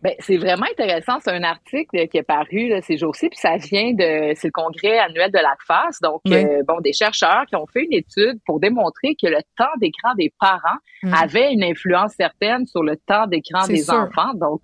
[0.01, 1.19] Ben, c'est vraiment intéressant.
[1.21, 4.51] C'est un article qui est paru là, ces jours-ci, puis ça vient de c'est le
[4.51, 5.99] congrès annuel de la FAS.
[6.01, 10.13] Donc, bon, des chercheurs qui ont fait une étude pour démontrer que le temps d'écran
[10.17, 11.13] des parents mm.
[11.13, 14.33] avait une influence certaine sur le temps d'écran des enfants.
[14.35, 14.61] Donc,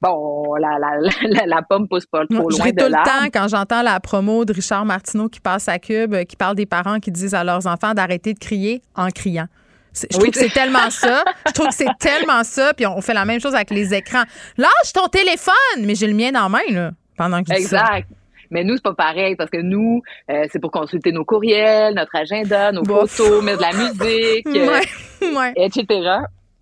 [0.00, 3.48] bon, la, la, la, la, pomme pousse pas trop loin de tout le temps quand
[3.48, 7.10] j'entends la promo de Richard Martineau qui passe à Cube, qui parle des parents qui
[7.10, 9.48] disent à leurs enfants d'arrêter de crier en criant.
[9.94, 11.24] Je trouve que c'est tellement ça.
[11.46, 12.72] Je trouve que c'est tellement ça.
[12.74, 14.24] Puis on fait la même chose avec les écrans.
[14.56, 18.08] Lâche ton téléphone, mais j'ai le mien dans la main, là, pendant que je Exact.
[18.50, 22.14] Mais nous, c'est pas pareil parce que nous, euh, c'est pour consulter nos courriels, notre
[22.14, 24.46] agenda, nos photos, mettre de la musique,
[25.22, 25.86] euh, etc.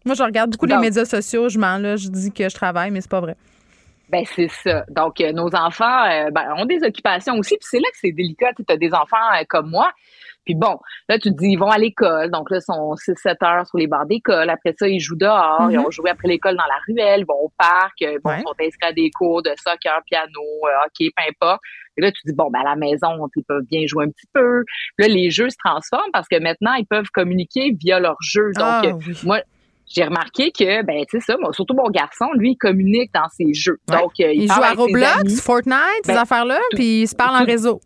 [0.05, 1.49] Moi, je regarde beaucoup les médias sociaux.
[1.49, 3.37] Je m'en là, je dis que je travaille, mais c'est pas vrai.
[4.09, 4.85] Ben c'est ça.
[4.91, 8.51] Donc euh, nos enfants ben, ont des occupations aussi, puis c'est là que c'est délicat.
[8.57, 9.17] Tu as des enfants
[9.49, 9.91] comme moi
[10.45, 10.79] puis bon,
[11.09, 12.31] là, tu te dis, ils vont à l'école.
[12.31, 14.51] Donc là, ils sont 6-7 heures sur les bancs d'école.
[14.51, 15.71] Après ça, ils jouent dehors.
[15.71, 15.87] Ils mm-hmm.
[15.87, 17.21] ont joué après l'école dans la ruelle.
[17.21, 17.93] Ils vont au parc.
[18.01, 21.61] Ils vont sont inscrits à des cours de soccer, piano, euh, hockey, peu importe.
[21.97, 24.27] Et là, tu dis, bon, ben, à la maison, ils peuvent bien jouer un petit
[24.33, 24.65] peu.
[24.97, 28.51] Puis là, les jeux se transforment parce que maintenant, ils peuvent communiquer via leurs jeux.
[28.57, 29.41] Donc, ah, euh, moi,
[29.87, 33.53] j'ai remarqué que, ben, tu sais ça, surtout mon garçon, lui, il communique dans ses
[33.53, 33.79] jeux.
[33.89, 37.45] Donc, euh, il, joue à Roblox, Fortnite, ces ben, affaires-là, puis il se parle en
[37.45, 37.81] réseau.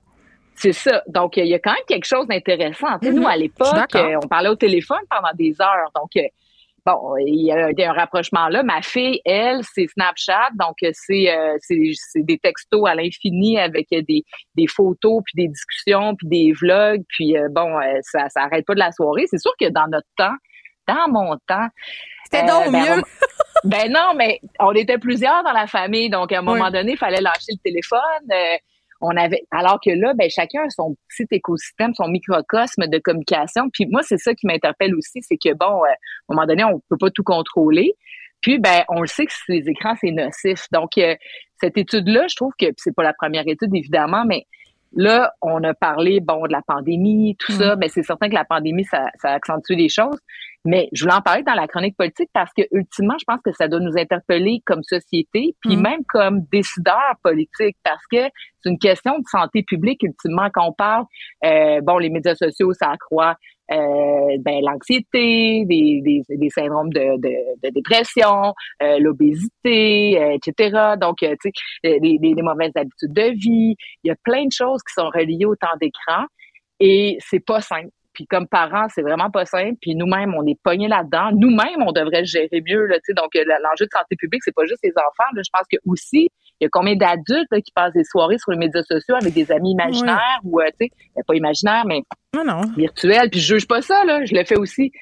[0.57, 1.03] C'est ça.
[1.07, 2.99] Donc, il y a quand même quelque chose d'intéressant.
[3.03, 3.27] Nous, mhm.
[3.27, 5.91] à l'époque, euh, on parlait au téléphone pendant des heures.
[5.95, 6.27] Donc, euh,
[6.85, 8.63] bon, il y a un rapprochement là.
[8.63, 10.49] Ma fille, elle, c'est Snapchat.
[10.59, 14.25] Donc, euh, c'est des textos à l'infini avec des,
[14.55, 17.03] des photos, puis des discussions, puis des vlogs.
[17.09, 19.27] Puis, bon, ça ça arrête pas de la soirée.
[19.29, 20.37] C'est sûr que dans notre temps,
[20.89, 21.69] dans mon temps,
[22.25, 23.03] c'était donc ben, mieux.
[23.65, 26.09] ben non, mais on était plusieurs dans la famille.
[26.09, 28.01] Donc, à un moment donné, il fallait lâcher le téléphone
[29.01, 33.69] on avait alors que là ben chacun a son petit écosystème son microcosme de communication.
[33.73, 35.93] Puis moi c'est ça qui m'interpelle aussi c'est que bon euh, à
[36.31, 37.95] un moment donné on peut pas tout contrôler.
[38.41, 40.67] Puis ben on le sait que ces écrans c'est nocif.
[40.73, 41.15] Donc euh,
[41.61, 44.47] cette étude là je trouve que c'est pas la première étude évidemment mais
[44.99, 48.47] Là, on a parlé, bon, de la pandémie, tout ça, mais c'est certain que la
[48.47, 50.19] pandémie, ça, ça accentue les choses.
[50.67, 53.53] Mais je voulais en parler dans la chronique politique parce que, ultimement, je pense que
[53.53, 55.81] ça doit nous interpeller comme société, puis mm.
[55.81, 58.29] même comme décideurs politiques, parce que
[58.63, 61.05] c'est une question de santé publique, ultimement, quand on parle,
[61.45, 63.37] euh, bon, les médias sociaux, ça accroît
[63.73, 67.35] euh, ben, l'anxiété, des, des, des, syndromes de, de,
[67.65, 70.95] de dépression, euh, l'obésité, euh, etc.
[71.01, 71.51] Donc, tu sais,
[71.83, 73.75] les, les, mauvaises habitudes de vie.
[74.05, 76.27] Il y a plein de choses qui sont reliées au temps d'écran
[76.79, 77.91] et c'est pas simple.
[78.17, 79.75] Puis comme parents, c'est vraiment pas simple.
[79.83, 81.33] Puis nous-mêmes, on est pognés là-dedans.
[81.35, 82.87] Nous-mêmes, on devrait gérer mieux.
[82.87, 85.29] Là, donc, l'enjeu de santé publique, c'est pas juste les enfants.
[85.35, 85.43] Là.
[85.45, 88.57] Je pense que aussi, il y a combien d'adultes qui passent des soirées sur les
[88.57, 92.01] médias sociaux avec des amis imaginaires ou, tu sais, ben, pas imaginaires, mais
[92.35, 93.29] non, virtuels.
[93.29, 94.25] Puis je juge pas ça, là.
[94.25, 94.93] Je le fais aussi.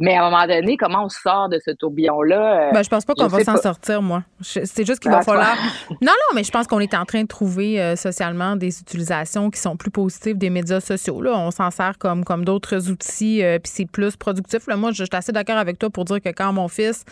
[0.00, 2.68] Mais à un moment donné, comment on sort de ce tourbillon-là?
[2.68, 4.22] Euh, ben, je pense pas qu'on va s'en sortir, moi.
[4.40, 5.54] C'est juste qu'il va falloir.
[5.90, 9.50] Non, non, mais je pense qu'on est en train de trouver euh, socialement des utilisations
[9.50, 11.20] qui sont plus positives des médias sociaux.
[11.20, 11.32] Là.
[11.36, 14.66] On s'en sert comme, comme d'autres outils, euh, puis c'est plus productif.
[14.68, 17.04] Là, moi, je, suis assez d'accord avec toi pour dire que quand mon fils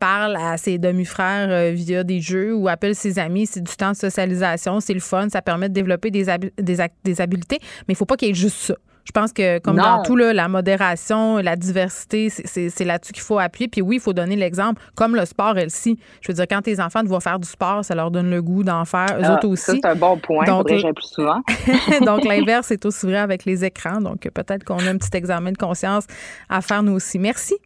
[0.00, 3.96] parle à ses demi-frères via des jeux ou appelle ses amis, c'est du temps de
[3.96, 6.24] socialisation, c'est le fun, ça permet de développer des,
[6.56, 8.74] des, des habiletés, mais il faut pas qu'il y ait juste ça.
[9.08, 13.38] Je pense que, comme dans tout, là, la modération, la diversité, c'est là-dessus qu'il faut
[13.38, 13.66] appuyer.
[13.66, 15.98] Puis oui, il faut donner l'exemple, comme le sport, elle aussi.
[16.20, 18.62] Je veux dire, quand tes enfants vont faire du sport, ça leur donne le goût
[18.62, 19.80] d'en faire, eux ah, autres aussi.
[19.80, 20.44] C'est un bon point.
[20.44, 21.40] Donc, plus souvent.
[22.04, 24.02] donc, l'inverse est aussi vrai avec les écrans.
[24.02, 26.04] Donc, peut-être qu'on a un petit examen de conscience
[26.50, 27.18] à faire nous aussi.
[27.18, 27.56] Merci.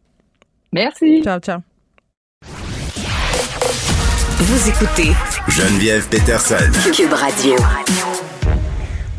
[0.71, 1.23] Merci.
[1.23, 1.59] Ciao, ciao.
[4.39, 5.11] Vous écoutez
[5.49, 6.71] Geneviève Peterson.
[6.93, 7.55] Cube Radio.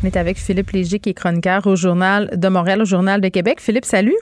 [0.05, 3.27] On est avec Philippe Léger, qui est chroniqueur au Journal de Montréal, au Journal de
[3.29, 3.59] Québec.
[3.59, 4.13] Philippe, salut.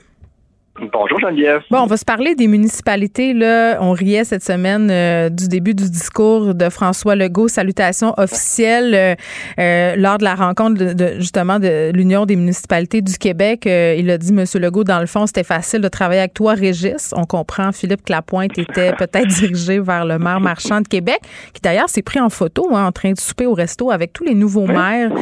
[0.80, 1.62] Bonjour Geneviève.
[1.70, 3.32] Bon, on va se parler des municipalités.
[3.32, 8.92] Là, on riait cette semaine euh, du début du discours de François Legault, salutations officielles
[8.92, 9.14] euh,
[9.60, 13.66] euh, lors de la rencontre de, justement de l'Union des municipalités du Québec.
[13.66, 17.14] il a dit, Monsieur Legault, dans le fond, c'était facile de travailler avec toi, Régis.
[17.16, 21.20] On comprend, Philippe, que la pointe était peut-être dirigée vers le maire marchand de Québec,
[21.52, 24.24] qui d'ailleurs s'est pris en photo hein, en train de souper au resto avec tous
[24.24, 25.12] les nouveaux maires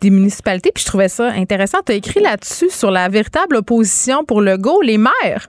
[0.00, 0.70] des municipalités.
[0.72, 1.78] Puis je trouvais ça intéressant.
[1.84, 4.80] Tu as écrit là-dessus sur la véritable opposition pour Legault.
[4.82, 5.48] Les maires.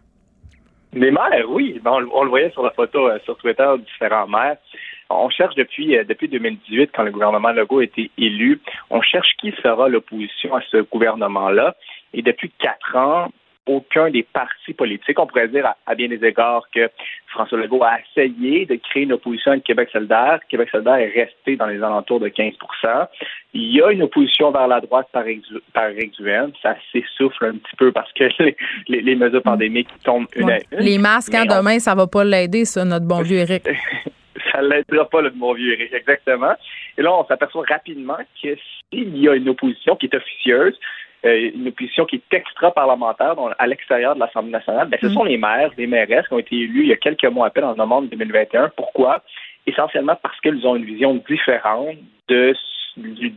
[0.94, 1.80] Les maires, oui.
[1.84, 4.58] Ben, on, le voyait sur la photo euh, sur Twitter, différents maires.
[5.10, 8.60] On cherche depuis, euh, depuis 2018, quand le gouvernement Legault a été élu,
[8.90, 11.76] on cherche qui sera l'opposition à ce gouvernement-là.
[12.14, 13.32] Et depuis quatre ans,
[13.68, 15.20] aucun des partis politiques.
[15.20, 16.90] On pourrait dire à, bien des égards que
[17.28, 20.40] François Legault a essayé de créer une opposition avec Québec solidaire.
[20.50, 23.08] Québec solidaire est resté dans les alentours de 15%
[23.54, 25.24] Il y a une opposition vers la droite par,
[25.74, 26.14] par Eric
[26.62, 28.24] Ça s'essouffle un petit peu parce que
[28.88, 30.80] les, mesures pandémiques tombent une à une.
[30.80, 33.64] Les masques, hein, demain, ça va pas l'aider, ça, notre bon vieux Eric.
[34.52, 36.54] ça l'aidera pas, notre bon vieux Eric, exactement.
[36.98, 38.56] Et là, on s'aperçoit rapidement que
[38.90, 40.78] s'il y a une opposition qui est officieuse,
[41.24, 45.14] une opposition qui est extra-parlementaire à l'extérieur de l'Assemblée nationale, ben, ce mm.
[45.14, 47.50] sont les maires, les mairesses qui ont été élus il y a quelques mois à
[47.50, 48.70] peine en novembre 2021.
[48.76, 49.24] Pourquoi?
[49.68, 52.56] Essentiellement parce qu'ils ont une vision différente de
[52.98, 53.30] du,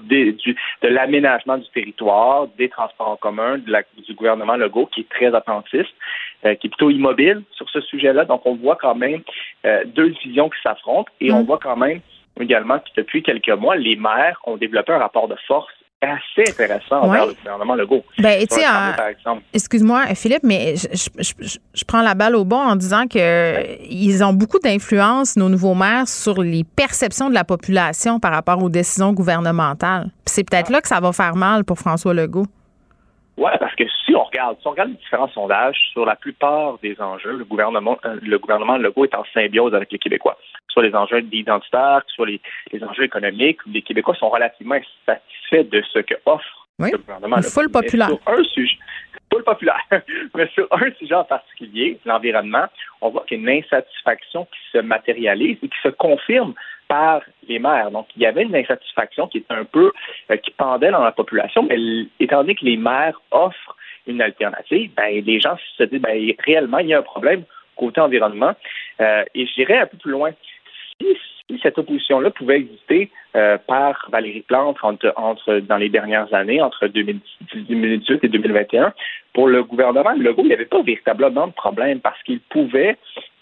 [0.82, 5.09] de l'aménagement du territoire, des transports en commun, de la, du gouvernement Legault, qui est
[5.09, 5.94] très attentiste,
[6.44, 8.24] euh, qui est plutôt immobile sur ce sujet-là.
[8.24, 9.23] Donc, on voit quand même
[9.65, 11.47] euh, deux visions qui s'affrontent et on mm.
[11.47, 12.01] voit quand même
[12.40, 15.73] également que depuis quelques mois, les maires ont développé un rapport de force
[16.09, 18.05] assez intéressant envers le gouvernement Legault.
[18.18, 18.60] Ben, tu
[19.52, 24.59] excuse-moi, Philippe, mais je, prends la balle au bon en disant que ils ont beaucoup
[24.59, 30.10] d'influence, nos nouveaux maires, sur les perceptions de la population par rapport aux décisions gouvernementales.
[30.26, 32.47] c'est peut-être là que ça va faire mal pour François Legault.
[33.36, 36.78] Oui, parce que si on regarde, si on regarde les différents sondages sur la plupart
[36.78, 40.39] des enjeux, le gouvernement, euh, le gouvernement Legault est en symbiose avec les Québécois.
[40.69, 42.40] Soit les enjeux identitaires, soit les,
[42.73, 47.43] les enjeux économiques, les Québécois sont relativement satisfaits de ce que offre le gouvernement.
[47.43, 48.09] Full populaire.
[48.09, 48.79] Sur un sujet,
[49.45, 49.81] populaire.
[50.35, 52.67] Mais sur un sujet en particulier, l'environnement,
[53.01, 56.55] on voit qu'il y a une insatisfaction qui se matérialise et qui se confirme
[56.89, 57.91] par les maires.
[57.91, 59.93] Donc, il y avait une insatisfaction qui était un peu,
[60.31, 61.79] euh, qui pendait dans la population, mais
[62.21, 63.77] étant donné que les maires offrent
[64.07, 67.45] une alternative, ben, les gens se disent, ben, réellement, il y a un problème
[67.77, 68.55] côté environnement.
[69.01, 70.31] Euh, et je dirais un peu plus loin,
[71.01, 71.17] si,
[71.63, 76.86] cette opposition-là pouvait exister euh, par Valérie Plante entre, entre, dans les dernières années, entre
[76.86, 78.93] 2018 et 2021,
[79.32, 82.97] pour le gouvernement Legault, il n'y avait pas véritablement de problème parce qu'il pouvait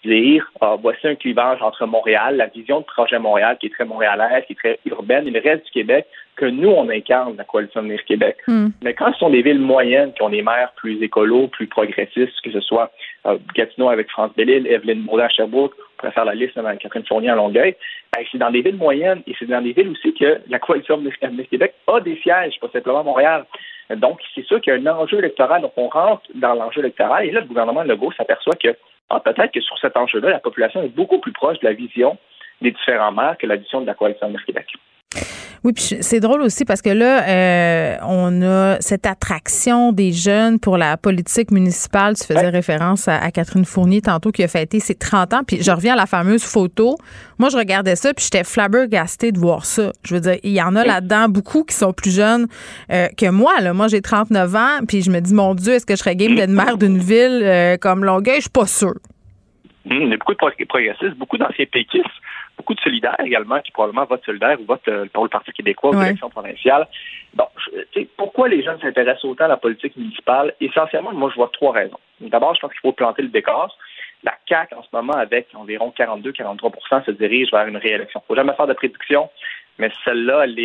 [0.05, 3.85] dire ah, voici un clivage entre Montréal, la vision de projet Montréal qui est très
[3.85, 6.07] montréalaise, qui est très urbaine, et le reste du Québec
[6.37, 8.37] que nous, on incarne la coalition Venir Québec.
[8.49, 8.69] Hmm.
[8.83, 12.41] Mais quand ce sont des villes moyennes qui ont des maires plus écolos, plus progressistes,
[12.43, 12.91] que ce soit
[13.27, 16.81] euh, Gatineau avec France Bellil, Evelyne Bourdin à Sherbrooke, on pourrait faire la liste avec
[16.81, 17.77] Catherine Fournier à Longueuil,
[18.15, 20.99] ben, c'est dans des villes moyennes et c'est dans des villes aussi que la coalition
[20.99, 21.15] Venir
[21.49, 23.47] Québec a des sièges, pas simplement Montréal.
[23.97, 25.63] Donc, c'est sûr qu'il y a un enjeu électoral.
[25.63, 28.77] Donc, on rentre dans l'enjeu électoral et là, le gouvernement Legault s'aperçoit que
[29.09, 32.19] ah, peut-être que sur cet enjeu-là, la population est beaucoup plus proche de la vision
[32.61, 34.67] des différents maires que la vision de la coalition de Québec.
[35.65, 40.59] Oui, puis c'est drôle aussi parce que là, euh, on a cette attraction des jeunes
[40.59, 42.17] pour la politique municipale.
[42.17, 45.43] Tu faisais référence à, Catherine Fournier tantôt qui a fêté ses 30 ans.
[45.47, 46.97] Puis je reviens à la fameuse photo.
[47.39, 49.93] Moi, je regardais ça puis j'étais flabbergastée de voir ça.
[50.05, 52.49] Je veux dire, il y en a là-dedans beaucoup qui sont plus jeunes
[52.91, 53.61] euh, que moi.
[53.61, 53.73] Là.
[53.73, 56.35] Moi, j'ai 39 ans puis je me dis, mon Dieu, est-ce que je serais game
[56.35, 58.37] d'être maire d'une ville euh, comme Longueuil?
[58.37, 58.99] Je suis pas sûre.
[59.89, 62.05] Hum, il y a beaucoup de progressistes, beaucoup d'anciens péquistes
[62.63, 65.91] beaucoup de solidaires également qui probablement votent solidaire ou votent euh, pour le Parti québécois
[65.91, 66.87] ou l'élection provinciale.
[67.35, 67.47] Bon,
[68.17, 70.55] pourquoi les jeunes s'intéressent autant à la politique municipale?
[70.61, 71.99] Essentiellement, moi, je vois trois raisons.
[72.21, 73.77] D'abord, je pense qu'il faut planter le décor.
[74.23, 78.21] La CAQ, en ce moment, avec environ 42-43% se dirige vers une réélection.
[78.21, 79.29] Il ne faut jamais faire de prédiction,
[79.79, 80.59] mais celle-là, elle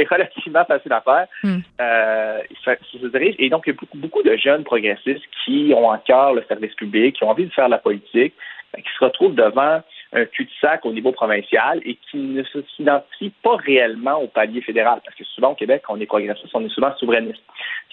[0.00, 1.26] est, relativement facile à faire.
[1.42, 1.58] Hmm.
[1.82, 3.34] Euh, se dirige.
[3.38, 6.74] Et donc, il y a beaucoup, beaucoup de jeunes progressistes qui ont encore le service
[6.74, 8.32] public, qui ont envie de faire de la politique,
[8.74, 9.82] qui se retrouvent devant
[10.12, 12.42] un cul-de-sac au niveau provincial et qui ne
[12.76, 15.00] s'identifie pas réellement au palier fédéral.
[15.04, 17.42] Parce que souvent au Québec, on est progressiste, on est souvent souverainiste.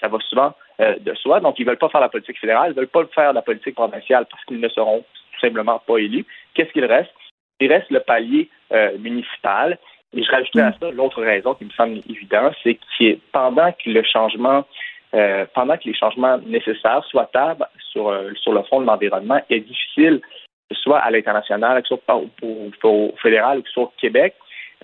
[0.00, 1.40] Ça va souvent euh, de soi.
[1.40, 3.42] Donc, ils ne veulent pas faire la politique fédérale, ils ne veulent pas faire la
[3.42, 6.26] politique provinciale parce qu'ils ne seront tout simplement pas élus.
[6.54, 7.10] Qu'est-ce qu'il reste?
[7.58, 9.78] Il reste le palier euh, municipal.
[10.12, 13.88] Et je rajouterai à ça l'autre raison qui me semble évidente, c'est que pendant que
[13.88, 14.66] le changement
[15.14, 19.60] euh, pendant que les changements nécessaires soient tables sur, sur le fond de l'environnement, est
[19.60, 20.20] difficile
[20.74, 22.22] soit à l'international, que ce soit
[22.84, 24.34] au, fédéral ou que ce soit au Québec,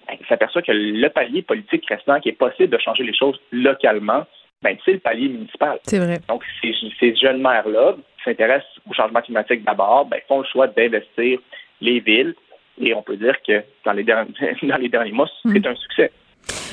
[0.07, 3.39] ben, il s'aperçoit que le palier politique restant qui est possible de changer les choses
[3.53, 4.25] localement,
[4.63, 5.79] ben, c'est le palier municipal.
[5.85, 6.19] C'est vrai.
[6.29, 11.39] Donc, ces, jeunes maires-là qui s'intéressent au changement climatique d'abord, ben, font le choix d'investir
[11.81, 12.35] les villes.
[12.79, 14.33] Et on peut dire que dans les derniers,
[14.63, 15.67] dans les derniers mois, c'est mm.
[15.67, 16.13] un succès.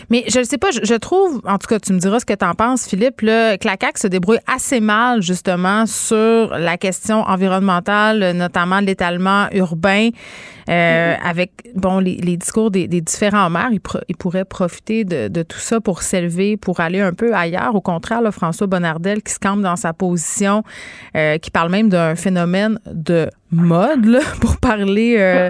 [0.10, 2.34] Mais je ne sais pas, je, trouve, en tout cas, tu me diras ce que
[2.34, 6.78] tu en penses, Philippe, là, que la CAQ se débrouille assez mal, justement, sur la
[6.78, 10.10] question environnementale, notamment l'étalement urbain.
[10.70, 16.02] Euh, avec bon les, discours des, différents maires, ils, pourraient profiter de, tout ça pour
[16.02, 17.76] s'élever, pour aller un peu ailleurs.
[17.76, 20.64] Au contraire, là, François Bonnardel qui se campe dans sa position,
[21.16, 25.50] euh, qui parle même d'un phénomène de mode là, pour parler euh,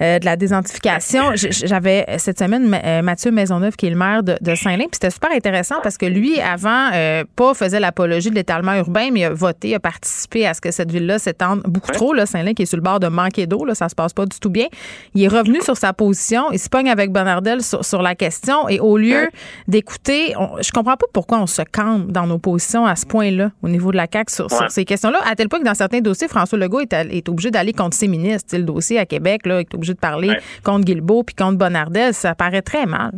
[0.00, 1.32] de la désidentification.
[1.34, 2.68] J'avais cette semaine
[3.02, 6.40] Mathieu Maisonneuve qui est le maire de, Saint-Lin, puis c'était super intéressant parce que lui
[6.40, 6.90] avant
[7.36, 10.70] pas faisait l'apologie de l'étalement urbain, mais il a voté, a participé à ce que
[10.70, 13.64] cette ville-là s'étende beaucoup trop là, Saint-Lin qui est sur le bord de manquer d'eau
[13.64, 14.66] là, ça se passe pas du tout bien.
[15.14, 18.80] Il est revenu sur sa position, il se pogne avec Bonardel sur, la question et
[18.80, 19.28] au lieu
[19.66, 23.68] d'écouter, je comprends pas pourquoi on se campe dans nos positions à ce point-là au
[23.68, 26.58] niveau de la CAQ sur, ces questions-là, à tel point que dans certains dossiers, François
[26.58, 28.56] Legault est, obligé d'aller contre ses ministres.
[28.56, 30.32] Le dossier à Québec, là, il est obligé de parler
[30.64, 32.14] contre Guilbeault puis contre Bonardel.
[32.14, 33.12] Ça paraît très mal.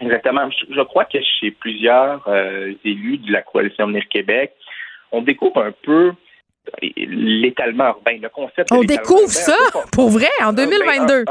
[0.00, 0.48] Exactement.
[0.50, 4.52] Je, crois que chez plusieurs euh, élus de la coalition Venir Québec,
[5.12, 6.12] on découvre un peu
[6.82, 8.70] l'étalement urbain, le concept.
[8.72, 9.56] On découvre ça,
[9.92, 11.24] pour vrai, en 2022.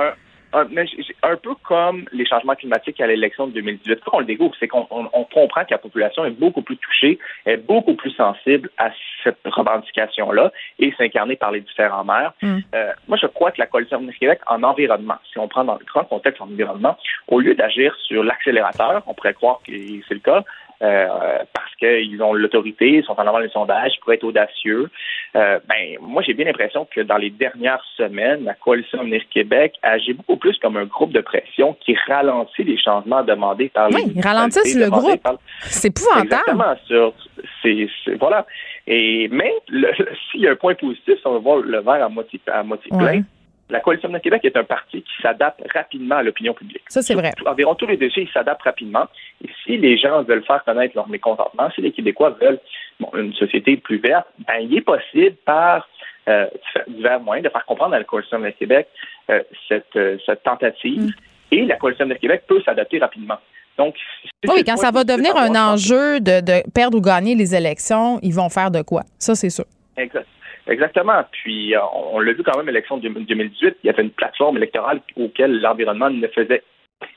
[0.51, 0.65] un,
[1.23, 3.99] un, peu comme les changements climatiques à l'élection de 2018.
[3.99, 7.57] Ce qu'on le découvre, c'est qu'on comprend que la population est beaucoup plus touchée, est
[7.57, 8.89] beaucoup plus sensible à
[9.23, 12.34] cette revendication-là et s'incarner par les différents maires.
[12.41, 12.57] Mm.
[12.73, 15.76] Euh, moi, je crois que la Coalition du Québec, en environnement, si on prend dans
[15.76, 16.97] le grand contexte en environnement,
[17.27, 19.72] au lieu d'agir sur l'accélérateur, on pourrait croire que
[20.07, 20.43] c'est le cas,
[20.80, 24.89] parce qu'ils ont l'autorité, ils sont en avant les sondages, ils pourraient être audacieux.
[25.35, 29.76] Euh, ben, moi, j'ai bien l'impression que dans les dernières semaines, la Coalition Avenir Québec
[29.81, 34.11] agit beaucoup plus comme un groupe de pression qui ralentit les changements demandés par oui,
[34.15, 35.27] ils ralentissent le groupe.
[35.61, 36.26] C'est épouvantable.
[36.26, 36.76] Exactement.
[36.88, 37.14] Sur,
[37.61, 37.88] c'est,
[38.19, 38.45] voilà.
[38.88, 39.53] Et, mais
[40.31, 42.89] s'il y a un point positif, on va voir le verre à moitié, à moitié
[42.89, 43.22] plein,
[43.69, 46.81] la Coalition de Québec est un parti qui s'adapte rapidement à l'opinion publique.
[46.87, 47.31] Ça, c'est vrai.
[47.45, 49.07] Environ tous les dossiers, ils s'adaptent rapidement.
[49.43, 52.59] Et si les gens veulent faire connaître leur mécontentement, si les Québécois veulent
[53.13, 55.87] une société plus verte, ben, il est possible par
[56.27, 56.47] euh,
[56.87, 58.87] divers moyens de faire comprendre à la Coalition de Québec
[59.29, 61.01] euh, cette, euh, cette, tentative.
[61.01, 61.11] Mm.
[61.51, 63.37] Et la Coalition de Québec peut s'adapter rapidement.
[63.77, 63.95] Donc,
[64.47, 68.33] oui, quand ça va devenir un enjeu de, de, perdre ou gagner les élections, ils
[68.33, 69.03] vont faire de quoi?
[69.17, 69.63] Ça, c'est sûr.
[69.95, 70.27] Exact.
[70.69, 71.23] Exactement.
[71.31, 74.57] Puis, euh, on, l'a vu quand même, l'élection de 2018, il y avait une plateforme
[74.57, 76.63] électorale auquel l'environnement ne faisait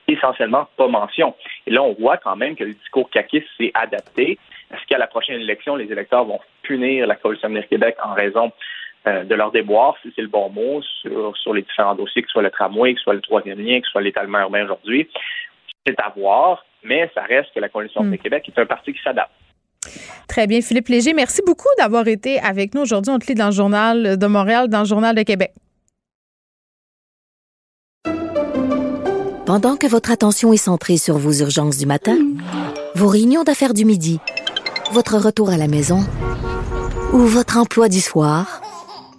[0.08, 1.34] essentiellement pas mention.
[1.66, 4.38] Et là, on voit quand même que le discours caquiste s'est adapté.
[4.72, 8.52] Est-ce qu'à la prochaine élection, les électeurs vont punir la Coalition Avenir Québec en raison
[9.06, 12.28] euh, de leur déboire, si c'est le bon mot, sur, sur les différents dossiers, que
[12.28, 14.64] ce soit le tramway, que ce soit le troisième lien, que ce soit l'étalement urbain
[14.64, 15.08] aujourd'hui?
[15.84, 18.22] C'est à voir, mais ça reste que la Coalition Avenir mm.
[18.22, 19.32] Québec est un parti qui s'adapte.
[20.28, 21.14] Très bien, Philippe Léger.
[21.14, 23.12] Merci beaucoup d'avoir été avec nous aujourd'hui.
[23.12, 25.52] On te dans le Journal de Montréal, dans le Journal de Québec.
[29.44, 32.16] Pendant que votre attention est centrée sur vos urgences du matin,
[32.94, 34.20] vos réunions d'affaires du midi,
[34.92, 36.00] votre retour à la maison
[37.12, 38.62] ou votre emploi du soir,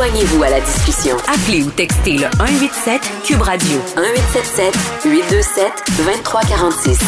[0.00, 1.14] Joignez-vous à la discussion.
[1.28, 4.74] Appelez ou textez le 187 Cube Radio 1877
[5.04, 6.98] 827 2346.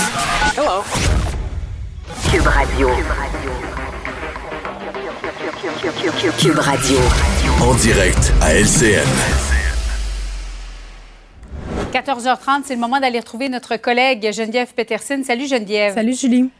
[0.58, 0.82] Hello.
[2.30, 2.88] Cube Radio.
[2.90, 3.08] Cube
[5.88, 6.30] Radio.
[6.38, 6.98] Cube Radio.
[7.62, 9.08] En direct à LCN.
[11.94, 15.22] 14h30, c'est le moment d'aller retrouver notre collègue Geneviève Peterson.
[15.24, 15.94] Salut Geneviève.
[15.94, 16.50] Salut Julie.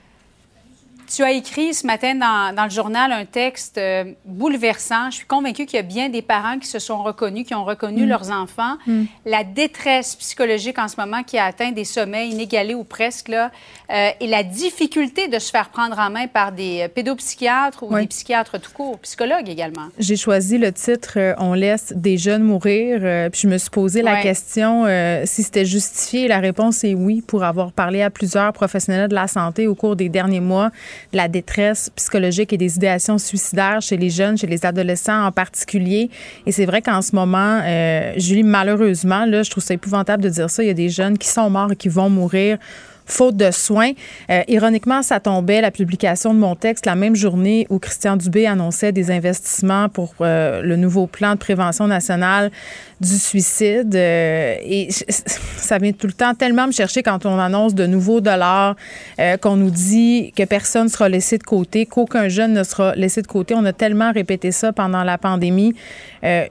[1.15, 5.11] Tu as écrit ce matin dans, le journal un texte euh, bouleversant.
[5.11, 7.67] Je suis convaincue qu'il y a bien des parents qui se sont reconnus, qui ont
[7.67, 8.09] reconnu mm.
[8.09, 8.79] leurs enfants.
[8.87, 9.03] Mm.
[9.27, 13.51] La détresse psychologique en ce moment qui a atteint des sommets inégalés ou presque, là,
[13.91, 18.07] euh, et la difficulté de se faire prendre en main par des pédopsychiatres ou des
[18.07, 19.89] psychiatres tout court, psychologues également.
[19.99, 23.01] J'ai choisi le titre euh, On laisse des jeunes mourir.
[23.31, 24.87] puis je me suis posé la question
[25.27, 26.27] si c'était justifié.
[26.27, 29.95] La réponse est oui, pour avoir parlé à plusieurs professionnels de la santé au cours
[29.95, 30.71] des derniers mois
[31.13, 36.11] la détresse psychologique et des idéations suicidaires chez les jeunes, chez les adolescents en particulier.
[36.47, 40.29] Et c'est vrai qu'en ce moment, euh, Julie, malheureusement, là, je trouve ça épouvantable de
[40.29, 42.59] dire ça, il y a des jeunes qui sont morts et qui vont mourir
[43.07, 43.93] faute de soins.
[44.31, 48.47] Euh, ironiquement, ça tombait, la publication de mon texte, la même journée où Christian Dubé
[48.47, 52.51] annonçait des investissements pour euh, le nouveau plan de prévention nationale
[53.03, 53.95] du suicide.
[53.95, 54.89] Euh, et
[55.57, 58.77] ça vient tout le temps tellement me chercher quand on annonce de nouveaux dollars,
[59.41, 63.23] qu'on nous dit que personne ne sera laissé de côté, qu'aucun jeune ne sera laissé
[63.23, 63.55] de côté.
[63.55, 65.75] On a tellement répété ça pendant la pandémie.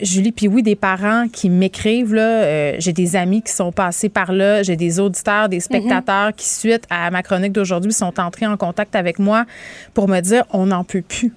[0.02, 4.32] Julie, puis oui, des parents qui m'écrivent, là, j'ai des amis qui sont passés par
[4.32, 8.58] là, j'ai des auditeurs, des spectateurs qui suite à ma chronique d'aujourd'hui, sont entrés en
[8.58, 9.46] contact avec moi
[9.94, 11.32] pour me dire on n'en peut plus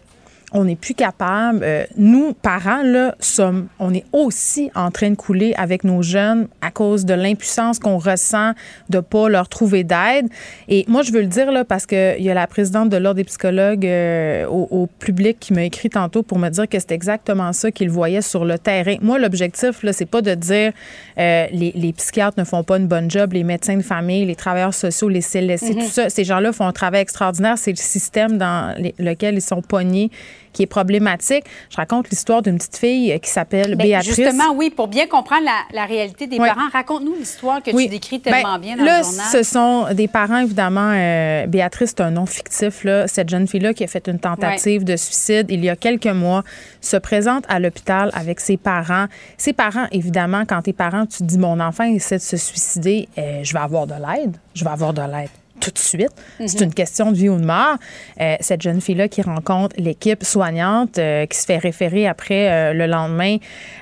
[0.55, 1.61] on n'est plus capable.
[1.63, 6.47] Euh, nous, parents, là, sommes, on est aussi en train de couler avec nos jeunes
[6.61, 8.53] à cause de l'impuissance qu'on ressent
[8.89, 10.29] de pas leur trouver d'aide.
[10.69, 12.97] Et moi, je veux le dire là parce que il y a la présidente de
[12.97, 16.93] l'ordre des psychologues euh, au, public qui m'a écrit tantôt pour me dire que c'est
[16.93, 18.95] exactement ça qu'il voyait sur le terrain.
[19.01, 20.73] Moi, l'objectif là, c'est pas de dire
[21.19, 24.37] euh, les, les, psychiatres ne font pas une bonne job, les médecins de famille, les
[24.37, 25.85] travailleurs sociaux, les CLSC, mm-hmm.
[25.85, 26.11] tout ça.
[26.11, 27.59] Ces gens-là font un travail extraordinaire.
[27.59, 30.11] C'est le système dans lequel ils sont pognés
[30.55, 31.45] qui est problématique.
[31.69, 34.17] Je raconte l'histoire d'une petite fille euh, qui s'appelle ben, Béatrice.
[34.17, 38.55] Justement, oui, pour bien comprendre la, réalité des parents, raconte-nous l'histoire que tu décris tellement
[38.55, 39.27] ben, bien dans là, le journal.
[39.31, 40.93] Ce sont des parents, évidemment.
[40.95, 42.85] Euh, Béatrice, c'est un nom fictif.
[42.85, 43.07] Là.
[43.07, 46.43] Cette jeune fille-là qui a fait une tentative de suicide il y a quelques mois
[46.81, 49.07] se présente à l'hôpital avec ses parents.
[49.37, 53.09] Ses parents, évidemment, quand tes parents, tu te dis mon enfant essaie de se suicider,
[53.19, 54.37] euh, je vais avoir de l'aide.
[54.55, 56.13] Je vais avoir de l'aide tout de suite.
[56.47, 57.77] C'est une question de vie ou de mort.
[58.21, 62.73] Euh, cette jeune fille-là qui rencontre l'équipe soignante, euh, qui se fait référer après euh,
[62.73, 63.37] le lendemain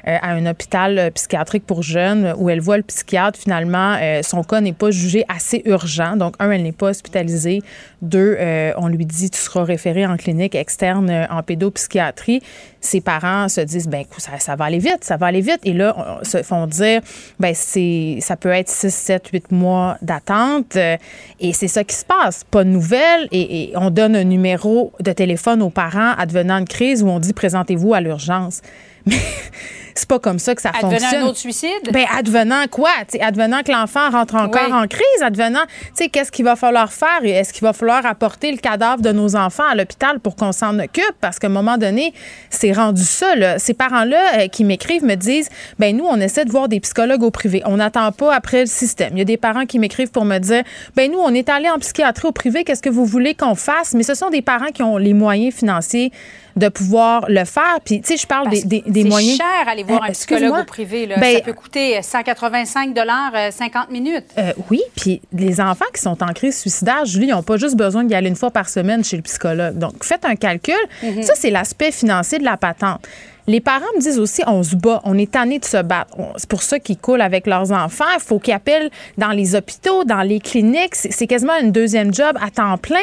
[0.05, 3.39] à un hôpital psychiatrique pour jeunes où elle voit le psychiatre.
[3.39, 6.17] Finalement, son cas n'est pas jugé assez urgent.
[6.17, 7.63] Donc, un, elle n'est pas hospitalisée.
[8.01, 8.37] Deux,
[8.77, 12.43] on lui dit tu seras référé en clinique externe en pédopsychiatrie.
[12.83, 15.61] Ses parents se disent ben ça, ça va aller vite, ça va aller vite.
[15.65, 17.01] Et là, on, se font dire
[17.41, 20.77] ben c'est ça peut être 6, 7, 8 mois d'attente.
[20.77, 22.45] et c'est ça qui se passe.
[22.45, 27.03] Pas de nouvelles et, on donne un numéro de téléphone aux parents advenant de crise
[27.03, 28.61] où on dit présentez-vous à l'urgence.
[29.07, 29.17] Mais
[29.95, 31.09] c'est pas comme ça que ça advenant fonctionne.
[31.09, 31.91] Advenant un autre suicide?
[31.93, 32.91] Ben, advenant quoi?
[33.21, 37.21] advenant que l'enfant rentre encore en crise, advenant, tu sais, qu'est-ce qu'il va falloir faire?
[37.23, 40.79] Est-ce qu'il va falloir apporter le cadavre de nos enfants à l'hôpital pour qu'on s'en
[40.79, 41.15] occupe?
[41.21, 42.13] Parce qu'à un moment donné,
[42.51, 43.59] c'est rendu ça, là.
[43.59, 45.49] Ces parents-là euh, qui m'écrivent me disent,
[45.79, 47.63] ben nous, on essaie de voir des psychologues au privé.
[47.67, 49.11] On n'attend pas après le système.
[49.13, 50.63] Il y a des parents qui m'écrivent pour me dire,
[50.97, 53.95] ben nous, on est allé en psychiatrie au privé, qu'est-ce que vous voulez qu'on fasse?
[53.95, 56.13] Mais ce sont des parents qui ont les moyens financiers
[56.57, 57.79] de pouvoir le faire.
[57.85, 59.37] Puis, tu sais, je parle des, des, des moyens.
[59.37, 61.07] C'est cher aller voir euh, un psychologue au privé.
[61.07, 61.19] Là.
[61.19, 64.25] Ben, ça peut coûter 185 dollars 50 minutes.
[64.39, 67.77] Euh, oui, puis les enfants qui sont en crise suicidaire, Julie, ils n'ont pas juste
[67.77, 69.79] besoin d'y aller une fois par semaine chez le psychologue.
[69.79, 70.75] Donc, faites un calcul.
[71.03, 71.23] Mm-hmm.
[71.23, 73.07] Ça, c'est l'aspect financier de la patente.
[73.47, 76.17] Les parents me disent aussi, on se bat, on est tanné de se battre.
[76.37, 78.05] C'est pour ça qu'ils coulent avec leurs enfants.
[78.15, 80.95] Il faut qu'ils appellent dans les hôpitaux, dans les cliniques.
[80.95, 82.99] C'est quasiment une deuxième job à temps plein.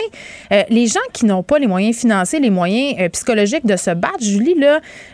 [0.52, 3.91] Euh, les gens qui n'ont pas les moyens financiers, les moyens euh, psychologiques de se
[3.91, 4.56] battre, Julie,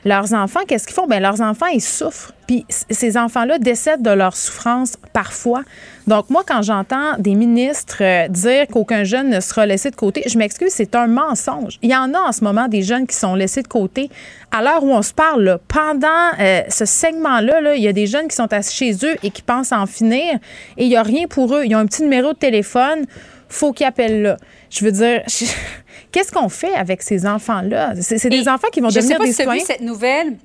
[0.04, 1.08] leurs enfants, qu'est-ce qu'ils font?
[1.08, 2.34] Bien, leurs enfants, ils souffrent.
[2.48, 5.64] Puis ces enfants-là décèdent de leur souffrance parfois.
[6.08, 10.24] Donc moi, quand j'entends des ministres euh, dire qu'aucun jeune ne sera laissé de côté,
[10.28, 11.80] je m'excuse, c'est un mensonge.
[11.82, 14.10] Il y en a en ce moment des jeunes qui sont laissés de côté.
[14.52, 16.08] À l'heure où on se parle, pendant
[16.40, 19.32] euh, ce segment-là, là, il y a des jeunes qui sont assis chez eux et
[19.32, 20.36] qui pensent en finir
[20.78, 21.64] et il n'y a rien pour eux.
[21.66, 23.06] Ils ont un petit numéro de téléphone
[23.48, 24.38] faut qu'ils appellent là.
[24.70, 25.24] Je veux dire,
[26.12, 27.94] qu'est-ce qu'on fait avec ces enfants-là?
[28.02, 29.60] C'est des enfants qui vont devenir des soins.
[29.60, 30.36] cette nouvelle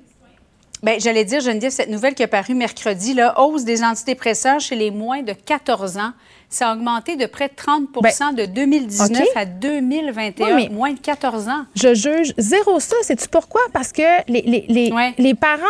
[0.83, 4.75] Bien, j'allais dire, Geneviève, cette nouvelle qui est parue mercredi, la hausse des antidépresseurs chez
[4.75, 6.11] les moins de 14 ans,
[6.49, 11.47] ça a augmenté de près de 30 ben, de 2019 à 2021, moins de 14
[11.49, 11.65] ans.
[11.75, 12.95] Je juge zéro ça.
[13.03, 13.61] Sais-tu pourquoi?
[13.71, 15.61] Parce que les, les, les, les parents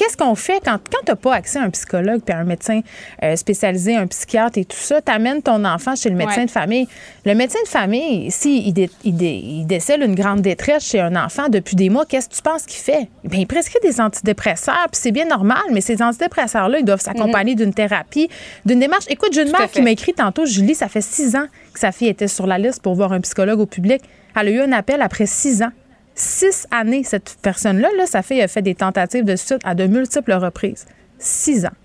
[0.00, 2.44] qu'est-ce qu'on fait quand, quand tu n'as pas accès à un psychologue puis à un
[2.44, 2.80] médecin
[3.22, 5.02] euh, spécialisé, un psychiatre et tout ça?
[5.02, 6.88] Tu amènes ton enfant chez le médecin de famille.
[7.26, 11.76] Le médecin de famille, s'il il, il, décèle une grande détresse chez un enfant depuis
[11.76, 13.08] des mois, qu'est-ce que tu penses qu'il fait?
[13.24, 17.54] Bien, il prescrit des antidépresseurs, puis c'est bien normal, mais ces antidépresseurs-là, ils doivent s'accompagner
[17.54, 18.30] d'une thérapie,
[18.64, 19.04] d'une démarche.
[19.08, 21.92] Écoute, j'ai une mère qui m'a écrit tantôt, Julie, ça fait six ans que sa
[21.92, 24.00] fille était sur la liste pour voir un psychologue au public.
[24.34, 25.72] Elle a eu un appel après six ans
[26.14, 29.86] six années, cette personne-là, là, sa fille a fait des tentatives de suicide à de
[29.86, 30.86] multiples reprises.
[31.18, 31.76] Six ans.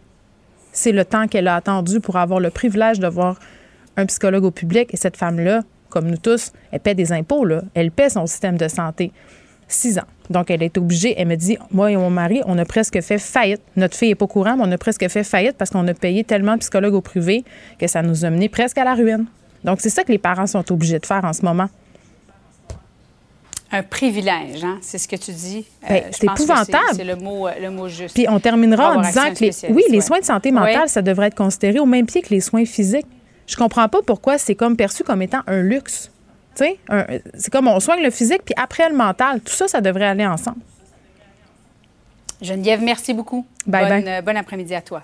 [0.71, 3.39] C'est le temps qu'elle a attendu pour avoir le privilège de voir
[3.97, 4.93] un psychologue au public.
[4.93, 7.45] Et cette femme-là, comme nous tous, elle paie des impôts.
[7.73, 9.11] Elle paie son système de santé.
[9.67, 10.05] Six ans.
[10.29, 11.15] Donc, elle est obligée.
[11.17, 13.61] Elle me dit Moi et mon mari, on a presque fait faillite.
[13.77, 15.93] Notre fille n'est pas au courant, mais on a presque fait faillite parce qu'on a
[15.93, 17.43] payé tellement de psychologues au privé
[17.79, 19.25] que ça nous a mené presque à la ruine.
[19.63, 21.69] Donc, c'est ça que les parents sont obligés de faire en ce moment
[23.75, 24.77] un privilège, hein?
[24.81, 25.65] c'est ce que tu dis.
[25.87, 26.83] Ben, euh, c'est épouvantable.
[26.93, 28.15] C'est le mot, euh, le mot juste.
[28.15, 31.27] Puis on terminera en disant que les, oui, les soins de santé mentale, ça devrait
[31.27, 33.07] être considéré au même pied que les soins physiques.
[33.47, 36.11] Je comprends pas pourquoi c'est comme perçu comme étant un luxe.
[36.55, 39.41] C'est comme on soigne le physique, puis après le mental.
[39.41, 40.59] Tout ça, ça devrait aller ensemble.
[42.41, 43.45] Geneviève, merci beaucoup.
[43.65, 44.21] Bye bonne, bye.
[44.21, 45.03] bon après-midi à toi.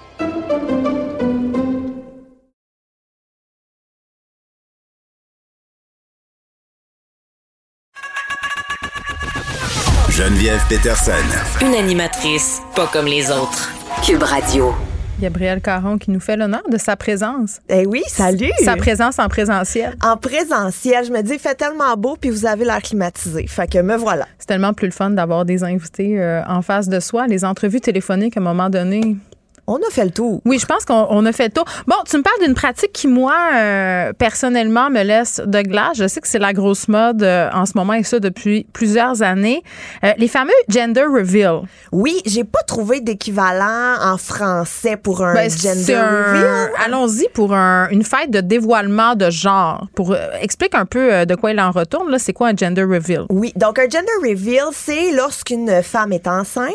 [10.31, 11.11] Geneviève Peterson.
[11.61, 13.69] Une animatrice pas comme les autres.
[14.05, 14.73] Cube Radio.
[15.19, 17.59] Gabrielle Caron qui nous fait l'honneur de sa présence.
[17.67, 18.51] Eh oui, salut.
[18.63, 19.97] Sa présence en présentiel.
[20.01, 23.45] En présentiel, je me dis, il fait tellement beau, puis vous avez l'air climatisé.
[23.45, 24.25] Fait que me voilà.
[24.39, 27.27] C'est tellement plus le fun d'avoir des invités euh, en face de soi.
[27.27, 29.17] Les entrevues téléphoniques, à un moment donné,
[29.73, 30.41] On a fait le tour.
[30.45, 31.65] Oui, je pense qu'on a fait le tour.
[31.87, 35.97] Bon, tu me parles d'une pratique qui, moi, euh, personnellement, me laisse de glace.
[35.97, 39.21] Je sais que c'est la grosse mode euh, en ce moment et ça depuis plusieurs
[39.21, 39.63] années.
[40.03, 41.61] Euh, les fameux gender reveal.
[41.93, 46.69] Oui, j'ai pas trouvé d'équivalent en français pour un Ben, gender un- reveal.
[46.85, 49.87] Allons-y pour un- une fête de dévoilement de genre.
[49.95, 52.11] Pour explique un peu de quoi il en retourne.
[52.11, 53.25] Là, c'est quoi un gender reveal?
[53.29, 56.71] Oui, donc un gender reveal, c'est lorsqu'une femme est enceinte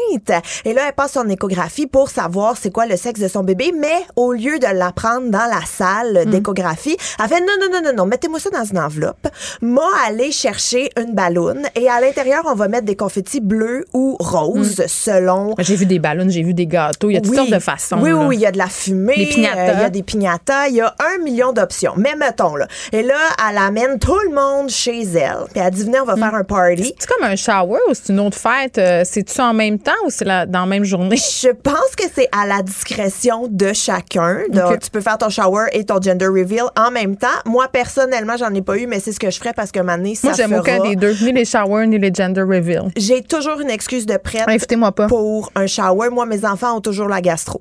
[0.65, 3.73] et là, elle passe son échographie pour savoir c'est quoi le sexe de son bébé,
[3.79, 6.31] mais au lieu de la prendre dans la salle Mm.
[6.31, 9.29] d'échographie, elle fait non, non, non, non, non, mettez-moi ça dans une enveloppe.
[9.61, 14.17] Moi, aller chercher une balloune et à l'intérieur, on va mettre des confettis bleus ou
[14.21, 17.11] roses selon Ben, J'ai vu des ballons, j'ai vu des gâteaux.
[17.11, 17.37] Il y a toutes Oui.
[17.37, 17.99] sortes de façons.
[18.01, 19.15] Oui, oui, il y a de la fumée.
[19.17, 20.69] Euh, Il y a des piñatas.
[20.69, 21.93] Il y a un million d'options.
[21.97, 22.67] Mais mettons, là.
[22.93, 23.15] Et là,
[23.49, 25.37] elle amène tout le monde chez elle.
[25.53, 26.95] Puis elle dit, venez, on va faire un party.
[26.99, 28.79] C'est comme un shower ou c'est une autre fête?
[28.79, 31.17] Euh, C'est-tu en même temps ou c'est dans la même journée?
[31.17, 34.41] Je pense que c'est à la discrétion de chacun.
[34.51, 37.27] Donc, tu peux faire ton shower et ton gender reveal en même temps.
[37.47, 40.15] Moi, personnellement, j'en ai pas eu, mais c'est ce que je ferais parce que maintenant,
[40.15, 42.91] ça Moi, j'aime fera- aucun des deux, ni les showers ni les gender reveal.
[42.97, 45.07] J'ai toujours une excuse de prête Invitez-moi pas.
[45.07, 46.11] pour un shower.
[46.11, 47.61] Moi, mes enfants ont toujours la gastro.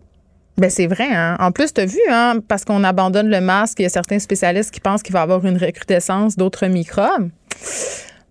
[0.57, 1.07] Ben c'est vrai.
[1.11, 1.35] Hein?
[1.39, 4.19] En plus, tu as vu, hein, parce qu'on abandonne le masque, il y a certains
[4.19, 7.29] spécialistes qui pensent qu'il va y avoir une recrudescence d'autres microbes.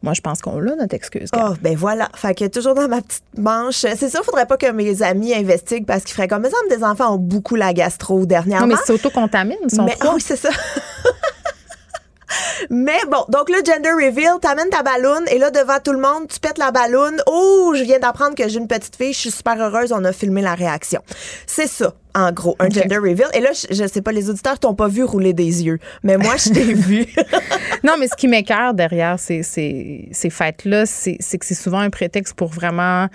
[0.04, 1.30] Moi, je pense qu'on l'a, notre excuse.
[1.34, 2.10] Oh, ben voilà.
[2.14, 3.76] Fait que toujours dans ma petite manche.
[3.76, 6.84] C'est sûr, faudrait pas que mes amis investiguent parce qu'ils feraient comme, me semble, des
[6.84, 8.66] enfants ont beaucoup la gastro non, dernièrement.
[8.66, 10.50] mais c'est auto-contamine, ils sont Mais, oh, c'est ça.
[12.70, 16.28] Mais bon, donc le gender reveal, t'amènes ta balloune et là, devant tout le monde,
[16.28, 17.20] tu pètes la balloune.
[17.26, 20.12] Oh, je viens d'apprendre que j'ai une petite fille, je suis super heureuse, on a
[20.12, 21.00] filmé la réaction.
[21.46, 23.28] C'est ça, en gros, un gender reveal.
[23.34, 26.16] Et là, je, je sais pas, les auditeurs t'ont pas vu rouler des yeux, mais
[26.16, 27.06] moi, je t'ai vu.
[27.82, 31.80] Non, mais ce qui m'écœure derrière ces, ces, ces fêtes-là, c'est c'est que c'est souvent
[31.80, 33.08] un prétexte pour vraiment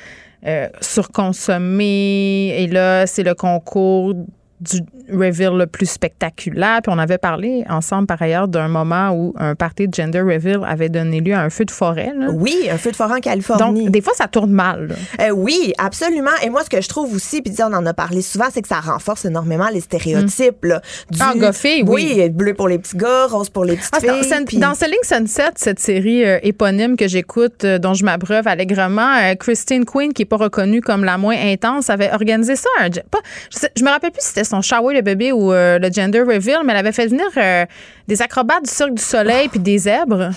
[0.46, 2.56] euh, surconsommer.
[2.58, 4.14] Et là, c'est le concours
[4.62, 4.80] du
[5.12, 6.80] reveal le plus spectaculaire.
[6.84, 10.60] Puis on avait parlé ensemble, par ailleurs, d'un moment où un party de gender reveal
[10.68, 12.12] avait donné lieu à un feu de forêt.
[12.18, 12.28] là.
[12.32, 13.84] Oui, un feu de forêt en Californie.
[13.86, 14.96] Donc, des fois, ça tourne mal.
[15.22, 16.32] Euh, oui, absolument.
[16.44, 18.68] Et moi, ce que je trouve aussi, puis on en a parlé souvent, c'est que
[18.68, 20.64] ça renforce énormément les stéréotypes.
[20.66, 22.30] Là, du, Ah, gars-fille, oui.
[22.30, 24.24] bleu pour les petits gars, rose pour les petites Ah, dans, filles.
[24.30, 28.48] Sun- puis- dans Selling Sunset, cette série euh, éponyme que j'écoute, euh, dont je m'abreuve
[28.48, 32.70] allègrement, Christine Quinn, qui est pas reconnue comme la moins intense, avait organisé ça.
[32.80, 33.20] un ge- pas,
[33.52, 35.92] je, sais- je me rappelle plus si c'était son shower le bébé ou euh, le
[35.92, 37.66] gender reveal, mais elle avait fait venir euh,
[38.08, 40.32] des acrobates du Cirque du Soleil puis des zèbres.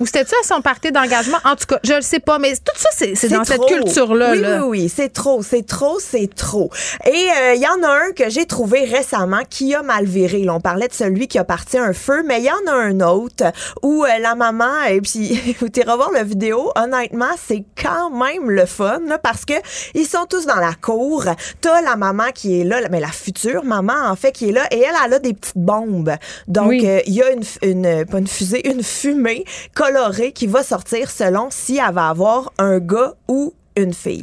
[0.00, 1.38] Ou c'était-tu à son party d'engagement?
[1.44, 4.30] En tout cas, je le sais pas, mais tout ça, c'est c'est dans cette culture-là.
[4.32, 4.62] Oui, là.
[4.64, 6.70] oui, oui, c'est trop, c'est trop, c'est trop.
[7.06, 10.44] Et euh, il y en a un que j'ai trouvé récemment qui a mal viré.
[10.44, 12.74] Là, on parlait de celui qui a parti un feu, mais il y en a
[12.74, 13.44] un autre
[13.82, 18.50] où euh, la maman, et puis vous irez voir la vidéo, honnêtement, c'est quand même
[18.50, 19.54] le fun, là, parce que
[19.94, 21.24] ils sont tous dans la cour.
[21.60, 24.66] T'as la maman qui est là, mais la future maman, en fait, qui est là,
[24.70, 26.14] et elle, elle a des petites bombes.
[26.46, 26.86] Donc, Oui.
[26.86, 29.44] euh, il y a une, une, pas une fusée, une fumée
[29.88, 34.22] colorée qui va sortir selon si elle va avoir un gars ou une fille.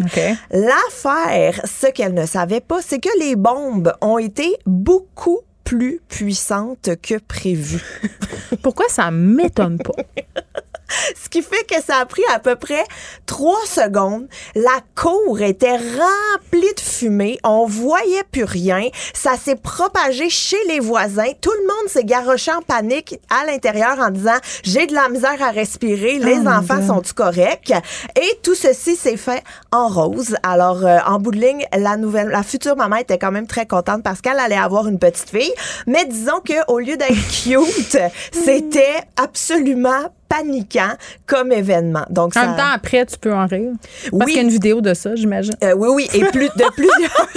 [0.52, 6.90] L'affaire, ce qu'elle ne savait pas, c'est que les bombes ont été beaucoup plus puissantes
[7.02, 7.82] que prévu.
[8.62, 9.94] Pourquoi ça m'étonne pas?
[11.24, 12.84] Ce qui fait que ça a pris à peu près
[13.26, 14.28] trois secondes.
[14.56, 17.38] La cour était remplie de fumée.
[17.44, 18.88] On voyait plus rien.
[19.14, 21.32] Ça s'est propagé chez les voisins.
[21.42, 25.42] Tout le monde s'est garoché en panique à l'intérieur en disant j'ai de la misère
[25.42, 26.20] à respirer.
[26.20, 27.74] Les Oh enfants sont-ils corrects?
[28.16, 30.36] Et tout ceci s'est fait en rose.
[30.44, 33.66] Alors, euh, en bout de ligne, la nouvelle, la future maman était quand même très
[33.66, 35.54] contente parce qu'elle allait avoir une petite fille.
[35.88, 37.14] Mais disons que au lieu d'être
[37.44, 37.98] cute,
[38.32, 40.94] c'était absolument paniquant
[41.26, 42.06] comme événement.
[42.10, 43.72] Donc, ça, même temps, après, tu peux en rire.
[44.12, 44.26] Parce Oui.
[44.26, 45.54] qu'il y a une vidéo de ça, j'imagine.
[45.64, 47.28] euh, oui, oui, et plus de plusieurs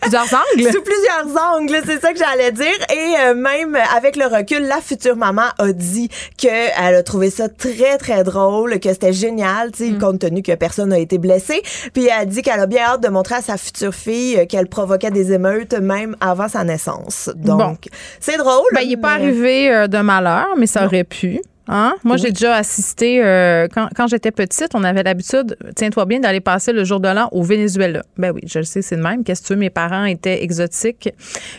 [0.00, 0.72] Plusieurs angles.
[0.72, 2.66] sous plusieurs angles, c'est ça que j'allais dire.
[2.90, 7.48] Et euh, même avec le recul, la future maman a dit qu'elle a trouvé ça
[7.48, 9.98] très, très drôle, que c'était génial, tu sais, Mm.
[9.98, 11.62] compte tenu que personne n'a été blessé.
[11.92, 14.46] Puis elle a dit qu'elle a bien hâte de montrer à sa future fille euh,
[14.46, 17.30] qu'elle provoquait des émeutes même avant sa naissance.
[17.36, 17.76] Donc, Bon.
[18.20, 18.66] c'est drôle.
[18.72, 21.40] Ben, il n'est pas arrivé de malheur, mais ça aurait pu.
[21.68, 21.94] Hein?
[22.02, 26.40] Moi, j'ai déjà assisté, euh, quand, quand j'étais petite, on avait l'habitude, tiens-toi bien, d'aller
[26.40, 28.02] passer le jour de l'an au Venezuela.
[28.16, 29.22] Ben oui, je le sais, c'est le même.
[29.22, 31.10] Qu'est-ce que tu veux, mes parents étaient exotiques.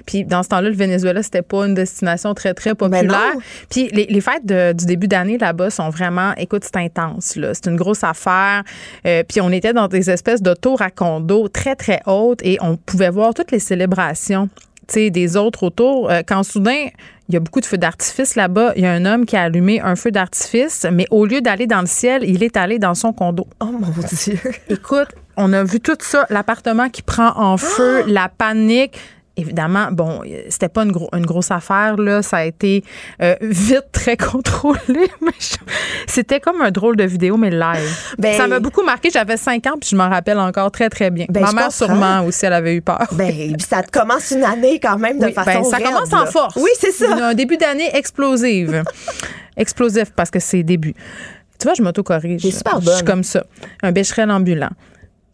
[0.05, 3.03] Puis dans ce temps-là, le Venezuela, c'était pas une destination très, très populaire.
[3.03, 3.39] Ben non.
[3.69, 7.35] Puis les, les fêtes de- du début d'année là-bas sont vraiment, écoute, c'est intense.
[7.35, 7.53] là.
[7.53, 8.63] C'est une grosse affaire.
[9.05, 12.57] Euh, puis on était dans des espèces de tours à condo très, très hautes et
[12.61, 14.49] on pouvait voir toutes les célébrations
[14.91, 16.09] des autres autour.
[16.09, 16.87] Euh, quand soudain,
[17.29, 19.43] il y a beaucoup de feux d'artifice là-bas, il y a un homme qui a
[19.43, 22.95] allumé un feu d'artifice, mais au lieu d'aller dans le ciel, il est allé dans
[22.95, 23.45] son condo.
[23.59, 24.39] Oh mon Dieu.
[24.67, 28.99] Écoute, on a vu tout ça, l'appartement qui prend en feu, la panique.
[29.39, 32.21] Évidemment, bon, c'était pas une, une, grosse affaire, là.
[32.21, 32.83] Ça a été
[33.21, 35.09] euh, vite très contrôlé.
[36.07, 38.13] C'était comme un drôle de vidéo, mais live.
[38.17, 39.09] Ben, ça m'a beaucoup marqué.
[39.09, 41.25] J'avais cinq ans, puis je m'en rappelle encore très, très bien.
[41.29, 43.07] Ben, Ma mère, sûrement, aussi, elle avait eu peur.
[43.13, 46.25] Ben, ça te commence une année quand même de oui, façon ben, Ça commence en
[46.25, 46.55] force.
[46.55, 47.29] Oui, c'est ça.
[47.29, 48.83] Un début d'année explosive.
[49.57, 50.93] Explosif, parce que c'est début.
[51.59, 52.41] Tu vois, je m'auto-corrige.
[52.41, 53.43] Je suis comme ça.
[53.83, 54.69] Un bécherel ambulant.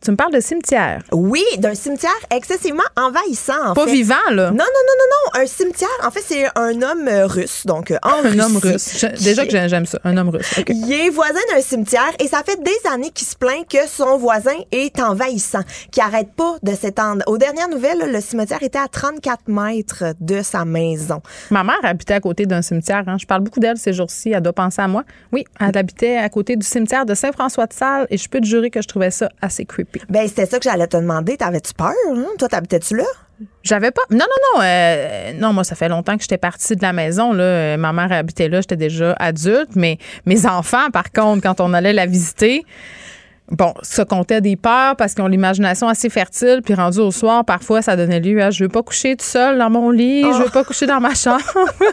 [0.06, 1.02] Tu me parles de cimetière.
[1.11, 3.69] Oui, d'un cimetière excessivement envahissant.
[3.69, 4.52] En Pas vivant, là.
[4.52, 5.41] Non, non, non, non, non.
[5.41, 9.03] Un cimetière, en fait, c'est un homme euh, russe, donc en Un homme russe.
[9.23, 10.60] déjà que j'aime ça, un homme russe.
[10.68, 14.18] Il est voisin d'un cimetière et ça fait des années qu'il se plaint que son
[14.18, 17.23] voisin est envahissant, qui arrête pas de s'étendre.
[17.26, 21.23] Aux dernières nouvelles, le cimetière était à 34 mètres de sa maison.
[21.49, 23.06] Ma mère habitait à côté d'un cimetière.
[23.07, 23.18] Hein.
[23.19, 24.34] Je parle beaucoup d'elle ces jours-ci.
[24.34, 25.03] Elle doit penser à moi.
[25.32, 28.84] Oui, elle habitait à côté du cimetière de Saint-François-de-Sales et je peux te jurer que
[28.84, 29.94] je trouvais ça assez creepy.
[30.09, 31.38] Ben, c'était ça que j'allais te demander.
[31.38, 31.93] T'avais-tu peur?
[32.09, 32.26] Hein?
[32.38, 33.05] Toi, t'habitais-tu là?
[33.63, 34.01] J'avais pas.
[34.11, 34.26] Non, non,
[34.59, 34.63] non.
[34.63, 37.34] Euh, non, moi, ça fait longtemps que j'étais partie de la maison.
[37.34, 37.43] Là.
[37.43, 38.61] Euh, ma mère habitait là.
[38.61, 39.76] J'étais déjà adulte.
[39.76, 42.63] Mais mes enfants, par contre, quand on allait la visiter,
[43.49, 46.61] bon, ça comptait des peurs parce qu'ils ont l'imagination assez fertile.
[46.63, 49.57] Puis rendu au soir, parfois, ça donnait lieu à je veux pas coucher tout seul
[49.57, 50.51] dans mon lit, je veux oh.
[50.51, 51.43] pas coucher dans ma chambre.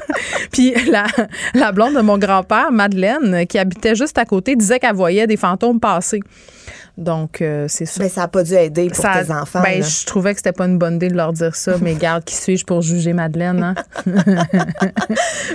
[0.53, 1.07] puis la,
[1.55, 5.37] la blonde de mon grand-père, Madeleine, qui habitait juste à côté, disait qu'elle voyait des
[5.37, 6.21] fantômes passer.
[6.99, 8.03] Donc, euh, c'est ça.
[8.03, 9.63] Mais ça n'a pas dû aider pour tes enfants.
[9.63, 12.23] Ben, je trouvais que c'était pas une bonne idée de leur dire ça, mais garde,
[12.25, 13.75] qui suis-je pour juger Madeleine, hein?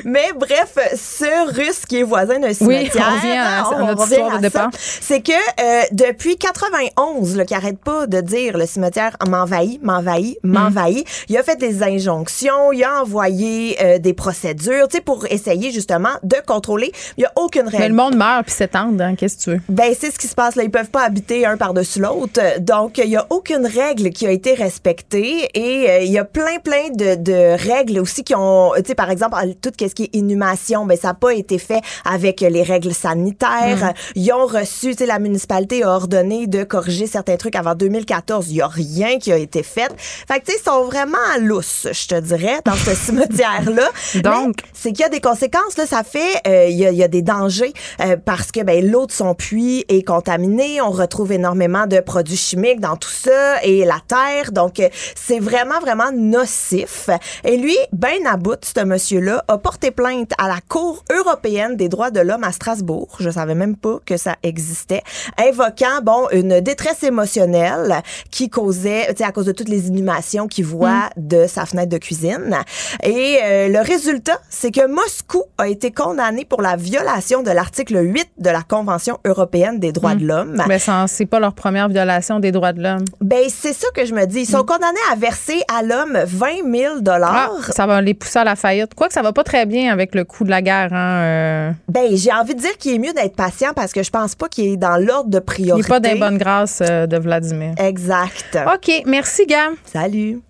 [0.03, 2.81] mais bref, ce russe qui est voisin d'un cimetière.
[2.81, 4.69] Oui, on revient à, notre histoire de départ.
[4.79, 10.51] C'est que euh, depuis 91, qui arrête pas de dire le cimetière m'envahit, m'envahit, mm.
[10.51, 15.25] m'envahit, il a fait des injonctions, il a envoyé euh, des procédures, tu sais, pour
[15.29, 16.91] essayer justement de contrôler.
[17.17, 17.77] Il n'y a aucune règle.
[17.77, 19.61] Mais le monde meurt puis s'étend, hein, qu'est-ce que tu veux?
[19.69, 20.63] Ben, c'est ce qui se passe là.
[20.63, 22.41] Ils peuvent pas habiter un par-dessus l'autre.
[22.59, 26.25] Donc, il n'y a aucune règle qui a été respectée et euh, il y a
[26.25, 30.03] plein, plein de, de règles aussi qui ont, tu sais, par exemple, tout ce qui
[30.03, 33.93] est inhumation, ben, ça n'a pas été fait avec les règles sanitaires.
[33.93, 33.93] Mm.
[34.15, 38.47] Ils ont reçu, tu sais, la municipalité a ordonné de corriger certains trucs avant 2014.
[38.49, 39.91] Il n'y a rien qui a été fait.
[39.97, 43.89] Fait que, tu sais, ils sont vraiment à lousse, je te dirais, dans ce cimetière-là.
[44.21, 45.85] Donc, c'est qu'il y a des conséquences, là.
[45.85, 49.05] Ça fait, euh, il, y a, y, a, des dangers euh, parce que, ben, l'eau
[49.05, 50.81] de son puits est contaminée.
[50.81, 54.51] On retrouve trouve énormément de produits chimiques dans tout ça et la terre.
[54.51, 57.09] Donc, euh, c'est vraiment, vraiment nocif.
[57.43, 62.11] Et lui, Ben About, ce monsieur-là, a porté plainte à la Cour européenne des droits
[62.11, 63.07] de l'homme à Strasbourg.
[63.19, 65.01] Je savais même pas que ça existait.
[65.39, 70.47] Invoquant, bon, une détresse émotionnelle qui causait, tu sais, à cause de toutes les inhumations
[70.47, 71.27] qu'il voit mm.
[71.27, 72.55] de sa fenêtre de cuisine.
[73.01, 77.97] Et euh, le résultat, c'est que Moscou a été condamné pour la violation de l'article
[78.03, 80.19] 8 de la Convention européenne des droits mm.
[80.19, 80.63] de l'homme.
[80.67, 80.77] Mais
[81.07, 83.05] c'est pas leur première violation des droits de l'homme.
[83.21, 84.41] Ben, c'est ça que je me dis.
[84.41, 84.65] Ils sont mm.
[84.65, 87.51] condamnés à verser à l'homme 20 000 dollars.
[87.57, 88.93] Ah, ça va les pousser à la faillite.
[88.93, 90.93] Quoi que ça va pas très bien avec le coût de la guerre.
[90.93, 91.71] Hein, euh.
[91.87, 94.47] Ben, j'ai envie de dire qu'il est mieux d'être patient parce que je pense pas
[94.47, 95.87] qu'il est dans l'ordre de priorité.
[95.87, 97.73] Il n'est pas des bonnes grâces euh, de Vladimir.
[97.77, 98.57] Exact.
[98.73, 99.03] OK.
[99.05, 99.73] Merci, Gam.
[99.85, 100.41] Salut.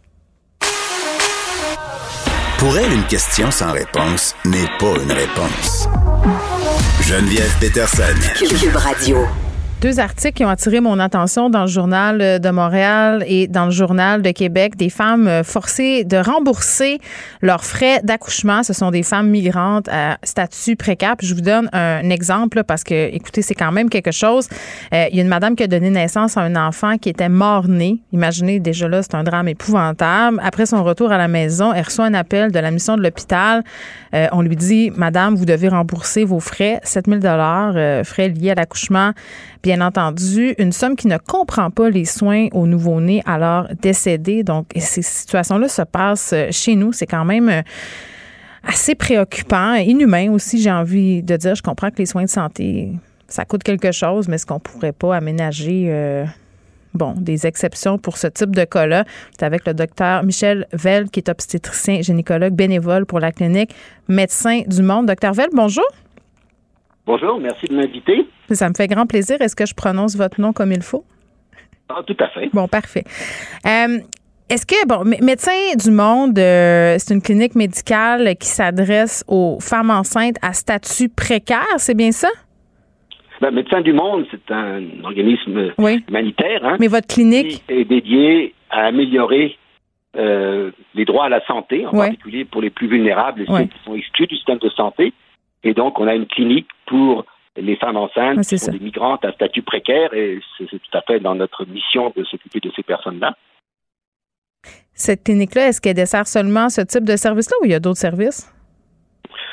[2.58, 5.88] Pour elle, une question sans réponse n'est pas une réponse.
[7.02, 8.04] Geneviève Peterson.
[8.36, 9.28] Cube Radio.
[9.80, 13.72] Deux articles qui ont attiré mon attention dans le journal de Montréal et dans le
[13.72, 14.76] journal de Québec.
[14.76, 16.98] Des femmes euh, forcées de rembourser
[17.44, 18.64] leurs frais d'accouchement.
[18.64, 21.14] Ce sont des femmes migrantes à statut précaire.
[21.22, 24.50] je vous donne un exemple parce que, écoutez, c'est quand même quelque chose.
[24.96, 27.30] Euh, il y a une madame qui a donné naissance à un enfant qui était
[27.30, 28.00] mort-né.
[28.14, 30.42] Imaginez, déjà là, c'est un drame épouvantable.
[30.44, 33.64] Après son retour à la maison, elle reçoit un appel de la mission de l'hôpital.
[34.16, 38.56] Euh, on lui dit, Madame, vous devez rembourser vos frais, 7000 dollars, frais liés à
[38.56, 39.12] l'accouchement
[39.68, 44.42] bien entendu, une somme qui ne comprend pas les soins au nouveau-né alors décédé.
[44.42, 46.94] Donc, ces situations-là se passent euh, chez nous.
[46.94, 47.62] C'est quand même euh,
[48.64, 51.54] assez préoccupant, inhumain aussi, j'ai envie de dire.
[51.54, 52.94] Je comprends que les soins de santé,
[53.28, 55.88] ça coûte quelque chose, mais est-ce qu'on pourrait pas aménager...
[55.90, 56.26] Euh,
[57.18, 59.04] des exceptions pour ce type de cas-là?
[59.38, 63.70] C'est avec le docteur Michel Vell, qui est obstétricien gynécologue bénévole pour la clinique
[64.08, 65.06] Médecins du Monde.
[65.06, 65.86] Docteur Vell, bonjour.
[67.06, 68.28] Bonjour, merci de m'inviter.
[68.56, 69.42] Ça me fait grand plaisir.
[69.42, 71.04] Est-ce que je prononce votre nom comme il faut?
[71.90, 72.50] Ah, tout à fait.
[72.54, 73.04] Bon, parfait.
[73.66, 74.00] Euh,
[74.50, 79.90] est-ce que, bon, Médecins du Monde, euh, c'est une clinique médicale qui s'adresse aux femmes
[79.92, 82.30] enceintes à statut précaire, c'est bien ça?
[83.42, 86.66] Ben, Médecins du Monde, c'est un organisme humanitaire.
[86.66, 87.64] Hein, Mais votre clinique?
[87.70, 89.58] est dédiée à améliorer
[90.18, 93.96] euh, les droits à la santé, en particulier pour les plus vulnérables, ceux qui sont
[93.96, 95.14] exclus du système de santé.
[95.64, 97.26] Et donc, on a une clinique pour
[97.58, 101.36] les femmes enceintes, pour les migrantes à statut précaire, et c'est tout à fait dans
[101.36, 103.36] notre mission de s'occuper de ces personnes-là.
[104.94, 108.00] Cette clinique-là, est-ce qu'elle dessert seulement ce type de service-là ou il y a d'autres
[108.00, 108.54] services?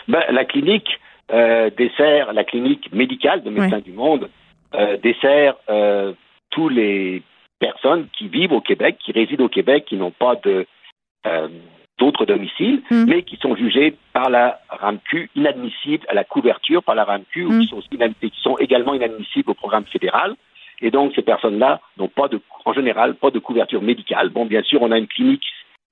[0.09, 0.89] Ben, la clinique
[1.33, 4.29] euh, dessert, la clinique médicale de Médecins du Monde
[4.75, 6.13] euh, dessert euh,
[6.51, 7.23] tous les
[7.59, 10.67] personnes qui vivent au Québec, qui résident au Québec, qui n'ont pas de
[11.27, 11.49] euh,
[11.99, 13.05] d'autres domiciles, mm.
[13.07, 17.53] mais qui sont jugés par la RAMQ inadmissibles à la couverture par la RAMQ, ou
[17.53, 17.61] mm.
[17.61, 17.83] qui sont,
[18.21, 20.35] qui sont également inadmissibles au programme fédéral.
[20.81, 24.31] Et donc, ces personnes-là n'ont pas de, en général, pas de couverture médicale.
[24.31, 25.45] Bon, bien sûr, on a une clinique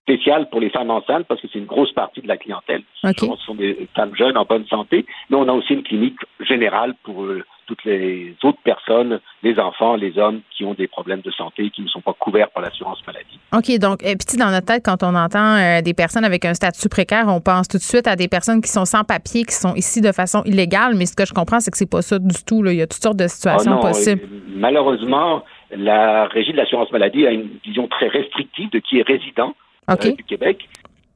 [0.03, 2.83] spéciale pour les femmes enceintes parce que c'est une grosse partie de la clientèle.
[3.03, 3.13] Ce
[3.47, 7.23] sont des femmes jeunes en bonne santé, mais on a aussi une clinique générale pour
[7.23, 11.71] euh, toutes les autres personnes, les enfants, les hommes qui ont des problèmes de santé
[11.71, 13.39] qui ne sont pas couverts par l'assurance maladie.
[13.53, 16.55] OK, donc, et puis dans notre tête, quand on entend euh, des personnes avec un
[16.55, 19.55] statut précaire, on pense tout de suite à des personnes qui sont sans papier, qui
[19.55, 22.19] sont ici de façon illégale, mais ce que je comprends, c'est que c'est pas ça
[22.19, 22.63] du tout.
[22.63, 22.73] Là.
[22.73, 24.23] Il y a toutes sortes de situations ah possibles.
[24.55, 29.55] Malheureusement, la Régie de l'assurance maladie a une vision très restrictive de qui est résident
[29.91, 30.69] euh, du Québec.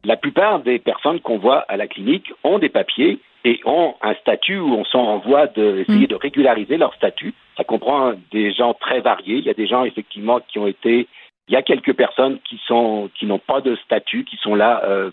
[0.05, 4.15] La plupart des personnes qu'on voit à la clinique ont des papiers et ont un
[4.15, 6.07] statut où on sont en voie d'essayer de, mm.
[6.07, 7.33] de régulariser leur statut.
[7.57, 9.37] Ça comprend des gens très variés.
[9.37, 11.07] Il y a des gens effectivement qui ont été.
[11.49, 14.83] Il y a quelques personnes qui sont qui n'ont pas de statut, qui sont là
[14.85, 15.13] euh,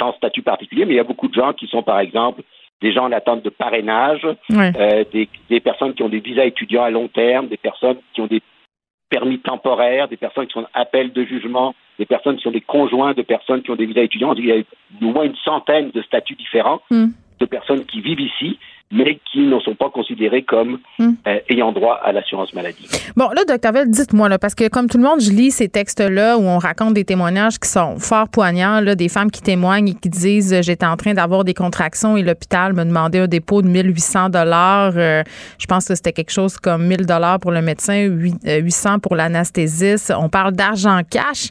[0.00, 2.40] sans statut particulier, mais il y a beaucoup de gens qui sont par exemple
[2.80, 6.82] des gens en attente de parrainage, euh, des, des personnes qui ont des visas étudiants
[6.82, 8.40] à long terme, des personnes qui ont des
[9.10, 12.62] permis temporaires, des personnes qui sont en appel de jugement, des personnes qui sont des
[12.62, 14.32] conjoints de personnes qui ont des visas étudiants.
[14.34, 14.62] Il y a
[15.02, 17.08] au moins une centaine de statuts différents mm.
[17.40, 18.58] De personnes qui vivent ici
[18.92, 21.10] mais qui ne sont pas considérés comme hmm.
[21.26, 22.88] euh, ayant droit à l'assurance maladie.
[23.16, 25.68] Bon, là, docteur Vell, dites-moi, là, parce que comme tout le monde, je lis ces
[25.68, 29.90] textes-là où on raconte des témoignages qui sont fort poignants, là, des femmes qui témoignent
[29.90, 33.28] et qui disent euh, j'étais en train d'avoir des contractions et l'hôpital me demandait un
[33.28, 34.92] dépôt de 1800 dollars.
[34.96, 35.22] Euh,
[35.58, 38.08] je pense que c'était quelque chose comme 1000 dollars pour le médecin,
[38.44, 40.12] 800 pour l'anesthésiste.
[40.18, 41.50] On parle d'argent cash.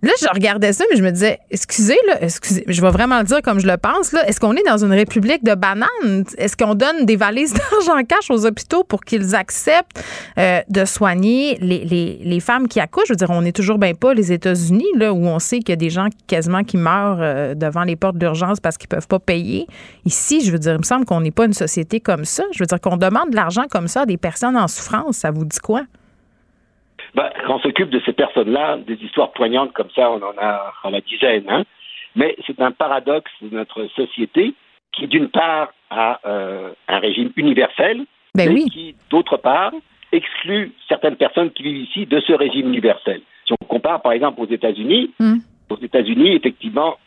[0.00, 3.24] Là, je regardais ça, mais je me disais, excusez, là, excusez, je vais vraiment le
[3.24, 4.24] dire comme je le pense, là.
[4.28, 6.24] Est-ce qu'on est dans une république de bananes?
[6.36, 10.00] Est-ce qu'on donne des valises d'argent cash aux hôpitaux pour qu'ils acceptent
[10.38, 13.08] euh, de soigner les, les, les, femmes qui accouchent?
[13.08, 15.70] Je veux dire, on n'est toujours bien pas les États-Unis, là, où on sait qu'il
[15.70, 19.08] y a des gens quasiment qui meurent euh, devant les portes d'urgence parce qu'ils peuvent
[19.08, 19.66] pas payer.
[20.04, 22.44] Ici, je veux dire, il me semble qu'on n'est pas une société comme ça.
[22.52, 25.16] Je veux dire, qu'on demande de l'argent comme ça à des personnes en souffrance.
[25.16, 25.82] Ça vous dit quoi?
[27.18, 30.72] Ben, quand on s'occupe de ces personnes-là, des histoires poignantes comme ça, on en a
[30.84, 31.46] à la dizaine.
[31.48, 31.64] Hein.
[32.14, 34.54] Mais c'est un paradoxe de notre société
[34.92, 38.04] qui, d'une part, a euh, un régime universel,
[38.36, 39.72] ben mais qui, d'autre part,
[40.12, 43.20] exclut certaines personnes qui vivent ici de ce régime universel.
[43.48, 45.38] Si on compare, par exemple, aux États-Unis, hmm.
[45.70, 46.98] aux États-Unis, effectivement,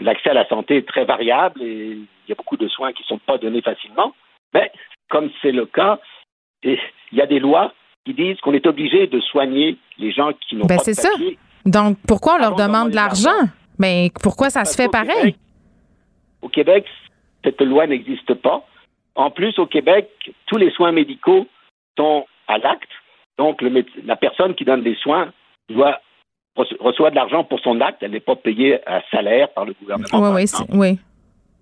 [0.00, 3.02] l'accès à la santé est très variable et il y a beaucoup de soins qui
[3.04, 4.12] ne sont pas donnés facilement.
[4.52, 4.72] Mais
[5.08, 6.00] comme c'est le cas,
[6.64, 6.80] il
[7.12, 7.72] y a des lois
[8.08, 10.94] qui disent qu'on est obligé de soigner les gens qui n'ont ben, pas de c'est
[10.94, 11.10] ça.
[11.66, 13.30] Donc, pourquoi on leur demande de l'argent?
[13.78, 15.36] Mais pourquoi ça se fait pareil?
[16.40, 16.86] au Québec,
[17.44, 18.64] cette loi n'existe pas.
[19.14, 20.08] En plus, au Québec,
[20.46, 21.46] tous les soins médicaux
[21.98, 22.88] sont à l'acte.
[23.36, 25.32] Donc, le, la personne qui donne des soins
[25.68, 26.00] doit
[26.80, 28.02] reçoit de l'argent pour son acte.
[28.02, 30.32] Elle n'est pas payée à salaire par le gouvernement.
[30.32, 30.98] Oui, oui, oui.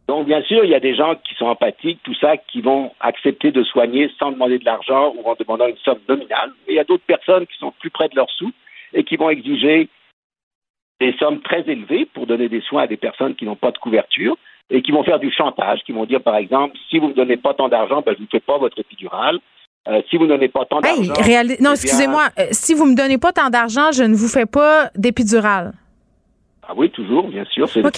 [0.08, 2.92] Donc, bien sûr, il y a des gens qui sont empathiques, tout ça, qui vont
[3.00, 6.52] accepter de soigner sans demander de l'argent ou en demandant une somme nominale.
[6.66, 8.52] Mais il y a d'autres personnes qui sont plus près de leurs sous
[8.94, 9.88] et qui vont exiger
[11.00, 13.78] des sommes très élevées pour donner des soins à des personnes qui n'ont pas de
[13.78, 14.36] couverture
[14.70, 17.16] et qui vont faire du chantage, qui vont dire, par exemple, si vous ne me
[17.16, 19.38] donnez pas tant d'argent, ben, je ne fais pas votre épidurale.
[19.88, 21.12] Euh, si vous ne donnez pas tant d'argent.
[21.60, 22.28] non, eh excusez-moi.
[22.38, 25.72] Euh, si vous ne me donnez pas tant d'argent, je ne vous fais pas d'épidurale.
[26.68, 27.68] Ah oui, toujours, bien sûr.
[27.68, 27.90] C'est la,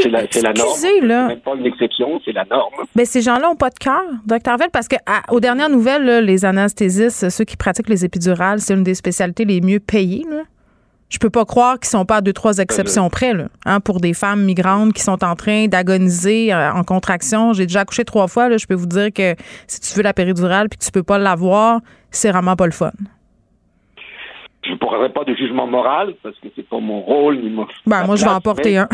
[0.42, 1.06] la, norme.
[1.06, 1.28] Là.
[1.28, 2.74] même pas une exception, c'est la norme.
[2.94, 4.96] Mais ces gens-là n'ont pas de cœur, docteur Vell, parce que
[5.30, 9.62] aux dernières nouvelles, les anesthésistes, ceux qui pratiquent les épidurales, c'est une des spécialités les
[9.62, 10.26] mieux payées.
[10.28, 10.42] Là.
[11.08, 14.00] Je peux pas croire qu'ils sont pas à deux, trois exceptions près, là, hein, pour
[14.00, 17.54] des femmes migrantes qui sont en train d'agoniser euh, en contraction.
[17.54, 19.34] J'ai déjà accouché trois fois, là, je peux vous dire que
[19.66, 21.80] si tu veux la péridurale puis que tu peux pas l'avoir,
[22.10, 22.92] c'est vraiment pas le fun
[24.68, 27.66] je ne pourrais pas de jugement moral parce que c'est pas mon rôle ni mon.
[27.86, 28.88] Ben, moi, je vais en porter un.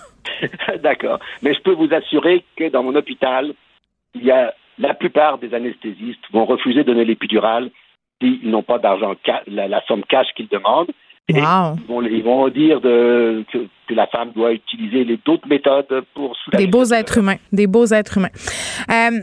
[0.82, 1.20] D'accord.
[1.42, 3.54] Mais je peux vous assurer que dans mon hôpital,
[4.14, 7.70] il y a la plupart des anesthésistes vont refuser de donner l'épidurale
[8.20, 9.14] s'ils n'ont pas d'argent,
[9.46, 10.90] la, somme cash qu'ils demandent.
[11.28, 13.58] Et ils, vont, dire de, que,
[13.90, 16.64] la femme doit utiliser les d'autres méthodes pour soulager.
[16.64, 17.36] Des beaux êtres humains.
[17.52, 18.30] Des beaux êtres humains.
[18.90, 19.18] Euh,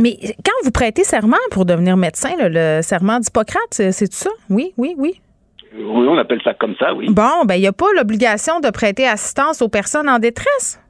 [0.00, 4.30] mais quand vous prêtez serment pour devenir médecin, le serment d'Hippocrate, c'est ça?
[4.50, 5.20] Oui, oui, oui.
[5.74, 7.06] Oui, on appelle ça comme ça, oui.
[7.10, 10.82] Bon, ben il n'y a pas l'obligation de prêter assistance aux personnes en détresse?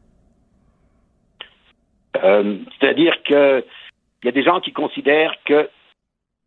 [2.23, 3.65] Euh, c'est-à-dire que
[4.23, 5.69] il y a des gens qui considèrent que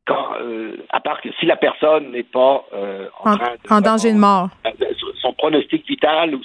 [0.06, 3.82] quand, euh, à part que si la personne n'est pas euh, en, train de, en
[3.82, 4.50] danger de mort,
[5.22, 6.42] son, pronostic vital, ou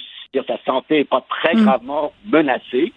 [0.47, 1.65] sa santé n'est pas très mm.
[1.65, 2.93] gravement menacée,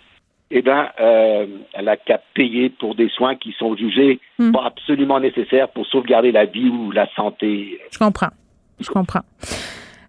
[0.50, 4.52] eh bien, euh, elle a qu'à payer pour des soins qui sont jugés mm.
[4.52, 7.80] pas absolument nécessaires pour sauvegarder la vie ou la santé.
[7.90, 8.30] Je comprends.
[8.80, 9.22] Je comprends.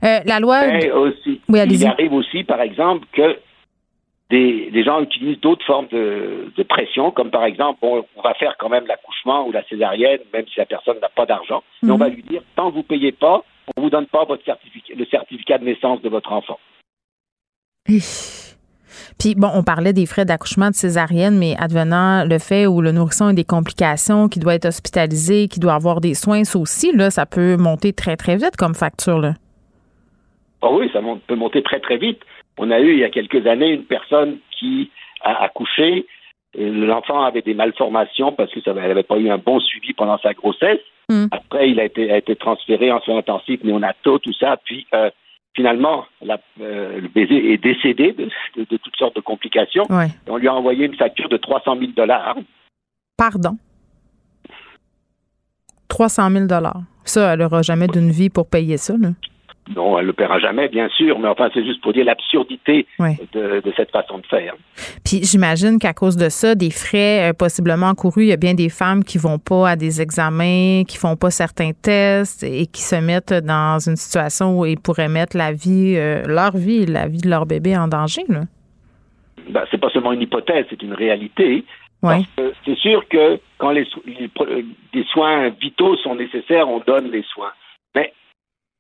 [0.04, 0.62] Euh, la loi.
[0.94, 3.38] aussi, il arrive aussi, par exemple, que
[4.30, 8.56] des, des gens utilisent d'autres formes de, de, pression, comme par exemple, on va faire
[8.60, 11.96] quand même l'accouchement ou la césarienne, même si la personne n'a pas d'argent, mais on
[11.96, 12.00] mhm.
[12.00, 13.44] va lui dire, tant que vous ne payez pas,
[13.76, 16.60] on ne vous donne pas votre certificat, le certificat de naissance de votre enfant.
[19.20, 22.92] Puis bon, on parlait des frais d'accouchement de césarienne, mais advenant le fait où le
[22.92, 26.92] nourrisson a des complications, qui doit être hospitalisé, qui doit avoir des soins, ça aussi,
[26.96, 29.20] là, ça peut monter très, très vite comme facture.
[29.20, 29.34] Là.
[30.62, 32.20] Oh oui, ça peut monter très, très vite.
[32.58, 34.92] On a eu il y a quelques années une personne qui
[35.22, 36.06] a accouché.
[36.58, 40.80] L'enfant avait des malformations parce que n'avait pas eu un bon suivi pendant sa grossesse.
[41.08, 41.28] Hmm.
[41.32, 44.58] Après, il a été, a été transféré en soins intensifs néonataux, tout ça.
[44.64, 45.10] Puis euh,
[45.60, 46.06] finalement,
[46.62, 49.84] euh, le bébé est décédé de, toutes sortes de complications.
[50.28, 52.38] on lui a envoyé une facture de 300 000 dollars.
[53.18, 53.58] Pardon?
[55.90, 56.82] 300 000 dollars.
[57.04, 58.96] Ça, elle n'aura jamais d'une vie pour payer ça.
[58.98, 59.10] Là.
[59.76, 62.88] Non, elle ne le paiera jamais, bien sûr, mais enfin, c'est juste pour dire l'absurdité
[63.00, 64.56] de, cette façon de faire.
[65.06, 68.56] Puis j'imagine qu'à cause de ça, des frais euh, possiblement encourus, il y a bien
[68.56, 72.82] des femmes qui vont pas à des examens, qui font pas certains tests et qui
[72.82, 77.08] se mettent dans une situation où ils pourraient mettre la vie, euh, leur vie, la
[77.08, 78.24] vie de leur bébé en danger.
[78.28, 78.42] Là.
[79.50, 81.64] Ben, c'est pas seulement une hypothèse, c'est une réalité.
[82.66, 83.86] C'est sûr que quand les,
[84.94, 87.52] les soins vitaux sont nécessaires, on donne les soins.
[87.94, 88.14] Mais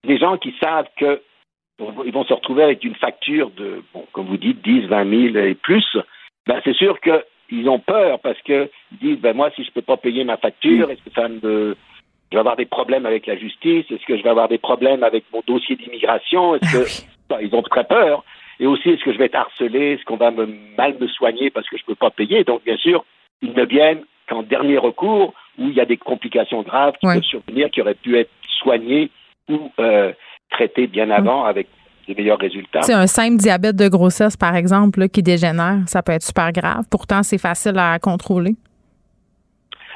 [0.05, 1.21] des gens qui savent que
[2.05, 5.45] ils vont se retrouver avec une facture de, bon, comme vous dites, 10, 20 000
[5.45, 5.97] et plus,
[6.45, 8.69] ben c'est sûr qu'ils ont peur parce qu'ils
[9.01, 11.77] disent, ben moi, si je ne peux pas payer ma facture, est-ce que ça me...
[12.31, 15.03] Je vais avoir des problèmes avec la justice, est-ce que je vais avoir des problèmes
[15.03, 17.09] avec mon dossier d'immigration, est-ce que...
[17.29, 18.23] Ben, ils ont très peur.
[18.59, 20.47] Et aussi, est-ce que je vais être harcelé, est-ce qu'on va me,
[20.77, 22.43] mal me soigner parce que je ne peux pas payer?
[22.43, 23.05] Donc, bien sûr,
[23.41, 27.23] ils ne viennent qu'en dernier recours où il y a des complications graves qui peuvent
[27.23, 29.11] survenir, qui auraient pu être soignées
[29.49, 30.13] ou euh,
[30.49, 31.67] traité bien avant avec
[32.07, 32.81] des meilleurs résultats.
[32.81, 36.85] C'est un simple diabète de grossesse, par exemple, qui dégénère, ça peut être super grave.
[36.89, 38.55] Pourtant, c'est facile à contrôler.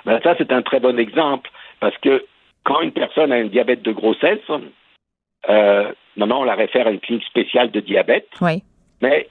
[0.06, 1.50] Ben, ça, c'est un très bon exemple
[1.80, 2.26] parce que
[2.64, 4.40] quand une personne a un diabète de grossesse,
[5.50, 8.28] euh, normalement, on la réfère à une clinique spéciale de diabète.
[8.42, 8.64] Oui.
[9.02, 9.28] Mais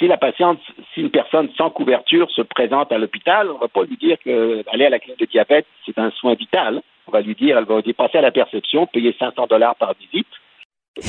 [0.00, 0.60] si la patiente,
[0.94, 4.16] si une personne sans couverture se présente à l'hôpital, on ne va pas lui dire
[4.22, 7.64] qu'aller à la clinique de diabète, c'est un soin vital on va lui dire, elle
[7.64, 10.28] va dépasser à la perception, payer 500 dollars par visite,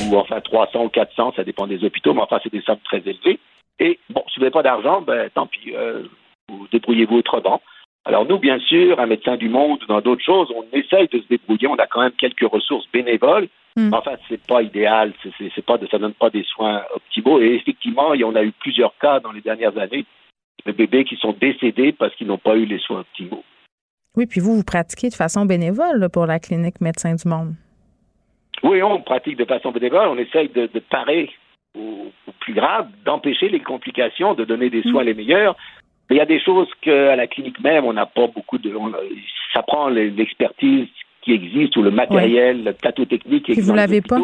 [0.03, 2.99] ou enfin 300 ou 400, ça dépend des hôpitaux, mais enfin c'est des sommes très
[2.99, 3.39] élevées.
[3.79, 6.03] Et bon, si vous n'avez pas d'argent, ben tant pis, euh,
[6.49, 7.61] vous débrouillez-vous autrement.
[8.05, 11.27] Alors nous, bien sûr, un médecin du monde, dans d'autres choses, on essaye de se
[11.27, 11.67] débrouiller.
[11.67, 13.49] On a quand même quelques ressources bénévoles.
[13.75, 13.89] Hmm.
[13.89, 15.13] Mais enfin, c'est pas idéal.
[15.37, 17.39] C'est, pas, ça donne pas des soins optimaux.
[17.39, 20.05] Et effectivement, on a eu plusieurs cas dans les dernières années
[20.65, 23.43] de bébés qui sont décédés parce qu'ils n'ont pas eu les soins optimaux.
[24.15, 27.53] Oui, puis vous, vous pratiquez de façon bénévole pour la clinique Médecins du Monde.
[28.63, 30.07] Oui, on pratique de façon bénévole.
[30.07, 31.29] On essaye de, parer
[31.75, 35.07] au, plus grave, d'empêcher les complications, de donner des soins mm.
[35.07, 35.55] les meilleurs.
[36.09, 38.73] Mais il y a des choses qu'à la clinique même, on n'a pas beaucoup de.
[39.53, 40.87] ça prend l'expertise
[41.21, 43.69] qui existe ou le matériel, le plateau technique qui existe.
[43.69, 44.19] vous l'avez pas?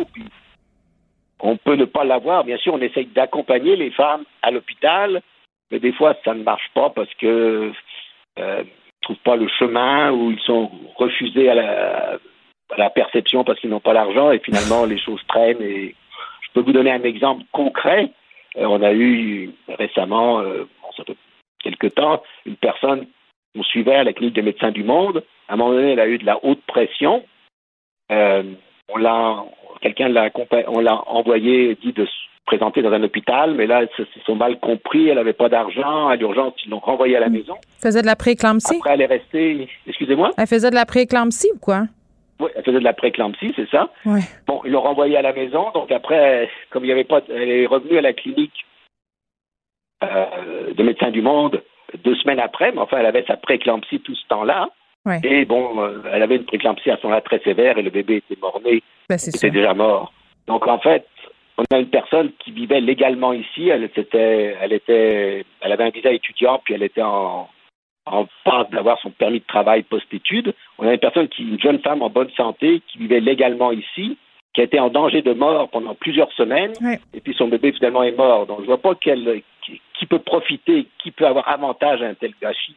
[1.39, 2.43] on peut ne pas l'avoir.
[2.43, 5.21] Bien sûr, on essaye d'accompagner les femmes à l'hôpital,
[5.71, 7.71] mais des fois, ça ne marche pas parce que
[8.39, 8.63] euh,
[9.05, 13.93] trouvent pas le chemin ou ils sont refusés à la, perception parce qu'ils n'ont pas
[13.93, 15.61] l'argent et finalement les choses traînent.
[15.61, 15.95] Et
[16.41, 18.11] je peux vous donner un exemple concret.
[18.57, 20.67] Euh, on a eu récemment, euh,
[20.97, 21.17] ça fait
[21.63, 23.07] quelque temps, une personne
[23.53, 25.23] qu'on suivait à la clinique des médecins du monde.
[25.47, 27.23] À un moment donné, elle a eu de la haute pression.
[28.11, 28.43] Euh,
[28.89, 29.43] on l'a,
[29.81, 30.29] quelqu'un l'a,
[30.67, 32.07] on l'a envoyé, dit de
[32.45, 35.09] présentée dans un hôpital, mais là, ils se sont mal compris.
[35.09, 36.07] Elle n'avait pas d'argent.
[36.07, 37.55] À l'urgence, ils l'ont renvoyée à la maison.
[37.55, 38.77] Elle faisait de la prééclampsie?
[38.77, 39.67] Après, elle est restée.
[39.87, 40.31] Excusez-moi?
[40.37, 41.83] Elle faisait de la prééclampsie ou quoi?
[42.39, 43.89] Oui, elle faisait de la prééclampsie, c'est ça.
[44.05, 44.19] Oui.
[44.45, 45.71] Bon, ils l'ont renvoyée à la maison.
[45.73, 47.21] Donc après, comme il n'y avait pas.
[47.29, 48.65] Elle est revenue à la clinique
[50.03, 51.61] euh, de médecins du monde
[52.03, 54.69] deux semaines après, mais enfin, elle avait sa prééclampsie tout ce temps-là.
[55.05, 55.15] Oui.
[55.23, 58.17] Et bon, euh, elle avait une prééclampsie à son là très sévère et le bébé
[58.17, 58.81] était mort-né.
[59.07, 60.11] Ben, était déjà mort.
[60.47, 61.07] Donc en fait,
[61.57, 63.69] on a une personne qui vivait légalement ici.
[63.69, 67.47] Elle était, elle était, elle avait un visa étudiant, puis elle était en,
[68.05, 68.27] en
[68.71, 70.53] d'avoir son permis de travail post-études.
[70.77, 74.17] On a une personne qui, une jeune femme en bonne santé, qui vivait légalement ici,
[74.53, 76.73] qui a été en danger de mort pendant plusieurs semaines,
[77.13, 78.45] et puis son bébé finalement est mort.
[78.45, 82.33] Donc je vois pas quel, qui, peut profiter, qui peut avoir avantage à un tel
[82.41, 82.75] gâchis.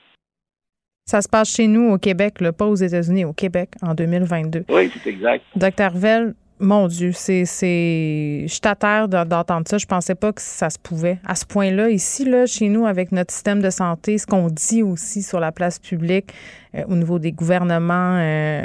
[1.04, 4.64] Ça se passe chez nous au Québec, pas aux États-Unis, au Québec en 2022.
[4.68, 5.44] Oui, c'est exact.
[5.56, 7.44] Docteur Vell, mon Dieu, c'est.
[7.44, 9.78] Je suis à terre d'entendre ça.
[9.78, 11.18] Je pensais pas que ça se pouvait.
[11.24, 14.82] À ce point-là, ici, là, chez nous, avec notre système de santé, ce qu'on dit
[14.82, 16.32] aussi sur la place publique,
[16.74, 18.62] euh, au niveau des gouvernements, euh,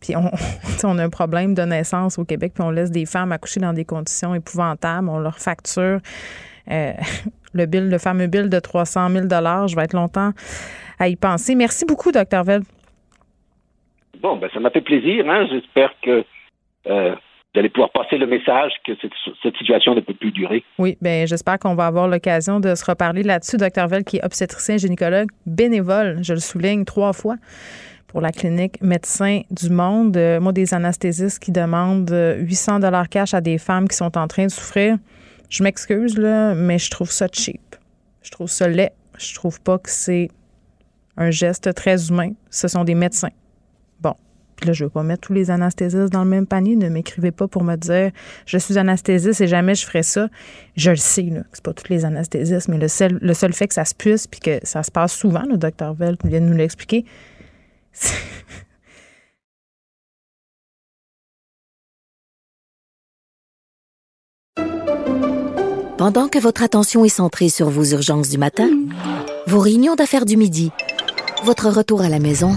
[0.00, 0.30] puis on,
[0.84, 3.72] on a un problème de naissance au Québec, puis on laisse des femmes accoucher dans
[3.72, 6.00] des conditions épouvantables, on leur facture.
[6.70, 6.92] Euh,
[7.54, 10.32] le bill, le fameux bill de 300 000 Je vais être longtemps
[10.98, 11.54] à y penser.
[11.54, 12.42] Merci beaucoup, Dr.
[12.44, 12.64] Veld.
[14.20, 15.24] Bon, ben ça m'a fait plaisir.
[15.28, 15.46] Hein.
[15.48, 16.24] J'espère que
[17.58, 18.92] allez pouvoir passer le message que
[19.42, 20.64] cette, situation ne peut plus durer.
[20.78, 23.56] Oui, bien, j'espère qu'on va avoir l'occasion de se reparler là-dessus.
[23.56, 23.86] Dr.
[23.86, 27.36] Veld, qui est obstétricien gynécologue bénévole, je le souligne trois fois
[28.06, 30.16] pour la clinique Médecins du Monde.
[30.16, 34.16] Euh, moi, des anesthésistes qui demandent 800 euh, dollars cash à des femmes qui sont
[34.16, 34.96] en train de souffrir.
[35.50, 37.76] Je m'excuse, là, mais je trouve ça cheap.
[38.22, 38.92] Je trouve ça laid.
[39.18, 40.28] Je trouve pas que c'est
[41.16, 42.30] un geste très humain.
[42.50, 43.30] Ce sont des médecins.
[44.58, 46.74] Puis là, je veux pas mettre tous les anesthésistes dans le même panier.
[46.74, 48.10] Ne m'écrivez pas pour me dire
[48.44, 50.28] je suis anesthésiste et jamais je ferai ça.
[50.76, 53.68] Je le sais, là, c'est pas tous les anesthésistes, mais le seul, le seul fait
[53.68, 56.46] que ça se puisse puis que ça se passe souvent, le docteur Velt vient de
[56.46, 57.04] nous l'expliquer.
[65.96, 68.68] Pendant que votre attention est centrée sur vos urgences du matin,
[69.46, 70.70] vos réunions d'affaires du midi,
[71.44, 72.56] votre retour à la maison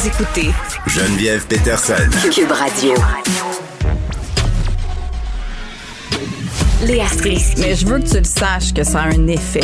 [0.00, 0.50] Vous écoutez
[0.86, 1.92] Geneviève Peterson.
[2.32, 2.94] Cube Radio.
[6.86, 7.60] Léa Strisky.
[7.60, 9.60] Mais je veux que tu le saches que ça a un effet.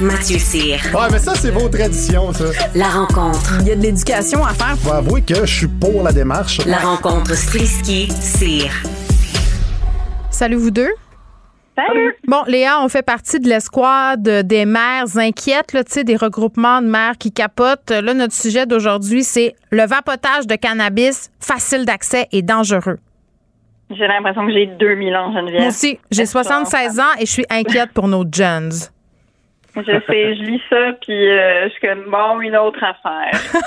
[0.00, 0.80] Mathieu Cyr.
[0.92, 2.46] Ouais, mais ça, c'est vos traditions, ça.
[2.74, 3.58] La rencontre.
[3.60, 4.76] Il y a de l'éducation à faire.
[4.82, 6.58] Faut avouer que je suis pour la démarche.
[6.66, 8.72] La rencontre Strisky-Cyr.
[10.32, 10.90] Salut vous deux.
[12.26, 17.16] Bon, Léa, on fait partie de l'escouade des mères inquiètes, là, des regroupements de mères
[17.18, 17.90] qui capotent.
[17.90, 22.98] Là, notre sujet d'aujourd'hui, c'est le vapotage de cannabis facile d'accès et dangereux.
[23.90, 25.60] J'ai l'impression que j'ai 2000 ans, Geneviève.
[25.60, 28.72] Moi aussi, j'ai 76 ans et je suis inquiète pour nos jeunes.
[29.76, 33.40] Je sais, je lis ça, puis euh, je suis comme, bon, une autre affaire.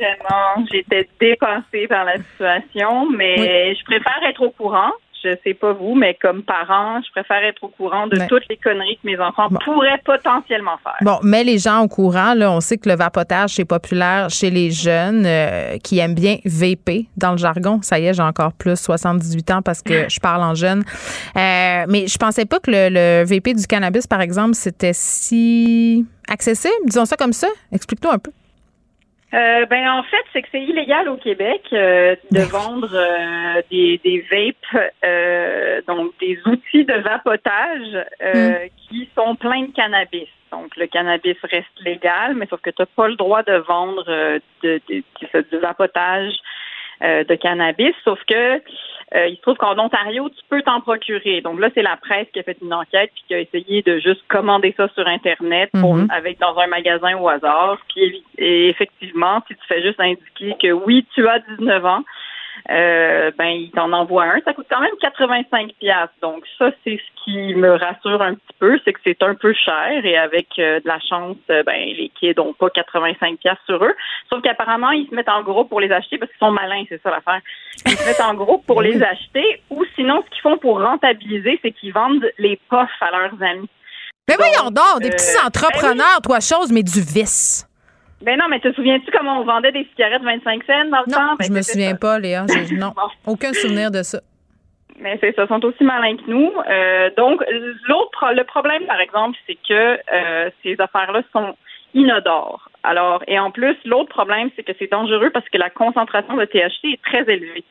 [0.00, 4.92] Vraiment, j'étais dépassée par la situation, mais je préfère être au courant
[5.22, 8.56] je sais pas vous, mais comme parent, je préfère être au courant de toutes les
[8.56, 10.96] conneries que mes enfants pourraient potentiellement faire.
[11.02, 14.50] Bon, mais les gens au courant, là, on sait que le vapotage, c'est populaire chez
[14.50, 17.80] les jeunes euh, qui aiment bien VP dans le jargon.
[17.82, 20.80] Ça y est, j'ai encore plus 78 ans parce que je parle en jeune.
[21.36, 26.06] Euh, mais je pensais pas que le, le VP du cannabis, par exemple, c'était si
[26.28, 26.74] accessible.
[26.86, 27.48] Disons ça comme ça.
[27.72, 28.30] Explique-nous un peu.
[29.34, 34.00] Euh, ben en fait, c'est que c'est illégal au Québec euh, de vendre euh, des,
[34.02, 38.68] des vapes, euh, donc des outils de vapotage hmm.
[38.88, 40.28] qui sont pleins de cannabis.
[40.50, 44.04] Donc le cannabis reste légal, mais sauf que tu n'as pas le droit de vendre
[44.06, 44.40] de,
[44.88, 45.02] de,
[45.34, 46.32] de, vapotage
[47.02, 48.58] de cannabis, sauf que euh,
[49.14, 51.40] il se trouve qu'en Ontario, tu peux t'en procurer.
[51.40, 53.98] Donc là, c'est la presse qui a fait une enquête puis qui a essayé de
[53.98, 56.08] juste commander ça sur Internet pour, mhm.
[56.10, 57.78] avec dans un magasin au hasard.
[57.94, 62.04] Puis effectivement, si tu fais juste indiquer que oui, tu as 19 ans,
[62.70, 64.40] euh, ben il t'en envoie un.
[64.44, 66.08] Ça coûte quand même 85 pièces.
[66.22, 69.52] Donc ça, c'est ce qui me rassure un petit peu, c'est que c'est un peu
[69.52, 73.56] cher et avec euh, de la chance, euh, ben les kids n'ont pas 85 pièces
[73.66, 73.94] sur eux.
[74.30, 77.02] Sauf qu'apparemment, ils se mettent en gros pour les acheter parce qu'ils sont malins, c'est
[77.02, 77.40] ça l'affaire.
[77.86, 81.58] Ils se mettent en gros pour les acheter ou sinon, ce qu'ils font pour rentabiliser,
[81.62, 83.68] c'est qu'ils vendent les puffs à leurs amis.
[84.28, 87.67] Mais voyons donc, des petits ben entrepreneurs, toi chose, mais du vice.
[88.22, 91.36] Ben non, mais te souviens-tu comment on vendait des cigarettes 25 cents dans le temps?
[91.38, 92.46] Ben, je me souviens pas, Léa.
[92.72, 92.92] non,
[93.26, 94.20] aucun souvenir de ça.
[95.00, 96.52] Mais c'est ça, sont aussi malins que nous.
[96.68, 97.44] Euh, donc,
[97.86, 101.54] l'autre, le problème, par exemple, c'est que euh, ces affaires-là sont
[101.94, 102.68] inodores.
[102.82, 106.44] Alors, et en plus, l'autre problème, c'est que c'est dangereux parce que la concentration de
[106.44, 107.64] THC est très élevée.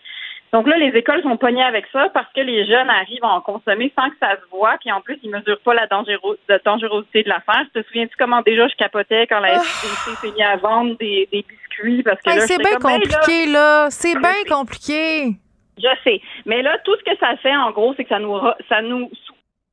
[0.53, 3.41] Donc là, les écoles sont pognées avec ça parce que les jeunes arrivent à en
[3.41, 7.29] consommer sans que ça se voit, puis en plus, ils mesurent pas la, dangerosité de
[7.29, 7.65] l'affaire.
[7.73, 12.01] Te souviens-tu comment déjà je capotais quand la SQDC s'est mis à vendre des, biscuits
[12.03, 15.35] parce que c'est bien compliqué là, c'est bien compliqué.
[15.77, 18.39] Je sais, mais là, tout ce que ça fait, en gros, c'est que ça nous
[18.67, 19.11] ça nous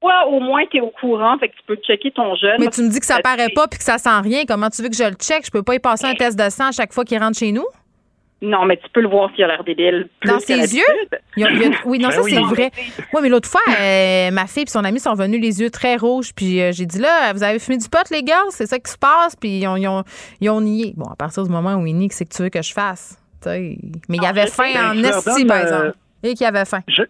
[0.00, 2.56] soit au moins tu es au courant, fait que tu peux checker ton jeune.
[2.58, 4.44] Mais tu me dis que ça paraît pas puis que ça sent rien.
[4.46, 5.46] Comment tu veux que je le check?
[5.46, 7.52] Je peux pas y passer un test de sang à chaque fois qu'il rentre chez
[7.52, 7.64] nous?
[8.44, 10.08] Non, mais tu peux le voir s'il a l'air débile.
[10.20, 10.82] plus Dans ses yeux?
[11.36, 12.34] Il y a- il y a- oui, non, Ben ça, oui.
[12.34, 12.70] c'est vrai.
[13.12, 15.96] Oui, mais l'autre fois, euh, ma fille et son ami sont venus les yeux très
[15.96, 16.32] rouges.
[16.34, 18.42] Puis euh, j'ai dit, là, vous avez fumé du pot, les gars?
[18.50, 19.34] C'est ça qui se passe?
[19.36, 20.04] Puis ils ont, ils ont,
[20.40, 20.92] ils ont nié.
[20.96, 23.18] Bon, à partir du moment où ils nient, qu'est-ce que tu veux que je fasse?
[23.46, 23.76] Mais
[24.08, 25.92] il y avait faim Ben, en je leur esti, donne, par euh, exemple.
[26.22, 26.80] Et qu'il y avait faim.
[26.88, 27.04] J'ai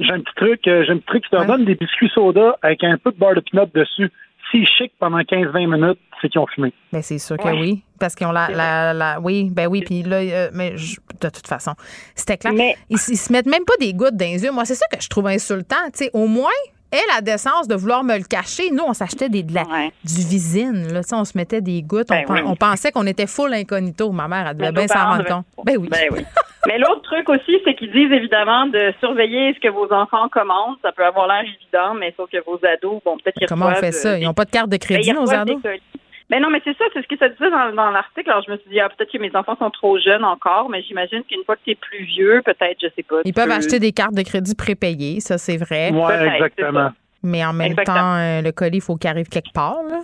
[0.00, 2.82] j'ai un petit truc, j'ai un petit truc qui te donne des biscuits soda avec
[2.84, 4.10] un peu de beurre de pinot dessus.
[4.50, 6.72] S'ils chic pendant 15-20 minutes, c'est qu'ils ont fumé.
[6.92, 7.60] Ben, c'est sûr que Ouais.
[7.60, 7.82] oui.
[7.98, 9.82] Parce qu'ils ont la, la, la- Oui, ben oui.
[9.82, 11.74] Puis là, euh, mais je- de toute façon,
[12.14, 12.52] c'était clair.
[12.88, 14.50] Ils, ils se mettent même pas des gouttes dans les yeux.
[14.52, 15.76] Moi, c'est ça que je trouve insultant.
[15.92, 16.50] Tu sais, au moins,
[16.90, 18.70] elle a décence de vouloir me le cacher.
[18.72, 20.92] Nous, on s'achetait des, de la, du visine.
[20.92, 22.08] Là, on se mettait des gouttes.
[22.08, 22.50] Ben on, pen- oui.
[22.50, 24.10] on pensait qu'on était full incognito.
[24.10, 25.46] Ma mère, elle devait Mais bien s'en rendre compte.
[25.64, 25.88] Ben oui.
[25.88, 26.20] Ben oui.
[26.66, 30.76] Mais l'autre truc aussi, c'est qu'ils disent évidemment de surveiller ce que vos enfants commandent.
[30.82, 33.74] Ça peut avoir l'air évident, mais sauf que vos ados, bon, peut-être qu'ils Comment on
[33.74, 34.10] fait ça?
[34.10, 35.60] euh, Ils n'ont pas de carte de Ben, crédit, ils nos ados?
[35.62, 35.80] colis.
[36.28, 38.30] Ben non, mais c'est ça, c'est ce que ça disait dans, dans l'article.
[38.30, 40.80] Alors je me suis dit, ah, peut-être que mes enfants sont trop jeunes encore, mais
[40.82, 43.16] j'imagine qu'une fois que tu es plus vieux, peut-être, je sais pas.
[43.24, 45.90] Ils peuvent peux- acheter des cartes de crédit prépayées, ça, c'est vrai.
[45.90, 46.90] Ouais, Peut-être, exactement.
[47.24, 47.96] Mais en même Exactement.
[47.98, 49.78] temps, euh, le colis, il faut qu'il arrive quelque part.
[49.90, 50.00] Là.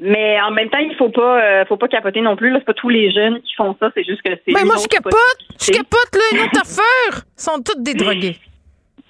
[0.00, 2.50] Mais en même temps, il faut pas, euh, faut pas capoter non plus.
[2.50, 3.90] Là, c'est pas tous les jeunes qui font ça.
[3.94, 4.52] C'est juste que c'est.
[4.52, 5.12] Mais une moi, je capote!
[5.60, 7.24] Je capote, là, une autre affaire!
[7.36, 8.36] Ils sont toutes des drogués.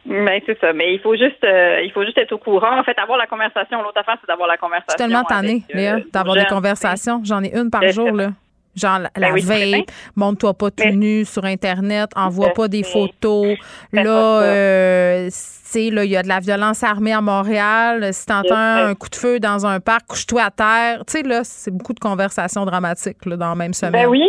[0.06, 0.72] Ben, c'est ça.
[0.72, 2.78] Mais il faut juste, euh, il faut juste être au courant.
[2.80, 3.82] En fait, avoir la conversation.
[3.82, 4.96] L'autre affaire, c'est d'avoir la Je conversation.
[4.96, 7.20] suis tellement tannée, avec, euh, Léa, d'avoir des conversations.
[7.24, 8.28] J'en ai une par Ben, jour, là.
[8.74, 9.84] Genre, la, Ben oui, veille,
[10.16, 13.56] montre-toi pas tout nu sur Internet, envoie Je pas des photos.
[13.92, 15.28] Là, euh,
[15.68, 18.12] sais, là, il y a de la violence armée à Montréal.
[18.12, 21.04] Si t'entends un coup de feu dans un parc, couche-toi à terre.
[21.06, 23.92] Tu sais, là, c'est beaucoup de conversations dramatiques, là, dans la même semaine.
[23.92, 24.24] Ben oui.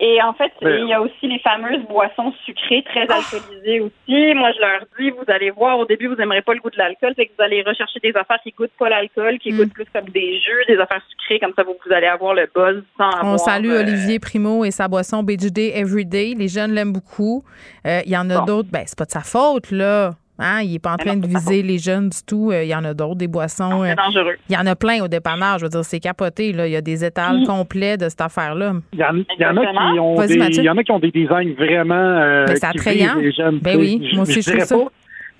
[0.00, 4.34] Et en fait, il y a aussi les fameuses boissons sucrées très alcoolisées aussi.
[4.34, 6.78] Moi, je leur dis, vous allez voir, au début, vous n'aimerez pas le goût de
[6.78, 9.86] l'alcool, fait que vous allez rechercher des affaires qui goûtent pas l'alcool, qui goûtent plus
[9.92, 13.10] comme des jus, des affaires sucrées, comme ça, vous, vous allez avoir le buzz sans
[13.10, 13.34] avoir...
[13.34, 16.34] On salue euh, Olivier Primo et sa boisson BJD Everyday.
[16.38, 17.42] Les jeunes l'aiment beaucoup.
[17.84, 18.68] Euh, Il y en a d'autres.
[18.70, 20.12] Ben, c'est pas de sa faute, là.
[20.38, 20.60] Hein?
[20.62, 22.50] Il est pas en train de viser les jeunes du tout.
[22.52, 23.82] Euh, Il y en a d'autres, des boissons.
[23.84, 24.36] c'est euh, dangereux.
[24.48, 25.60] Il y en a plein au dépannage.
[25.60, 26.52] Je veux dire, c'est capoté.
[26.52, 26.66] Là.
[26.66, 27.46] Il y a des étals Mm.
[27.46, 28.72] complets de cette affaire-là.
[28.92, 30.92] Il y, en, il y en a qui ont des, il y en a qui
[30.92, 33.14] ont des designs vraiment euh, Ben, c'est qui attrayant.
[33.16, 33.58] les jeunes.
[33.60, 34.84] Ben oui, moi aussi, je dirais trouve ça.
[34.84, 34.90] pas.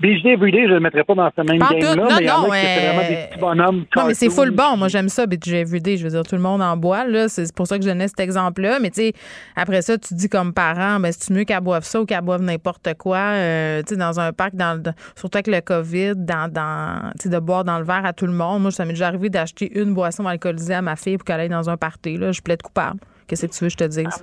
[0.01, 2.45] BJD Everyday, je le mettrais pas dans ce même game-là, mais il y en a
[2.45, 3.77] qui c'est vraiment des petits bonhommes.
[3.97, 4.77] Non, mais c'est full bon.
[4.77, 5.97] Moi, j'aime ça, BJ Everyday.
[5.97, 7.05] Je veux dire, tout le monde en boit.
[7.05, 7.29] là.
[7.29, 8.79] C'est pour ça que je donnais cet exemple-là.
[8.81, 9.13] Mais tu sais,
[9.57, 12.43] après ça, tu dis comme parent, ben, c'est mieux qu'elle boive ça ou qu'elle boive
[12.43, 13.17] n'importe quoi?
[13.19, 17.25] euh, tu sais, dans un parc, dans, le- surtout avec le COVID, dans, dans, tu
[17.25, 18.63] sais, de boire dans le verre à tout le monde.
[18.63, 21.49] Moi, ça m'est déjà arrivé d'acheter une boisson alcoolisée à ma fille pour qu'elle aille
[21.49, 22.17] dans un party.
[22.19, 22.31] Là.
[22.31, 23.01] Je plaide coupable.
[23.27, 24.23] Qu'est-ce que tu veux que je te dise?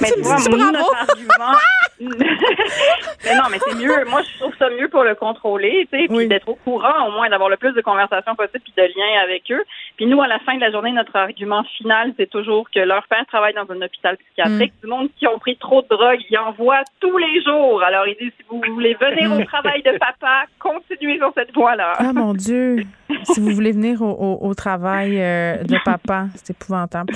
[0.00, 0.72] Mais tu vois, bravo.
[0.72, 1.58] notre argument.
[2.00, 4.04] mais non, mais c'est mieux.
[4.06, 7.12] Moi, je trouve ça mieux pour le contrôler, tu sais, puis d'être au courant, au
[7.12, 9.62] moins, d'avoir le plus de conversations possible puis de liens avec eux.
[9.96, 13.06] Puis nous, à la fin de la journée, notre argument final, c'est toujours que leur
[13.06, 14.72] père travaille dans un hôpital psychiatrique.
[14.74, 14.80] Mm.
[14.82, 17.82] Du monde qui ont pris trop de drogue, ils en voient tous les jours.
[17.82, 21.92] Alors, ils disent, si vous voulez venir au travail de papa, continuez sur cette voie-là.
[21.98, 22.84] Ah mon Dieu!
[23.24, 27.14] si vous voulez venir au, au- au travail euh, de papa, c'est épouvantable.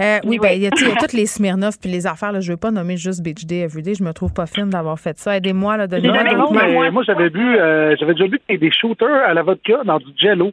[0.00, 1.90] Euh, oui, ben, il y, a, tu sais, il y a toutes les Smirnoff puis
[1.90, 2.32] les affaires.
[2.32, 3.94] Là, je ne veux pas nommer juste BJD Everyday.
[3.94, 5.36] Je me trouve pas fine d'avoir fait ça.
[5.36, 6.92] Aidez-moi, là, donnez-moi Non, d'autres mais noms.
[6.92, 10.52] moi, j'avais bu, euh, j'avais déjà bu des shooters à la vodka dans du jello.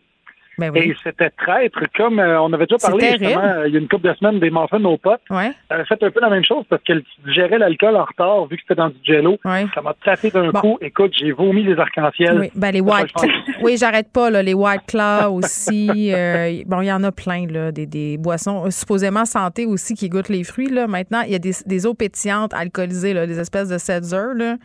[0.59, 3.79] Ben Et c'était traître, comme euh, on avait déjà parlé justement euh, il y a
[3.79, 5.21] une couple de semaines des muffins aux potes.
[5.29, 5.51] Ouais.
[5.71, 8.61] Euh, fait un peu la même chose parce qu'elle digérait l'alcool en retard vu que
[8.63, 9.37] c'était dans du jello.
[9.43, 10.77] Ça m'a tapé d'un coup.
[10.81, 12.39] Écoute, j'ai vomi les arcs-en-ciel.
[12.39, 13.11] Oui, ben les White
[13.61, 16.11] Oui, j'arrête pas, là, les White Claw aussi.
[16.13, 19.93] Euh, bon, il y en a plein, là, des, des boissons euh, supposément santé aussi
[19.95, 20.69] qui goûtent les fruits.
[20.69, 20.87] Là.
[20.87, 24.33] Maintenant, il y a des, des eaux pétillantes alcoolisées, là, des espèces de seltzer.
[24.35, 24.55] Là.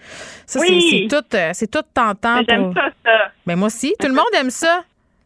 [0.47, 1.09] Ça, c'est- Oui.
[1.11, 2.39] c'est tout, c'est tout tentant.
[2.39, 3.11] Mais J'aime pour- ça, ça.
[3.47, 3.95] Ben moi aussi.
[4.01, 4.83] Tout le monde aime ça.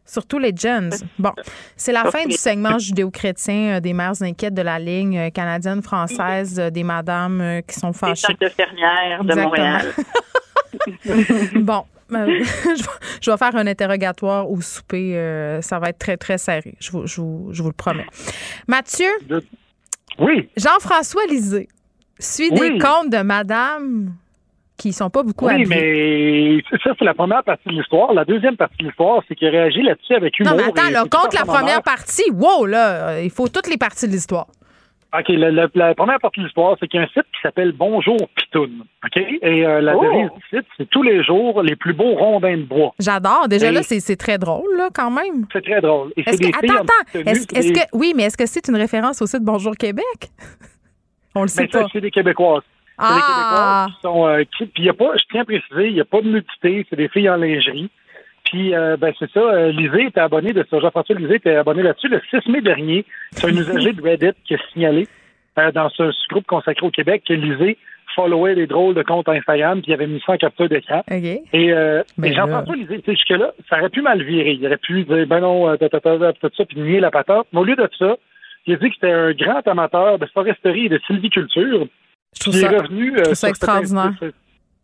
[0.09, 0.91] Surtout les jeunes.
[1.19, 1.31] Bon,
[1.75, 5.29] c'est la Surtout fin du segment judéo-chrétien euh, des mères inquiètes de la ligne euh,
[5.29, 8.27] canadienne-française, euh, des madames euh, qui sont Des fâchées.
[8.27, 9.49] sacs de fermières de Exactement.
[9.49, 9.85] Montréal.
[11.55, 11.83] bon,
[12.13, 12.89] euh, je, vais,
[13.21, 15.15] je vais faire un interrogatoire au souper.
[15.15, 16.73] euh, ça va être très, très serré.
[16.79, 18.07] Je vous, je vous- je vous le promets.
[18.67, 19.09] Mathieu?
[20.17, 20.49] Oui.
[20.57, 21.67] Jean-François Lisée
[22.19, 22.73] suit Oui.
[22.73, 24.13] des comptes de madame
[24.79, 28.13] qui sont pas beaucoup Oui, mais ça, c'est la première partie de l'histoire.
[28.13, 30.53] La deuxième partie de l'histoire, c'est qu'il a réagi là-dessus avec humour.
[30.53, 33.77] Non, mais attends, là, contre la première partie, wow, là, euh, il faut toutes les
[33.77, 34.47] parties de l'histoire.
[35.11, 37.41] OK, la, la- la première partie de l'histoire, c'est qu'il y a un site qui
[37.41, 38.83] s'appelle Bonjour Pitoun.
[39.03, 39.17] OK?
[39.41, 40.03] Et euh, la Oh.
[40.03, 42.91] devise du site, c'est tous les jours les plus beaux rondins de bois.
[42.99, 43.47] J'adore.
[43.49, 45.47] Déjà, Et- là, c'est très drôle, là, quand même.
[45.51, 46.11] C'est très drôle.
[46.15, 47.19] Et que, attends, attends.
[47.31, 50.05] Est-ce des- que, oui, mais est-ce que c'est une référence au site Bonjour Québec?
[51.35, 51.87] On le sait Ben, ça, pas.
[51.91, 52.63] c'est des Québécoises.
[52.99, 53.87] Des Ah!
[53.87, 54.27] Québécoises qui sont.
[54.27, 54.43] euh,
[54.73, 56.95] puis il a pas, je tiens à préciser, il n'y a pas de nudité, c'est
[56.95, 57.89] des filles en lingerie.
[58.45, 60.79] Puis, euh, ben, c'est ça, euh, Lisée était abonné de ça.
[60.79, 63.05] Jean-François Lisée était abonné là-dessus le 6 mai dernier.
[63.31, 65.07] C'est un usager de Reddit qui a signalé
[65.59, 67.77] euh, dans ce, ce groupe consacré au Québec que lisait
[68.15, 71.03] followait les drôles de comptes Instagram, puis il avait mis ça en capture d'écran.
[71.11, 71.23] OK.
[71.53, 73.03] Et, euh, Ben et pas Lisée.
[73.07, 74.53] Jusque-là, ça aurait pu mal virer.
[74.59, 77.45] Il aurait pu dire, ben non, tout ça, puis nier la patate.
[77.53, 78.15] Mais au lieu de ça,
[78.65, 81.85] il a dit que c'était un grand amateur de foresterie et de sylviculture.
[82.35, 83.53] Je trouve Il est revenu je trouve euh, ça
[83.83, 84.31] sur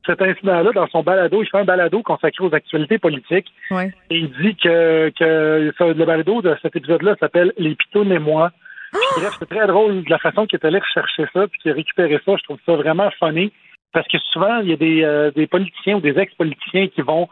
[0.05, 1.41] cet incident-là dans son balado.
[1.41, 3.51] Il fait un balado consacré aux actualités politiques.
[3.71, 3.93] Ouais.
[4.09, 8.51] Et il dit que, le balado de cet épisode-là s'appelle Les pitounes et moi.
[8.91, 11.71] Puis, bref, c'est très drôle de la façon qu'il est allé rechercher ça puis qu'il
[11.71, 12.35] a récupéré ça.
[12.37, 13.51] Je trouve ça vraiment funny.
[13.91, 17.27] Parce que souvent, il y a des, euh, des politiciens ou des ex-politiciens qui vont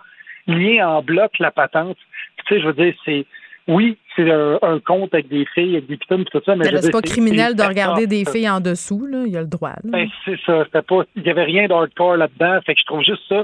[0.47, 1.97] lier en bloc la patente.
[2.37, 3.25] Puis, tu sais, je veux dire, c'est.
[3.67, 6.69] Oui, c'est un, un compte avec des filles, avec des pitounes et tout ça, mais,
[6.71, 9.23] Mais c'est pas criminel de regarder des filles en dessous, là.
[9.25, 9.69] Il a le droit.
[9.69, 9.79] là.
[9.85, 10.65] Ben, c'est ça.
[10.65, 12.59] C'était pas, il y avait rien d'hardcore là-dedans.
[12.65, 13.43] Fait que je trouve juste ça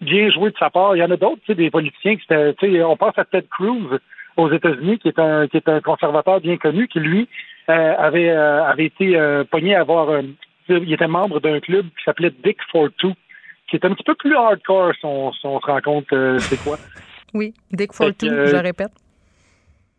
[0.00, 0.96] bien joué de sa part.
[0.96, 3.16] Il y en a d'autres, tu sais, des politiciens qui étaient, tu sais, on pense
[3.16, 3.98] à Ted Cruz
[4.36, 7.28] aux États-Unis, qui est un, qui est un conservateur bien connu, qui lui
[7.70, 10.22] euh, avait, euh, avait été euh, pogné à avoir, euh,
[10.68, 13.12] il était membre d'un club qui s'appelait Dick for Two,
[13.70, 16.38] qui est un petit peu plus hardcore, si on, si on se rend compte, euh,
[16.38, 16.76] c'est quoi.
[17.32, 18.92] Oui, Dick for two, euh, je répète.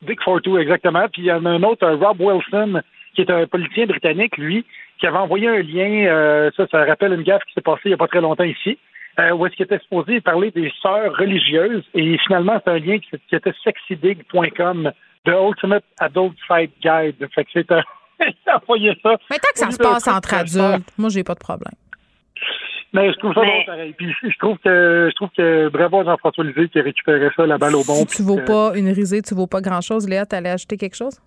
[0.05, 1.07] Dick Fortu, exactement.
[1.11, 2.81] Puis il y en a un autre, un Rob Wilson,
[3.15, 4.65] qui est un politicien britannique, lui,
[4.99, 7.89] qui avait envoyé un lien, euh, ça, ça rappelle une gaffe qui s'est passée il
[7.89, 8.77] n'y a pas très longtemps ici,
[9.19, 12.99] euh, où est-ce qu'il était supposé parler des sœurs religieuses, et finalement, c'est un lien
[12.99, 14.91] qui, qui était sexydig.com,
[15.25, 17.27] The Ultimate Adult Fight Guide.
[17.33, 17.83] Fait que c'est un...
[18.55, 19.17] envoyé ça.
[19.29, 21.73] Mais tant que ça se passe entre adultes, moi, j'ai pas de problème.
[22.93, 23.93] Mais je trouve ça Mais- drôle pareil.
[23.97, 27.45] Puis je trouve que je trouve que bravo à Jean-François Lisée qui a récupéré ça,
[27.45, 27.93] la balle au bon.
[27.95, 30.07] Si tu vaux pas une risée, tu vaux pas grand-chose.
[30.07, 31.19] Léa, t'allais ajouter quelque chose?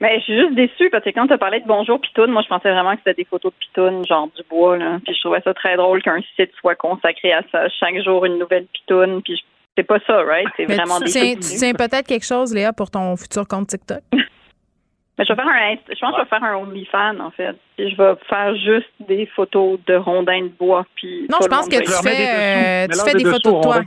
[0.00, 2.42] Mais je suis juste déçue parce que quand tu as parlé de Bonjour Pitoune, moi
[2.42, 4.76] je pensais vraiment que c'était des photos de Pitoune, genre du bois.
[4.76, 4.98] Là.
[5.04, 7.68] Puis je trouvais ça très drôle qu'un site soit consacré à ça.
[7.68, 9.22] Chaque jour une nouvelle Pitoune.
[9.22, 9.42] Puis je-
[9.76, 10.48] c'est pas ça, right?
[10.56, 13.68] C'est vraiment tu des tiens, tu tiens peut-être quelque chose, Léa, pour ton futur compte
[13.68, 14.00] TikTok?
[15.18, 17.54] Mais je vais faire un je pense que je vais faire un OnlyFans en fait.
[17.76, 20.86] Puis je vais faire juste des photos de rondins de bois.
[20.94, 23.80] Puis Non, je pense que tu fais, euh, tu fais des photos de toi.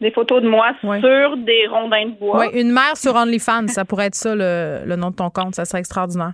[0.00, 2.40] Des photos de moi sur des rondins de bois.
[2.40, 5.54] Oui, une mère sur OnlyFans, ça pourrait être ça le, le nom de ton compte.
[5.56, 6.32] Ça serait extraordinaire.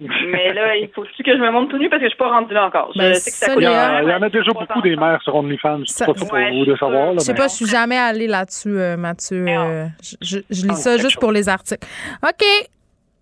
[0.00, 2.28] Mais là, il faut-tu que je me montre tout nu parce que je suis pas
[2.30, 2.90] rendue là encore.
[2.94, 4.50] Je Ben, sais que ça ça, coûte Il y, en, il y en a déjà
[4.52, 5.82] beaucoup des mères sur OnlyFans.
[5.86, 7.06] C'est pas ça pour vous de savoir.
[7.06, 9.46] Là, Je sais pas, je suis jamais allée là-dessus, euh, Mathieu.
[9.48, 11.86] Euh, je, je- je lis ça juste pour les articles.
[12.24, 12.44] OK.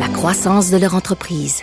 [0.00, 1.62] la croissance de leur entreprise.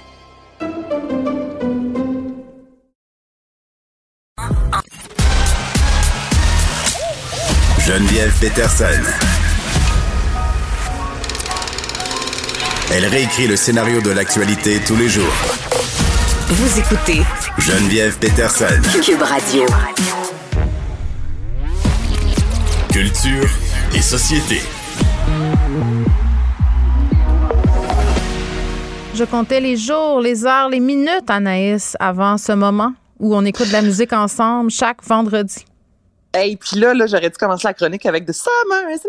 [7.79, 8.85] Geneviève Peterson.
[12.93, 15.33] Elle réécrit le scénario de l'actualité tous les jours.
[16.49, 17.23] Vous écoutez
[17.57, 18.81] Geneviève Peterson.
[19.03, 19.65] Cube Radio.
[22.91, 23.49] Culture
[23.95, 24.61] et société.
[29.17, 33.67] Je comptais les jours, les heures, les minutes, Anaïs, avant ce moment où on écoute
[33.67, 35.65] de la musique ensemble chaque vendredi.
[36.35, 39.01] Hey, puis là, là j'aurais dû commencer la chronique avec The Summer's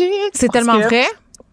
[0.00, 0.32] Magic.
[0.34, 1.04] C'est tellement vrai?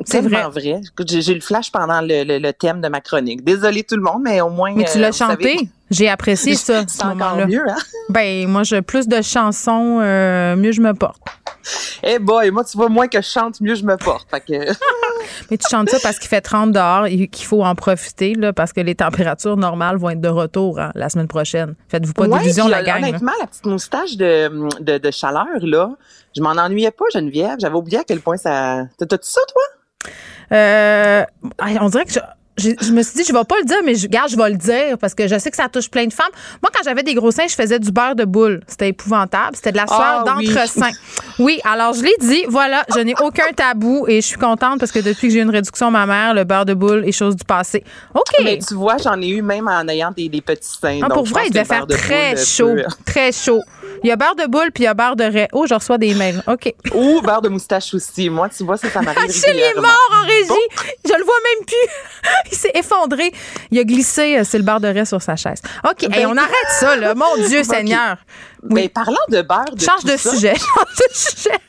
[0.05, 0.81] C'est Tellement vrai.
[0.91, 3.43] Écoute, J'ai j'ai eu le flash pendant le, le- le thème de ma chronique.
[3.43, 4.73] Désolée tout le monde, mais au moins.
[4.73, 5.69] Mais tu euh, l'as savez- chanté.
[5.91, 7.45] J'ai apprécié ça, ce C'est encore moment-là.
[7.47, 7.75] mieux, hein?
[8.09, 11.21] Ben, moi, je plus de chansons, euh, mieux je me porte.
[12.03, 14.27] Eh boy, moi, tu vois, moins que je chante, mieux je me porte.
[14.29, 14.73] Fait que...
[15.51, 18.53] Mais tu chantes ça parce qu'il fait 30 dehors et qu'il faut en profiter, là,
[18.53, 21.75] parce que les températures normales vont être de retour hein, la semaine prochaine.
[21.89, 23.01] Faites-vous pas Ouais, d'illusions, la euh, gang.
[23.01, 23.07] là.
[23.09, 24.49] Honnêtement, la petite moustache de,
[24.81, 25.91] de, de chaleur, là,
[26.35, 27.57] je m'en ennuyais pas, Geneviève.
[27.59, 28.85] J'avais oublié à quel point ça.
[28.97, 30.11] T'as- T'as-tu ça, toi?
[30.51, 31.23] Euh,
[31.65, 32.19] hey, on dirait que je,
[32.59, 34.49] je, je me suis dit, je vais pas le dire, mais je, regarde, je vais
[34.49, 36.31] le dire parce que je sais que ça touche plein de femmes.
[36.61, 38.61] Moi, quand j'avais des gros seins, je faisais du beurre de boule.
[38.67, 39.55] C'était épouvantable.
[39.55, 40.91] C'était de la sueur Ah, d'entre-seins.
[41.39, 42.43] Oui, alors je l'ai dit.
[42.47, 45.43] Voilà, je n'ai aucun tabou et je suis contente parce que depuis que j'ai eu
[45.43, 47.83] une réduction mammaire, le beurre de boule est chose du passé.
[48.13, 48.23] OK.
[48.43, 50.99] Mais tu vois, j'en ai eu même en ayant des, des petits seins.
[51.03, 52.75] Ah, donc pour vrai, il devait faire de très chaud.
[53.05, 53.61] Très chaud.
[54.03, 55.47] Il y a beurre de boule puis il y a beurre de raie.
[55.53, 56.41] Oh, je reçois des mails.
[56.47, 56.73] OK.
[56.93, 58.29] Ou beurre de moustache aussi.
[58.29, 59.81] Moi, tu vois, ça, ça m'arrive Achille est régulièrement.
[59.81, 60.89] mort en régie.
[61.05, 62.31] Je le vois même plus.
[62.51, 63.31] Il s'est effondré.
[63.71, 65.61] Il a glissé, euh, c'est le beurre de raie sur sa chaise.
[65.89, 67.13] OK, hey, on arrête ça, là.
[67.15, 67.63] Mon Dieu.
[67.69, 68.17] Seigneur.
[68.63, 70.53] Ben, parlant de beurre, de Change tout de ça, sujet.
[70.75, 71.59] Change de sujet.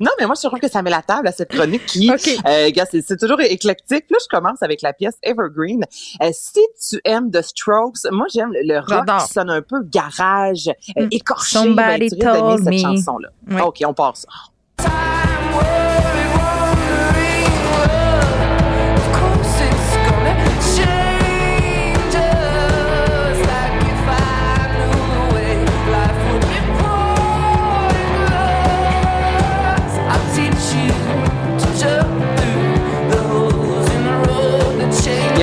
[0.00, 2.10] Non, mais moi, je trouve que ça met la table à cette chronique qui,
[2.46, 4.04] euh, gars, c'est, toujours éclectique.
[4.10, 5.84] Là, je commence avec la pièce Evergreen.
[6.22, 10.70] Euh, si tu aimes The Strokes, moi, j'aime le, rock qui sonne un peu garage,
[10.96, 11.08] euh, Mm.
[11.10, 11.58] écorché.
[11.58, 13.28] Somebody Ben, tu cette chanson-là.
[13.50, 13.60] Oui.
[13.60, 14.26] OK, on passe.
[14.78, 16.29] Il y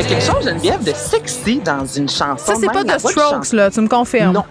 [0.07, 2.37] quelque chose, Geneviève, de sexy dans une chanson.
[2.45, 4.33] Ça, c'est pas de Strokes, là, tu me confirmes.
[4.33, 4.43] Non.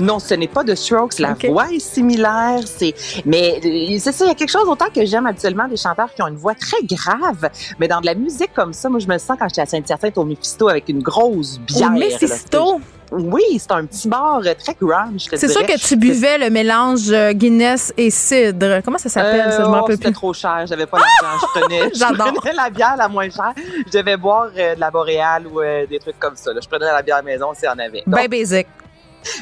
[0.00, 1.18] Non, ce n'est pas de Strokes.
[1.18, 1.46] La Ok.
[1.46, 2.60] voix est similaire.
[2.64, 2.94] C'est,
[3.24, 4.24] mais euh, c'est ça.
[4.26, 6.54] Il y a quelque chose autant que j'aime habituellement des chanteurs qui ont une voix
[6.54, 7.48] très grave,
[7.80, 10.16] mais dans de la musique comme ça, moi je me sens quand j'étais à Saint-Hyacinthe
[10.18, 11.90] au Mephisto avec une grosse bière.
[11.90, 11.98] là.
[11.98, 12.80] Mephisto?
[13.10, 15.26] Oui, c'est un petit bar euh, très grunge.
[15.32, 18.80] C'est sûr que tu buvais le mélange euh, Guinness et cidre.
[18.84, 19.58] Comment ça s'appelle, Euh, ça?
[19.58, 20.14] Je m'en oh, rappelle C'était plus.
[20.14, 21.38] trop cher, j'avais pas l'argent.
[21.40, 23.52] Je prenais, je prenais la bière la moins chère.
[23.86, 26.52] Je devais boire euh, de la Boréale ou euh, des trucs comme ça.
[26.52, 26.60] là.
[26.62, 28.02] Je prenais la bière à la maison s'il y en avait.
[28.06, 28.66] Donc, Ben basic.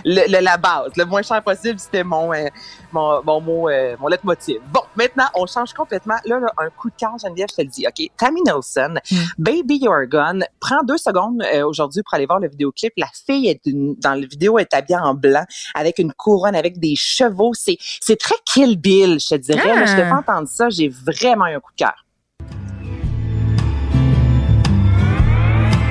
[0.05, 2.47] Le, le- la base, le moins cher possible, c'était mon, euh,
[2.93, 4.59] mon, mon mot, euh, mon leitmotiv.
[4.73, 6.17] Bon, maintenant, on change complètement.
[6.25, 7.87] Là, là, un coup de cœur, Geneviève, je te le dis.
[7.87, 8.95] OK, Tammy Nelson,
[9.39, 10.45] Baby You're Gone.
[10.61, 12.93] Prends deux secondes euh, aujourd'hui pour aller voir le vidéoclip.
[12.97, 15.45] La fille est une- dans le vidéo est habillée en blanc
[15.75, 17.53] avec une couronne, avec des chevaux.
[17.55, 19.67] C'est, c'est très Kill Bill, je te dirais.
[19.75, 20.19] Là, je te fais Ah.
[20.19, 20.69] entendre ça.
[20.71, 21.95] J'ai vraiment eu un coup de cœur.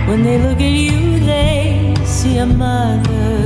[0.08, 3.45] When they look at you, they see a mother.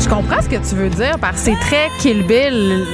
[0.00, 2.86] Je comprends ce que tu veux dire que c'est très Kill Bill.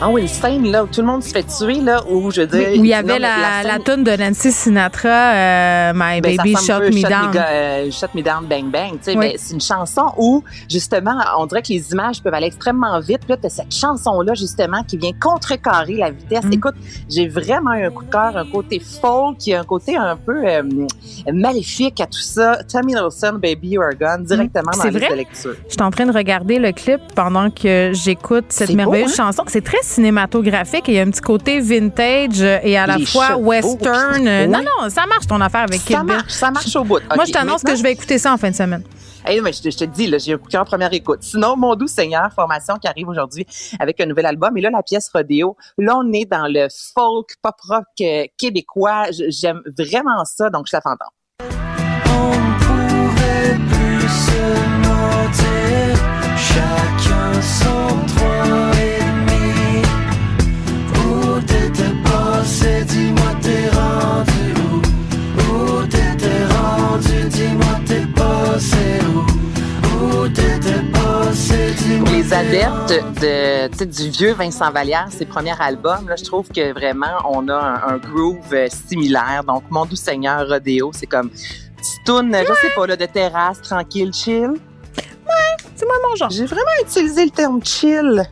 [0.00, 2.42] Ah oui, une scène là où tout le monde se fait tuer, là, où je
[2.42, 2.68] veux dire.
[2.70, 6.54] Où il y avait la, la, scène- toune de Nancy Sinatra, euh, My Ben, Baby
[6.54, 7.32] Shot Me Down.
[7.32, 8.92] Ga- euh, Shut Me Down, Bang Bang.
[8.92, 9.34] tu sais, Oui.
[9.36, 13.22] C'est une chanson où, justement, on dirait que les images peuvent aller extrêmement vite.
[13.28, 16.44] Là, t'as cette chanson-là, justement, qui vient contrecarrer la vitesse.
[16.44, 16.52] Mm.
[16.52, 16.74] Écoute,
[17.10, 20.46] j'ai vraiment un coup de cœur, un côté folk, qui a un côté un peu
[20.46, 20.62] euh,
[21.32, 22.60] maléfique à tout ça.
[22.70, 25.10] Tammy Nelson, Baby You Are Gone, directement dans C'est la liste vrai?
[25.10, 25.54] de lecture.
[25.66, 29.24] Je suis en train de regarder le clip pendant que j'écoute cette beau, merveilleuse hein?
[29.32, 29.42] chanson.
[29.48, 33.06] C'est très cinématographique et il y a un petit côté vintage et à la Les
[33.06, 34.26] fois chevaux, western.
[34.28, 36.14] Euh, Non, non, ça marche ton affaire avec Kill Ça Bill.
[36.16, 37.00] marche, ça marche au bout.
[37.14, 38.82] Moi, Ok, je t'annonce que je vais écouter ça en fin de semaine.
[39.26, 41.18] Hey, mais je, te- je te dis, là, j'ai un coup de cœur première écoute.
[41.22, 43.46] Sinon, Mon doux Seigneur, formation qui arrive aujourd'hui
[43.78, 44.56] avec un nouvel album.
[44.56, 45.56] Et là, la pièce Rodéo.
[45.76, 49.06] Là, on est dans le folk, pop rock euh, québécois.
[49.28, 51.12] J'aime vraiment ça, donc je la fais entendre.
[52.60, 54.77] pourrait plus se
[72.68, 77.54] De, du vieux Vincent Vallière, ses premiers albums, là, je trouve que vraiment, on a
[77.54, 79.42] un, un groove euh, similaire.
[79.46, 83.60] Donc, Mon doux Seigneur, Rodéo, c'est comme petite toune, je sais pas, là, de terrasse,
[83.62, 84.50] tranquille, chill.
[85.76, 86.30] C'est moi mon genre.
[86.30, 88.28] J'ai vraiment utilisé le terme chill.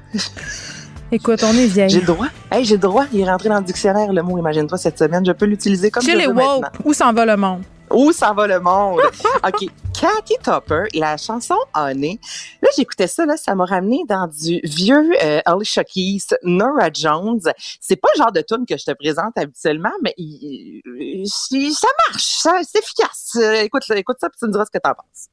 [1.12, 1.88] Écoute, on est vieille.
[1.90, 2.26] J'ai le droit.
[2.50, 3.04] Hey, j'ai le droit.
[3.12, 5.24] Il est rentré dans le dictionnaire, le mot, imagine-toi, cette semaine.
[5.24, 6.62] Je peux l'utiliser comme Chill je et veux woke.
[6.62, 6.80] maintenant.
[6.84, 7.62] Où s'en va le monde?
[7.90, 9.00] Où s'en va le monde?
[9.46, 9.68] OK.
[9.98, 12.18] Cathy Topper, la chanson Honey.
[12.60, 17.40] Là, j'écoutais ça, là, ça m'a ramené dans du vieux euh, Alicia Keys, Nora Jones.
[17.80, 21.88] C'est pas le genre de tune que je te présente habituellement, mais il- il- ça
[22.10, 23.30] marche, ça- c'est efficace.
[23.36, 25.28] Euh, écoute, écoute ça, puis tu me diras ce que t'en penses.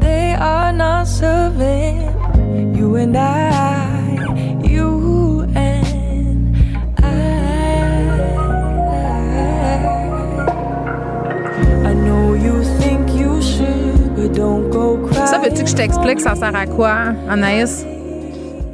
[0.00, 1.04] They are not.
[2.76, 4.03] You and I,
[14.32, 16.94] Ça, veux-tu que je t'explique ça sert à quoi,
[17.28, 17.84] Anaïs?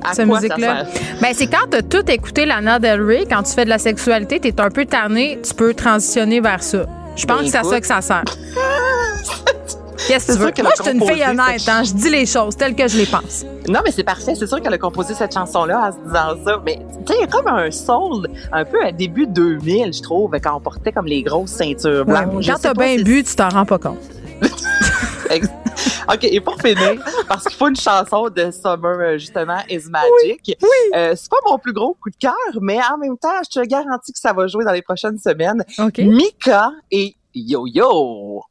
[0.03, 0.85] À cette quoi ça musique-là?
[0.85, 1.03] sert?
[1.21, 4.39] Ben, c'est quand t'as tout écouté Lana Del Rey, quand tu fais de la sexualité,
[4.39, 6.87] t'es un peu tanné, tu peux transitionner vers ça.
[7.17, 8.23] Je pense Ben, que c'est à ça que ça sert.
[10.09, 10.47] Qu'est-ce que C'est tu veux?
[10.47, 11.83] sûr qu'elle Moi, je suis une fille honnête, cette- hein.
[11.85, 13.45] Je dis les choses telles que je les pense.
[13.69, 14.35] Non, mais c'est parfait.
[14.37, 16.63] C'est sûr qu'elle a composé cette chanson-là en se disant ça.
[16.65, 20.01] Mais, tu sais, il y a comme un soul, un peu à début 2000, je
[20.03, 22.45] trouve, quand on portait comme les grosses ceintures Ouais, blanches.
[22.45, 23.99] Je quand t'as bien bu, tu t'en rends pas compte.
[26.09, 30.57] OK, et pour finir, parce qu'il faut une chanson de Summer, euh, justement, Is Magic.
[30.95, 33.67] Euh, c'est pas mon plus gros coup de cœur, mais en même temps, je te
[33.67, 35.65] garantis que ça va jouer dans les prochaines semaines.
[35.79, 35.99] OK.
[35.99, 38.43] Mika et yo-yo.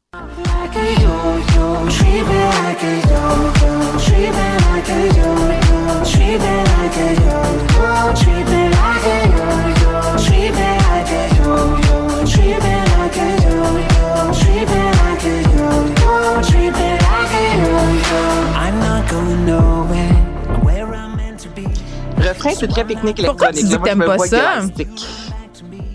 [22.42, 24.60] Refrain, c'est très pique-nique Pourquoi tu dis que t'aimes pas ça?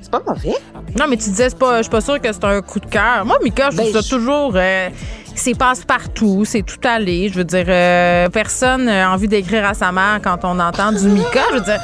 [0.02, 0.56] C'est pas mauvais.
[0.98, 2.86] Non, mais tu disais, c'est pas, je suis pas sûre que c'est un coup de
[2.86, 3.26] cœur.
[3.26, 4.54] Moi, Mika, je trouve Ben, ça toujours.
[4.56, 4.90] euh,
[5.34, 7.28] c'est passe-partout, c'est tout allé.
[7.30, 11.08] Je veux dire, euh, personne n'a envie d'écrire à sa mère quand on entend du
[11.08, 11.42] Mika.
[11.52, 11.80] Je veux dire.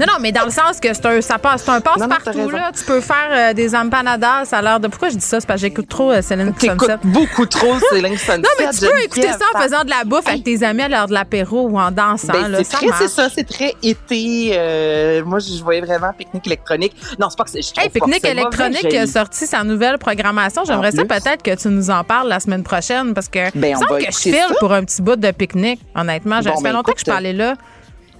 [0.00, 1.84] Non, non, mais dans le sens que c'est un, ça passe, c'est un Non, non,
[2.00, 2.50] t'as passe-partout, raison.
[2.50, 2.70] là.
[2.76, 4.88] Tu peux faire euh, des empanadas, ça a l'air de.
[4.88, 5.40] Pourquoi je dis ça?
[5.40, 6.98] C'est parce que j'écoute trop euh, Céline T'écoutes Sunset.
[7.04, 8.38] beaucoup trop Céline Sunset.
[8.38, 10.82] Non, mais tu peux Geneviève, écouter ça en faisant de la bouffe avec tes amis
[10.82, 12.32] à l'heure de l'apéro ou en dansant.
[12.32, 13.02] Ben, là, c'est ça très, marche.
[13.02, 14.50] c'est ça, c'est très été.
[14.54, 16.94] euh, moi, je voyais vraiment pique-nique électronique.
[17.18, 17.62] Non, c'est pas que c'est.
[17.62, 20.64] je trouve Hey, Pique-Nique électronique j'ai- a sorti sa nouvelle programmation.
[20.64, 21.08] J'aimerais ça plus.
[21.20, 23.80] peut-être que tu nous en parles la semaine prochaine parce que Ben, il me on
[23.80, 24.54] semble va que je écouter file ça.
[24.58, 26.38] pour un petit bout de pique-nique, honnêtement.
[26.38, 27.54] Bon, ça fait ben, longtemps que je écoute, allée là.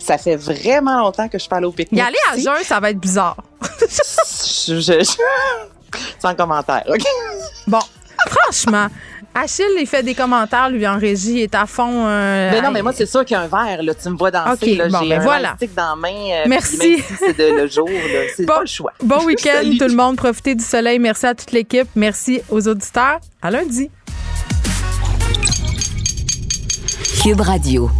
[0.04, 2.02] Ça fait vraiment longtemps que je suis allée au Y pique-nique.
[2.02, 3.36] aller à jeun, ça va être bizarre.
[4.66, 5.16] Je- je-
[6.20, 7.02] Sans commentaire, OK?
[7.66, 7.78] Bon,
[8.26, 8.88] franchement,
[9.34, 12.06] Achille, il fait des commentaires, lui, en régie, il est à fond.
[12.06, 13.94] euh, Mais non, mais moi, c'est sûr qu'il y a un verre, là.
[13.94, 14.88] Tu me vois danser, OK, là.
[14.88, 15.56] bon, J'ai ben un voilà.
[15.76, 16.30] dans la main.
[16.32, 16.78] euh, Merci.
[16.78, 18.20] puis même si c'est de- le jour, là.
[18.36, 18.92] C'est Bon- pas le choix.
[19.02, 20.16] Bon week-end, tout le monde.
[20.16, 20.98] Profitez du soleil.
[20.98, 21.88] Merci à toute l'équipe.
[21.96, 23.18] Merci aux auditeurs.
[23.42, 23.90] À lundi.
[27.22, 27.90] Cube Radio.